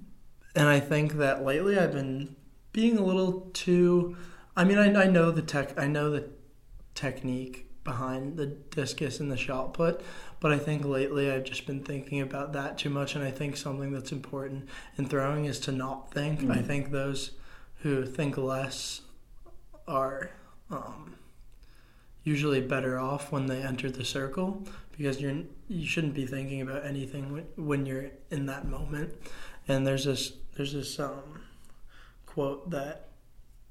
and 0.55 0.69
I 0.69 0.81
think 0.81 1.15
that 1.15 1.45
lately 1.45 1.79
I've 1.79 1.93
been 1.93 2.37
being 2.73 2.97
a 2.97 3.03
little 3.03 3.51
too. 3.53 4.17
I 4.57 4.65
mean, 4.65 4.79
I, 4.79 5.03
I 5.03 5.07
know 5.07 5.31
the 5.31 5.43
tech. 5.43 5.79
I 5.79 5.87
know 5.87 6.11
the 6.11 6.29
technique 6.95 7.69
behind 7.85 8.37
the 8.37 8.47
discus 8.47 9.19
and 9.19 9.31
the 9.31 9.37
shot 9.37 9.75
put, 9.75 10.03
but 10.43 10.51
I 10.51 10.59
think 10.59 10.85
lately 10.85 11.31
I've 11.31 11.45
just 11.45 11.69
been 11.69 11.85
thinking 11.85 12.21
about 12.21 12.53
that 12.55 12.77
too 12.77 12.91
much, 12.91 13.15
and 13.15 13.23
I 13.25 13.31
think 13.31 13.57
something 13.57 13.93
that's 13.93 14.11
important 14.11 14.69
in 14.99 15.07
throwing 15.07 15.45
is 15.45 15.61
to 15.61 15.73
not 15.73 16.13
think. 16.13 16.41
Mm-hmm. 16.41 16.51
I 16.51 16.63
think 16.63 16.91
those 16.91 17.31
who 17.83 18.05
think 18.05 18.37
less 18.37 19.03
are 19.87 20.33
um, 20.69 21.15
usually 22.25 22.61
better 22.61 22.99
off 22.99 23.31
when 23.31 23.47
they 23.47 23.63
enter 23.63 23.89
the 23.89 24.05
circle 24.05 24.67
because 24.91 25.21
you're 25.21 25.45
you 25.69 25.87
shouldn't 25.87 26.15
be 26.15 26.27
thinking 26.27 26.61
about 26.61 26.85
anything 26.85 27.47
when 27.55 27.87
you're 27.87 28.11
in 28.33 28.47
that 28.47 28.67
moment. 28.67 29.15
And 29.69 29.87
there's 29.87 30.07
this 30.07 30.33
there's 30.57 30.73
this 30.73 30.99
um, 30.99 31.43
quote 32.27 32.69
that 32.71 33.11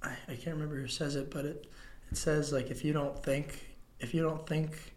I, 0.01 0.15
I 0.29 0.35
can't 0.35 0.55
remember 0.55 0.79
who 0.79 0.87
says 0.87 1.17
it, 1.17 1.31
but 1.31 1.43
it 1.43 1.69
it 2.09 2.17
says 2.17 2.53
like 2.53 2.71
if 2.71 2.85
you 2.85 2.93
don't 2.93 3.21
think 3.21 3.75
if 3.99 4.13
you 4.13 4.23
don't 4.23 4.47
think 4.47 4.90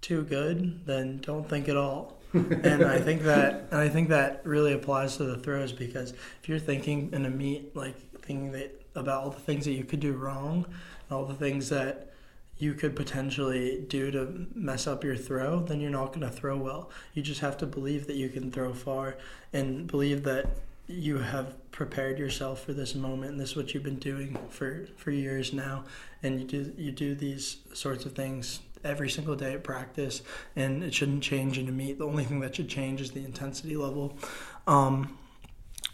too 0.00 0.22
good, 0.22 0.86
then 0.86 1.18
don't 1.18 1.48
think 1.48 1.68
at 1.68 1.76
all. 1.76 2.18
and 2.32 2.84
I 2.84 3.00
think 3.00 3.22
that 3.22 3.68
and 3.70 3.80
I 3.80 3.88
think 3.88 4.08
that 4.10 4.42
really 4.44 4.72
applies 4.72 5.16
to 5.16 5.24
the 5.24 5.36
throws 5.36 5.72
because 5.72 6.12
if 6.42 6.48
you're 6.48 6.58
thinking 6.58 7.10
in 7.12 7.24
a 7.24 7.30
meet 7.30 7.74
like 7.74 7.94
thinking 8.20 8.52
that 8.52 8.84
about 8.94 9.24
all 9.24 9.30
the 9.30 9.40
things 9.40 9.64
that 9.64 9.72
you 9.72 9.84
could 9.84 10.00
do 10.00 10.12
wrong, 10.12 10.66
all 11.10 11.24
the 11.24 11.34
things 11.34 11.68
that 11.68 12.12
you 12.58 12.74
could 12.74 12.96
potentially 12.96 13.84
do 13.88 14.10
to 14.10 14.46
mess 14.54 14.86
up 14.86 15.04
your 15.04 15.16
throw, 15.16 15.60
then 15.60 15.80
you're 15.80 15.90
not 15.90 16.08
going 16.08 16.20
to 16.20 16.30
throw 16.30 16.56
well. 16.56 16.90
You 17.12 17.22
just 17.22 17.40
have 17.40 17.58
to 17.58 17.66
believe 17.66 18.06
that 18.06 18.16
you 18.16 18.30
can 18.30 18.50
throw 18.50 18.72
far 18.72 19.16
and 19.52 19.86
believe 19.86 20.22
that 20.24 20.46
you 20.88 21.18
have 21.18 21.70
prepared 21.70 22.18
yourself 22.18 22.64
for 22.64 22.72
this 22.72 22.94
moment 22.94 23.32
and 23.32 23.40
this 23.40 23.50
is 23.50 23.56
what 23.56 23.74
you've 23.74 23.82
been 23.82 23.98
doing 23.98 24.38
for, 24.50 24.86
for 24.96 25.10
years 25.10 25.52
now 25.52 25.84
and 26.22 26.40
you 26.40 26.46
do 26.46 26.72
you 26.78 26.92
do 26.92 27.14
these 27.14 27.56
sorts 27.74 28.06
of 28.06 28.12
things 28.12 28.60
every 28.86 29.10
single 29.10 29.36
day 29.36 29.54
at 29.54 29.64
practice 29.64 30.22
and 30.54 30.82
it 30.82 30.94
shouldn't 30.94 31.22
change 31.22 31.58
in 31.58 31.68
a 31.68 31.72
meet 31.72 31.98
the 31.98 32.06
only 32.06 32.24
thing 32.24 32.40
that 32.40 32.54
should 32.54 32.68
change 32.68 33.00
is 33.00 33.10
the 33.10 33.24
intensity 33.24 33.76
level. 33.76 34.16
Um, 34.66 35.18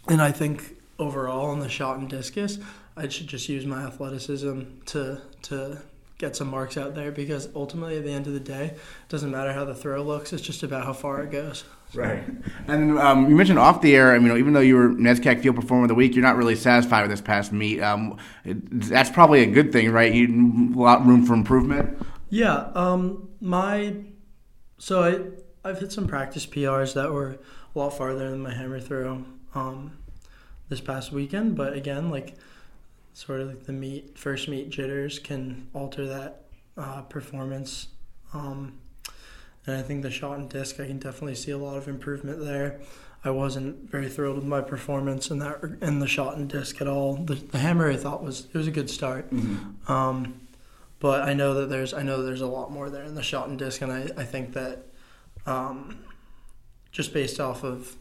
and 0.08 0.20
i 0.20 0.30
think 0.30 0.76
overall 0.98 1.52
in 1.52 1.60
the 1.60 1.68
shot 1.68 1.98
and 1.98 2.08
discus 2.08 2.58
i 2.96 3.08
should 3.08 3.26
just 3.26 3.48
use 3.48 3.66
my 3.66 3.84
athleticism 3.84 4.62
to 4.86 5.20
to 5.42 5.78
get 6.18 6.36
some 6.36 6.48
marks 6.48 6.76
out 6.76 6.94
there 6.94 7.10
because 7.10 7.48
ultimately 7.56 7.96
at 7.96 8.04
the 8.04 8.12
end 8.12 8.28
of 8.28 8.32
the 8.32 8.40
day 8.40 8.66
it 8.66 8.78
doesn't 9.08 9.32
matter 9.32 9.52
how 9.52 9.64
the 9.64 9.74
throw 9.74 10.02
looks 10.02 10.32
it's 10.32 10.42
just 10.42 10.62
about 10.62 10.84
how 10.84 10.92
far 10.92 11.20
it 11.22 11.32
goes. 11.32 11.64
Right. 11.94 12.22
And 12.68 12.98
um, 12.98 13.28
you 13.28 13.34
mentioned 13.34 13.58
off 13.58 13.82
the 13.82 13.96
air 13.96 14.14
I 14.14 14.20
mean, 14.20 14.36
even 14.38 14.52
though 14.52 14.60
you 14.60 14.76
were 14.76 14.90
NESCAC 14.90 15.42
field 15.42 15.56
performer 15.56 15.84
of 15.84 15.88
the 15.88 15.96
week 15.96 16.14
you're 16.14 16.22
not 16.22 16.36
really 16.36 16.54
satisfied 16.54 17.02
with 17.02 17.10
this 17.10 17.20
past 17.20 17.52
meet. 17.52 17.82
Um, 17.82 18.18
it, 18.44 18.56
that's 18.88 19.10
probably 19.10 19.42
a 19.42 19.46
good 19.46 19.72
thing 19.72 19.90
right? 19.90 20.12
You 20.14 20.72
a 20.76 20.78
lot 20.78 21.04
room 21.04 21.26
for 21.26 21.34
improvement 21.34 21.98
Yeah, 22.32 22.70
um, 22.74 23.28
my 23.42 23.94
so 24.78 25.02
I 25.02 25.68
I've 25.68 25.80
hit 25.80 25.92
some 25.92 26.08
practice 26.08 26.46
PRs 26.46 26.94
that 26.94 27.12
were 27.12 27.36
a 27.74 27.78
lot 27.78 27.90
farther 27.90 28.30
than 28.30 28.40
my 28.40 28.54
hammer 28.54 28.80
throw 28.80 29.22
um, 29.54 29.98
this 30.70 30.80
past 30.80 31.12
weekend, 31.12 31.56
but 31.56 31.74
again, 31.74 32.08
like 32.08 32.34
sort 33.12 33.42
of 33.42 33.48
like 33.48 33.64
the 33.64 33.74
meet 33.74 34.18
first 34.18 34.48
meet 34.48 34.70
jitters 34.70 35.18
can 35.18 35.68
alter 35.74 36.06
that 36.06 36.44
uh, 36.78 37.02
performance. 37.02 37.88
Um, 38.32 38.78
and 39.66 39.76
I 39.76 39.82
think 39.82 40.02
the 40.02 40.10
shot 40.10 40.38
and 40.38 40.48
disc, 40.48 40.80
I 40.80 40.86
can 40.86 40.98
definitely 40.98 41.34
see 41.34 41.50
a 41.50 41.58
lot 41.58 41.76
of 41.76 41.86
improvement 41.86 42.40
there. 42.40 42.80
I 43.22 43.30
wasn't 43.30 43.90
very 43.90 44.08
thrilled 44.08 44.36
with 44.36 44.46
my 44.46 44.62
performance 44.62 45.30
in 45.30 45.38
that 45.40 45.60
in 45.82 45.98
the 45.98 46.08
shot 46.08 46.38
and 46.38 46.48
disc 46.48 46.80
at 46.80 46.88
all. 46.88 47.16
The, 47.16 47.34
the 47.34 47.58
hammer 47.58 47.90
I 47.90 47.96
thought 47.96 48.24
was 48.24 48.46
it 48.46 48.56
was 48.56 48.66
a 48.66 48.72
good 48.72 48.88
start, 48.88 49.30
mm-hmm. 49.30 49.92
um, 49.92 50.40
but 51.02 51.22
I 51.22 51.32
know 51.32 51.54
that 51.54 51.68
there's 51.68 51.92
I 51.92 52.04
know 52.04 52.18
that 52.18 52.22
there's 52.22 52.42
a 52.42 52.46
lot 52.46 52.70
more 52.70 52.88
there 52.88 53.02
in 53.02 53.16
the 53.16 53.24
shot 53.24 53.48
and 53.48 53.58
disc, 53.58 53.82
and 53.82 53.90
I, 53.90 54.08
I 54.16 54.24
think 54.24 54.52
that 54.52 54.86
um, 55.46 55.98
just 56.92 57.12
based 57.12 57.40
off 57.40 57.64
of 57.64 57.96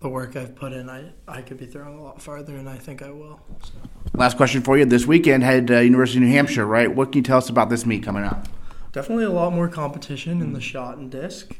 the 0.00 0.10
work 0.10 0.36
I've 0.36 0.54
put 0.54 0.74
in, 0.74 0.90
I, 0.90 1.12
I 1.26 1.40
could 1.40 1.56
be 1.56 1.64
throwing 1.64 1.98
a 1.98 2.02
lot 2.02 2.20
farther, 2.20 2.54
and 2.56 2.68
I 2.68 2.76
think 2.76 3.00
I 3.00 3.10
will. 3.10 3.40
So. 3.64 3.72
Last 4.12 4.36
question 4.36 4.60
for 4.60 4.76
you. 4.76 4.84
This 4.84 5.06
weekend 5.06 5.42
had 5.42 5.70
uh, 5.70 5.78
University 5.78 6.18
of 6.18 6.24
New 6.24 6.32
Hampshire, 6.32 6.66
right? 6.66 6.94
What 6.94 7.12
can 7.12 7.20
you 7.20 7.22
tell 7.22 7.38
us 7.38 7.48
about 7.48 7.70
this 7.70 7.86
meet 7.86 8.02
coming 8.02 8.24
up? 8.24 8.46
Definitely 8.92 9.24
a 9.24 9.30
lot 9.30 9.54
more 9.54 9.68
competition 9.68 10.42
in 10.42 10.52
the 10.52 10.60
shot 10.60 10.98
and 10.98 11.10
disc. 11.10 11.56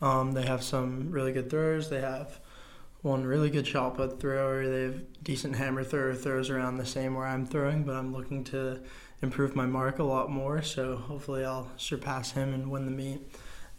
Um, 0.00 0.30
they 0.30 0.46
have 0.46 0.62
some 0.62 1.10
really 1.10 1.32
good 1.32 1.50
throwers. 1.50 1.90
They 1.90 2.02
have 2.02 2.38
one 3.06 3.24
really 3.24 3.48
good 3.48 3.66
shot 3.66 3.96
put 3.96 4.20
thrower. 4.20 4.68
They 4.68 4.82
have 4.82 5.22
decent 5.22 5.56
hammer 5.56 5.84
thrower 5.84 6.14
throws 6.14 6.50
around 6.50 6.76
the 6.76 6.84
same 6.84 7.14
where 7.14 7.26
I'm 7.26 7.46
throwing, 7.46 7.84
but 7.84 7.94
I'm 7.94 8.12
looking 8.12 8.42
to 8.44 8.80
improve 9.22 9.54
my 9.54 9.64
mark 9.64 9.98
a 9.98 10.04
lot 10.04 10.30
more. 10.30 10.60
So 10.60 10.96
hopefully 10.96 11.44
I'll 11.44 11.70
surpass 11.76 12.32
him 12.32 12.52
and 12.52 12.70
win 12.70 12.84
the 12.84 12.90
meet. 12.90 13.20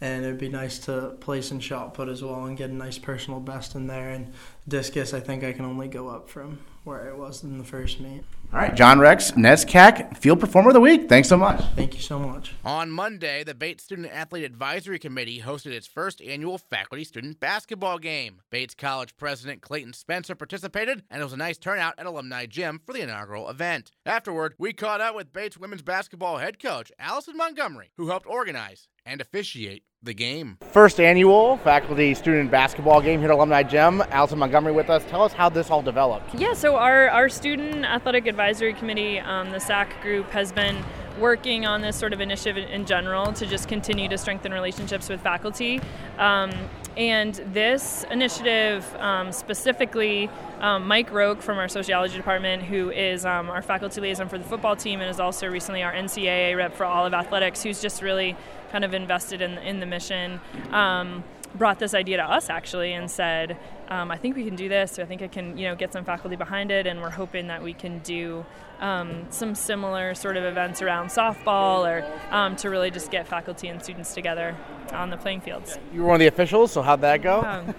And 0.00 0.24
it'd 0.24 0.38
be 0.38 0.48
nice 0.48 0.78
to 0.80 1.16
place 1.20 1.50
in 1.50 1.60
shot 1.60 1.92
put 1.92 2.08
as 2.08 2.22
well 2.22 2.44
and 2.46 2.56
get 2.56 2.70
a 2.70 2.74
nice 2.74 2.98
personal 2.98 3.40
best 3.40 3.74
in 3.74 3.86
there. 3.86 4.10
And 4.10 4.32
discus, 4.66 5.12
I 5.12 5.20
think 5.20 5.44
I 5.44 5.52
can 5.52 5.64
only 5.64 5.88
go 5.88 6.08
up 6.08 6.30
from 6.30 6.60
where 6.84 7.10
I 7.10 7.12
was 7.12 7.42
in 7.42 7.58
the 7.58 7.64
first 7.64 8.00
meet. 8.00 8.24
All 8.50 8.58
right, 8.58 8.74
John 8.74 8.98
Rex, 8.98 9.32
NESCAC 9.32 10.16
Field 10.16 10.40
Performer 10.40 10.70
of 10.70 10.74
the 10.74 10.80
Week. 10.80 11.06
Thanks 11.06 11.28
so 11.28 11.36
much. 11.36 11.60
Thank 11.76 11.94
you 11.94 12.00
so 12.00 12.18
much. 12.18 12.54
On 12.64 12.90
Monday, 12.90 13.44
the 13.44 13.54
Bates 13.54 13.84
Student 13.84 14.10
Athlete 14.10 14.44
Advisory 14.44 14.98
Committee 14.98 15.42
hosted 15.42 15.72
its 15.72 15.86
first 15.86 16.22
annual 16.22 16.56
faculty 16.56 17.04
student 17.04 17.40
basketball 17.40 17.98
game. 17.98 18.40
Bates 18.48 18.74
College 18.74 19.14
President 19.18 19.60
Clayton 19.60 19.92
Spencer 19.92 20.34
participated, 20.34 21.02
and 21.10 21.20
it 21.20 21.24
was 21.24 21.34
a 21.34 21.36
nice 21.36 21.58
turnout 21.58 21.92
at 21.98 22.06
Alumni 22.06 22.46
Gym 22.46 22.80
for 22.86 22.94
the 22.94 23.02
inaugural 23.02 23.50
event. 23.50 23.90
Afterward, 24.06 24.54
we 24.56 24.72
caught 24.72 25.02
up 25.02 25.14
with 25.14 25.34
Bates 25.34 25.58
women's 25.58 25.82
basketball 25.82 26.38
head 26.38 26.58
coach 26.58 26.90
Alison 26.98 27.36
Montgomery, 27.36 27.90
who 27.98 28.08
helped 28.08 28.26
organize 28.26 28.88
and 29.04 29.20
officiate 29.20 29.82
the 30.02 30.14
game. 30.14 30.56
First 30.70 31.00
annual 31.00 31.56
faculty 31.58 32.14
student 32.14 32.50
basketball 32.50 33.00
game 33.00 33.18
here 33.20 33.30
at 33.30 33.34
Alumni 33.34 33.64
Gym. 33.64 34.00
Alison 34.10 34.38
Montgomery 34.38 34.72
with 34.72 34.90
us. 34.90 35.04
Tell 35.06 35.22
us 35.22 35.32
how 35.32 35.48
this 35.48 35.70
all 35.70 35.82
developed. 35.82 36.34
Yeah, 36.34 36.52
so 36.52 36.76
our, 36.76 37.08
our 37.08 37.28
student 37.28 37.84
athletic 37.84 38.26
advisory 38.26 38.74
committee, 38.74 39.18
um, 39.18 39.50
the 39.50 39.58
SAAC 39.58 40.00
group, 40.00 40.30
has 40.30 40.52
been 40.52 40.84
working 41.18 41.66
on 41.66 41.80
this 41.80 41.96
sort 41.96 42.12
of 42.12 42.20
initiative 42.20 42.70
in 42.70 42.86
general 42.86 43.32
to 43.32 43.44
just 43.44 43.68
continue 43.68 44.08
to 44.08 44.16
strengthen 44.16 44.52
relationships 44.52 45.08
with 45.08 45.20
faculty. 45.20 45.80
Um, 46.16 46.52
and 46.98 47.34
this 47.52 48.04
initiative 48.10 48.84
um, 48.96 49.30
specifically, 49.30 50.28
um, 50.58 50.88
Mike 50.88 51.12
Rocque 51.12 51.40
from 51.40 51.56
our 51.56 51.68
sociology 51.68 52.16
department, 52.16 52.64
who 52.64 52.90
is 52.90 53.24
um, 53.24 53.48
our 53.48 53.62
faculty 53.62 54.00
liaison 54.00 54.28
for 54.28 54.36
the 54.36 54.42
football 54.42 54.74
team 54.74 55.00
and 55.00 55.08
is 55.08 55.20
also 55.20 55.46
recently 55.46 55.84
our 55.84 55.92
NCAA 55.92 56.56
rep 56.56 56.74
for 56.74 56.84
all 56.84 57.06
of 57.06 57.14
athletics, 57.14 57.62
who's 57.62 57.80
just 57.80 58.02
really 58.02 58.34
kind 58.72 58.84
of 58.84 58.94
invested 58.94 59.40
in, 59.40 59.58
in 59.58 59.78
the 59.78 59.86
mission, 59.86 60.40
um, 60.72 61.22
brought 61.58 61.78
this 61.78 61.94
idea 61.94 62.16
to 62.18 62.24
us 62.24 62.48
actually 62.48 62.92
and 62.92 63.10
said, 63.10 63.58
um, 63.88 64.10
I 64.10 64.16
think 64.16 64.36
we 64.36 64.44
can 64.44 64.54
do 64.56 64.68
this. 64.68 64.98
I 64.98 65.04
think 65.04 65.22
I 65.22 65.28
can, 65.28 65.56
you 65.56 65.66
know, 65.66 65.74
get 65.74 65.92
some 65.92 66.04
faculty 66.04 66.36
behind 66.36 66.70
it, 66.70 66.86
and 66.86 67.00
we're 67.00 67.10
hoping 67.10 67.46
that 67.48 67.62
we 67.62 67.72
can 67.72 67.98
do 68.00 68.44
um, 68.80 69.26
some 69.30 69.54
similar 69.54 70.14
sort 70.14 70.36
of 70.36 70.44
events 70.44 70.82
around 70.82 71.08
softball 71.08 71.88
or 71.88 72.06
um, 72.34 72.54
to 72.56 72.70
really 72.70 72.90
just 72.90 73.10
get 73.10 73.26
faculty 73.26 73.68
and 73.68 73.82
students 73.82 74.14
together 74.14 74.56
on 74.92 75.10
the 75.10 75.16
playing 75.16 75.40
fields. 75.40 75.78
You 75.92 76.02
were 76.02 76.08
one 76.08 76.14
of 76.16 76.20
the 76.20 76.26
officials, 76.26 76.72
so 76.72 76.82
how'd 76.82 77.00
that 77.00 77.22
go? 77.22 77.42
Um, 77.42 77.74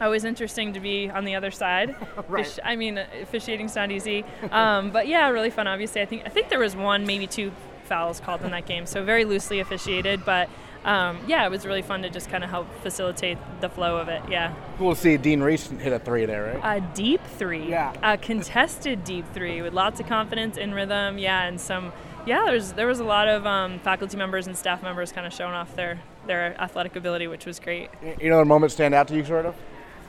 always 0.00 0.24
interesting 0.24 0.72
to 0.72 0.80
be 0.80 1.10
on 1.10 1.24
the 1.24 1.34
other 1.34 1.50
side. 1.50 1.94
right. 2.28 2.46
Fish, 2.46 2.58
I 2.64 2.76
mean, 2.76 2.98
officiating's 2.98 3.76
not 3.76 3.90
easy, 3.90 4.24
um, 4.50 4.90
but 4.90 5.06
yeah, 5.06 5.28
really 5.28 5.50
fun. 5.50 5.66
Obviously, 5.66 6.00
I 6.00 6.06
think 6.06 6.22
I 6.26 6.28
think 6.28 6.48
there 6.48 6.58
was 6.58 6.74
one, 6.74 7.06
maybe 7.06 7.26
two 7.26 7.52
fouls 7.84 8.20
called 8.20 8.42
in 8.42 8.50
that 8.50 8.66
game, 8.66 8.86
so 8.86 9.04
very 9.04 9.24
loosely 9.24 9.60
officiated, 9.60 10.24
but. 10.24 10.48
Um, 10.84 11.20
yeah, 11.28 11.46
it 11.46 11.50
was 11.50 11.64
really 11.64 11.82
fun 11.82 12.02
to 12.02 12.10
just 12.10 12.28
kind 12.28 12.42
of 12.42 12.50
help 12.50 12.66
facilitate 12.82 13.38
the 13.60 13.68
flow 13.68 13.98
of 13.98 14.08
it. 14.08 14.22
Yeah. 14.28 14.54
Cool 14.78 14.94
to 14.94 15.00
see 15.00 15.16
Dean 15.16 15.40
Reese 15.40 15.68
hit 15.68 15.92
a 15.92 15.98
three 15.98 16.24
there, 16.26 16.58
right? 16.60 16.78
A 16.78 16.80
deep 16.94 17.20
three. 17.38 17.68
Yeah. 17.68 17.94
A 18.02 18.18
contested 18.18 19.04
deep 19.04 19.24
three 19.32 19.62
with 19.62 19.72
lots 19.72 20.00
of 20.00 20.06
confidence 20.06 20.56
in 20.56 20.74
rhythm. 20.74 21.18
Yeah, 21.18 21.44
and 21.44 21.60
some. 21.60 21.92
Yeah, 22.26 22.44
there's 22.46 22.72
there 22.72 22.86
was 22.86 23.00
a 23.00 23.04
lot 23.04 23.28
of 23.28 23.46
um, 23.46 23.78
faculty 23.80 24.16
members 24.16 24.46
and 24.46 24.56
staff 24.56 24.82
members 24.82 25.12
kind 25.12 25.26
of 25.26 25.32
showing 25.32 25.54
off 25.54 25.74
their 25.76 26.00
their 26.26 26.60
athletic 26.60 26.96
ability, 26.96 27.26
which 27.26 27.46
was 27.46 27.58
great. 27.58 27.90
You 28.20 28.30
know, 28.30 28.38
the 28.38 28.44
moments 28.44 28.74
stand 28.74 28.94
out 28.94 29.08
to 29.08 29.16
you, 29.16 29.24
sort 29.24 29.46
of. 29.46 29.54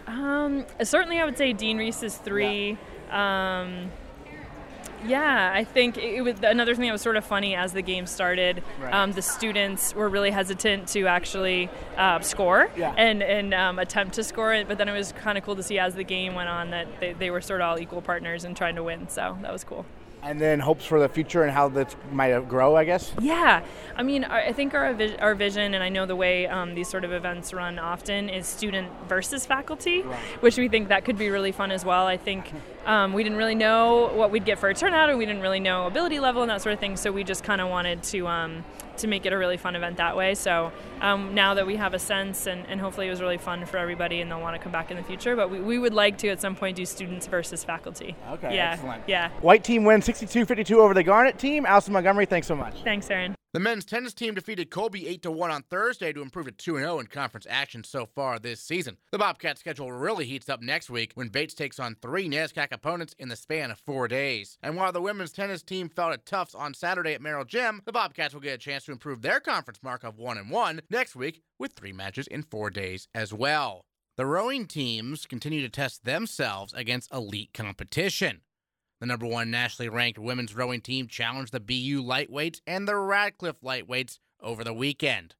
Um, 0.07 0.65
certainly, 0.83 1.19
I 1.19 1.25
would 1.25 1.37
say 1.37 1.53
Dean 1.53 1.77
Reese's 1.77 2.17
three. 2.17 2.77
Yeah. 3.07 3.61
Um, 3.61 3.91
yeah, 5.05 5.51
I 5.53 5.63
think 5.63 5.97
it 5.97 6.21
was 6.21 6.35
another 6.43 6.75
thing 6.75 6.85
that 6.85 6.91
was 6.91 7.01
sort 7.01 7.15
of 7.15 7.25
funny 7.25 7.55
as 7.55 7.73
the 7.73 7.81
game 7.81 8.05
started. 8.05 8.63
Right. 8.79 8.93
Um, 8.93 9.11
the 9.11 9.21
students 9.21 9.93
were 9.93 10.09
really 10.09 10.31
hesitant 10.31 10.87
to 10.89 11.07
actually 11.07 11.69
uh, 11.97 12.19
score 12.21 12.69
yeah. 12.75 12.93
and 12.97 13.21
and 13.23 13.53
um, 13.53 13.79
attempt 13.79 14.15
to 14.15 14.23
score 14.23 14.53
it, 14.53 14.67
but 14.67 14.77
then 14.77 14.89
it 14.89 14.93
was 14.93 15.11
kind 15.13 15.37
of 15.37 15.43
cool 15.43 15.55
to 15.55 15.63
see 15.63 15.79
as 15.79 15.95
the 15.95 16.03
game 16.03 16.35
went 16.35 16.49
on 16.49 16.71
that 16.71 16.87
they, 16.99 17.13
they 17.13 17.31
were 17.31 17.41
sort 17.41 17.61
of 17.61 17.69
all 17.69 17.79
equal 17.79 18.01
partners 18.01 18.43
and 18.43 18.55
trying 18.55 18.75
to 18.75 18.83
win. 18.83 19.09
So 19.09 19.37
that 19.41 19.51
was 19.51 19.63
cool 19.63 19.85
and 20.23 20.39
then 20.39 20.59
hopes 20.59 20.85
for 20.85 20.99
the 20.99 21.09
future 21.09 21.43
and 21.43 21.51
how 21.51 21.67
that 21.69 21.95
might 22.13 22.47
grow, 22.47 22.75
I 22.75 22.85
guess. 22.85 23.13
Yeah, 23.19 23.63
I 23.95 24.03
mean, 24.03 24.23
I 24.23 24.53
think 24.53 24.73
our 24.73 24.95
our 25.19 25.35
vision, 25.35 25.73
and 25.73 25.83
I 25.83 25.89
know 25.89 26.05
the 26.05 26.15
way 26.15 26.47
um, 26.47 26.75
these 26.75 26.87
sort 26.87 27.03
of 27.03 27.11
events 27.11 27.53
run 27.53 27.77
often 27.77 28.29
is 28.29 28.47
student 28.47 28.89
versus 29.07 29.45
faculty, 29.45 30.01
right. 30.01 30.19
which 30.41 30.57
we 30.57 30.67
think 30.69 30.87
that 30.87 31.05
could 31.05 31.17
be 31.17 31.29
really 31.29 31.51
fun 31.51 31.71
as 31.71 31.83
well. 31.83 32.07
I 32.07 32.17
think 32.17 32.51
um, 32.85 33.13
we 33.13 33.23
didn't 33.23 33.37
really 33.37 33.55
know 33.55 34.11
what 34.13 34.31
we'd 34.31 34.45
get 34.45 34.59
for 34.59 34.69
a 34.69 34.73
turnout, 34.73 35.09
and 35.09 35.19
we 35.19 35.25
didn't 35.25 35.41
really 35.41 35.59
know 35.59 35.87
ability 35.87 36.19
level 36.19 36.41
and 36.41 36.49
that 36.49 36.61
sort 36.61 36.73
of 36.73 36.79
thing. 36.79 36.95
So 36.97 37.11
we 37.11 37.23
just 37.23 37.43
kind 37.43 37.61
of 37.61 37.69
wanted 37.69 38.03
to 38.03 38.27
um, 38.27 38.63
to 38.97 39.07
make 39.07 39.25
it 39.25 39.33
a 39.33 39.37
really 39.37 39.57
fun 39.57 39.75
event 39.75 39.97
that 39.97 40.15
way. 40.15 40.35
So 40.35 40.71
um, 41.01 41.33
now 41.33 41.53
that 41.53 41.65
we 41.65 41.75
have 41.75 41.93
a 41.93 41.99
sense, 41.99 42.47
and, 42.47 42.65
and 42.67 42.79
hopefully 42.79 43.07
it 43.07 43.09
was 43.09 43.21
really 43.21 43.37
fun 43.37 43.65
for 43.65 43.77
everybody, 43.77 44.21
and 44.21 44.29
they'll 44.29 44.41
want 44.41 44.55
to 44.55 44.61
come 44.61 44.71
back 44.71 44.91
in 44.91 44.97
the 44.97 45.03
future. 45.03 45.35
But 45.35 45.49
we, 45.49 45.59
we 45.59 45.77
would 45.79 45.93
like 45.93 46.17
to 46.19 46.29
at 46.29 46.41
some 46.41 46.55
point 46.55 46.77
do 46.77 46.85
students 46.85 47.27
versus 47.27 47.63
faculty. 47.63 48.15
Okay, 48.31 48.55
yeah, 48.55 48.73
excellent. 48.73 49.03
Yeah. 49.07 49.29
White 49.41 49.63
team 49.63 49.83
wins 49.83 50.07
62-52 50.07 50.75
over 50.75 50.93
the 50.93 51.03
Garnet 51.03 51.37
team. 51.37 51.65
Alison 51.65 51.93
Montgomery, 51.93 52.25
thanks 52.25 52.47
so 52.47 52.55
much. 52.55 52.81
Thanks, 52.83 53.09
Aaron. 53.09 53.35
The 53.53 53.59
men's 53.59 53.85
tennis 53.85 54.15
team 54.15 54.33
defeated 54.33 54.71
Colby 54.71 55.07
8 55.07 55.27
1 55.27 55.51
on 55.51 55.61
Thursday 55.61 56.11
to 56.11 56.23
improve 56.23 56.47
to 56.47 56.51
2 56.51 56.77
0 56.77 56.99
in 56.99 57.05
conference 57.05 57.45
action 57.47 57.83
so 57.83 58.07
far 58.07 58.39
this 58.39 58.59
season. 58.59 58.97
The 59.11 59.19
Bobcats 59.19 59.59
schedule 59.59 59.91
really 59.91 60.25
heats 60.25 60.49
up 60.49 60.59
next 60.59 60.89
week 60.89 61.11
when 61.13 61.27
Bates 61.27 61.53
takes 61.53 61.79
on 61.79 61.95
three 62.01 62.27
NESCAC 62.27 62.71
opponents 62.71 63.13
in 63.19 63.29
the 63.29 63.35
span 63.35 63.69
of 63.69 63.77
four 63.77 64.07
days. 64.07 64.57
And 64.63 64.75
while 64.75 64.91
the 64.91 65.01
women's 65.01 65.31
tennis 65.31 65.61
team 65.61 65.87
fell 65.87 66.09
at 66.09 66.25
Tufts 66.25 66.55
on 66.55 66.73
Saturday 66.73 67.13
at 67.13 67.21
Merrill 67.21 67.45
Gym, 67.45 67.83
the 67.85 67.91
Bobcats 67.91 68.33
will 68.33 68.41
get 68.41 68.55
a 68.55 68.57
chance 68.57 68.85
to 68.85 68.91
improve 68.91 69.21
their 69.21 69.39
conference 69.39 69.83
mark 69.83 70.03
of 70.03 70.17
1 70.17 70.49
1 70.49 70.81
next 70.89 71.15
week 71.15 71.43
with 71.59 71.73
three 71.73 71.93
matches 71.93 72.25
in 72.25 72.41
four 72.41 72.71
days 72.71 73.07
as 73.13 73.35
well. 73.35 73.85
The 74.17 74.25
rowing 74.25 74.65
teams 74.65 75.27
continue 75.27 75.61
to 75.61 75.69
test 75.69 76.05
themselves 76.05 76.73
against 76.73 77.13
elite 77.13 77.51
competition. 77.53 78.41
The 78.99 79.05
number 79.05 79.25
one 79.25 79.51
nationally 79.51 79.89
ranked 79.89 80.19
women's 80.19 80.55
rowing 80.55 80.81
team 80.81 81.07
challenged 81.07 81.51
the 81.51 81.59
BU 81.59 82.03
lightweights 82.03 82.61
and 82.65 82.87
the 82.87 82.95
Radcliffe 82.95 83.61
lightweights 83.61 84.19
over 84.41 84.63
the 84.63 84.73
weekend. 84.73 85.35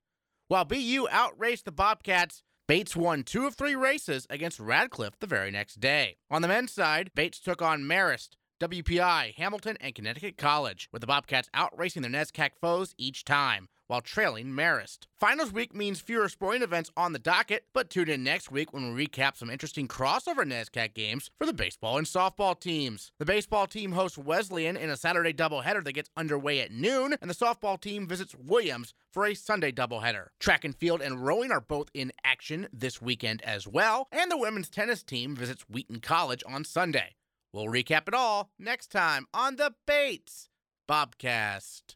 While 0.47 0.65
BU 0.65 1.07
outraced 1.09 1.65
the 1.65 1.71
Bobcats, 1.71 2.43
Bates 2.67 2.95
won 2.95 3.23
two 3.23 3.45
of 3.45 3.55
three 3.55 3.75
races 3.75 4.25
against 4.29 4.59
Radcliffe 4.59 5.19
the 5.19 5.27
very 5.27 5.51
next 5.51 5.79
day. 5.79 6.17
On 6.31 6.41
the 6.41 6.47
men's 6.47 6.71
side, 6.71 7.11
Bates 7.13 7.39
took 7.39 7.61
on 7.61 7.83
Marist, 7.83 8.31
WPI, 8.61 9.35
Hamilton, 9.35 9.77
and 9.81 9.93
Connecticut 9.93 10.37
College, 10.37 10.87
with 10.91 11.01
the 11.01 11.07
Bobcats 11.07 11.49
outracing 11.53 12.01
their 12.01 12.11
NESCAC 12.11 12.51
foes 12.61 12.95
each 12.97 13.25
time 13.25 13.67
while 13.87 14.01
trailing 14.01 14.47
Marist. 14.47 15.07
Finals 15.19 15.51
week 15.51 15.73
means 15.73 15.99
fewer 15.99 16.29
sporting 16.29 16.61
events 16.61 16.91
on 16.95 17.13
the 17.13 17.19
docket, 17.19 17.65
but 17.73 17.89
tune 17.89 18.09
in 18.09 18.23
next 18.23 18.51
week 18.51 18.73
when 18.73 18.93
we 18.93 19.05
recap 19.05 19.37
some 19.37 19.49
interesting 19.49 19.87
crossover 19.87 20.43
NESCAC 20.45 20.93
games 20.93 21.29
for 21.37 21.45
the 21.45 21.53
baseball 21.53 21.97
and 21.97 22.07
softball 22.07 22.59
teams. 22.59 23.11
The 23.19 23.25
baseball 23.25 23.67
team 23.67 23.93
hosts 23.93 24.17
Wesleyan 24.17 24.77
in 24.77 24.89
a 24.89 24.97
Saturday 24.97 25.33
doubleheader 25.33 25.83
that 25.83 25.93
gets 25.93 26.09
underway 26.15 26.59
at 26.59 26.71
noon, 26.71 27.15
and 27.21 27.29
the 27.29 27.35
softball 27.35 27.79
team 27.79 28.07
visits 28.07 28.35
Williams 28.35 28.93
for 29.11 29.25
a 29.25 29.33
Sunday 29.33 29.71
doubleheader. 29.71 30.27
Track 30.39 30.65
and 30.65 30.75
field 30.75 31.01
and 31.01 31.25
rowing 31.25 31.51
are 31.51 31.61
both 31.61 31.89
in 31.93 32.11
action 32.23 32.67
this 32.73 33.01
weekend 33.01 33.41
as 33.43 33.67
well, 33.67 34.07
and 34.11 34.31
the 34.31 34.37
women's 34.37 34.69
tennis 34.69 35.03
team 35.03 35.35
visits 35.35 35.63
Wheaton 35.69 35.99
College 35.99 36.43
on 36.47 36.65
Sunday. 36.65 37.15
We'll 37.51 37.65
recap 37.65 38.07
it 38.07 38.13
all 38.15 38.49
next 38.57 38.87
time 38.87 39.27
on 39.33 39.57
the 39.57 39.75
Bates 39.85 40.49
Bobcast. 40.89 41.95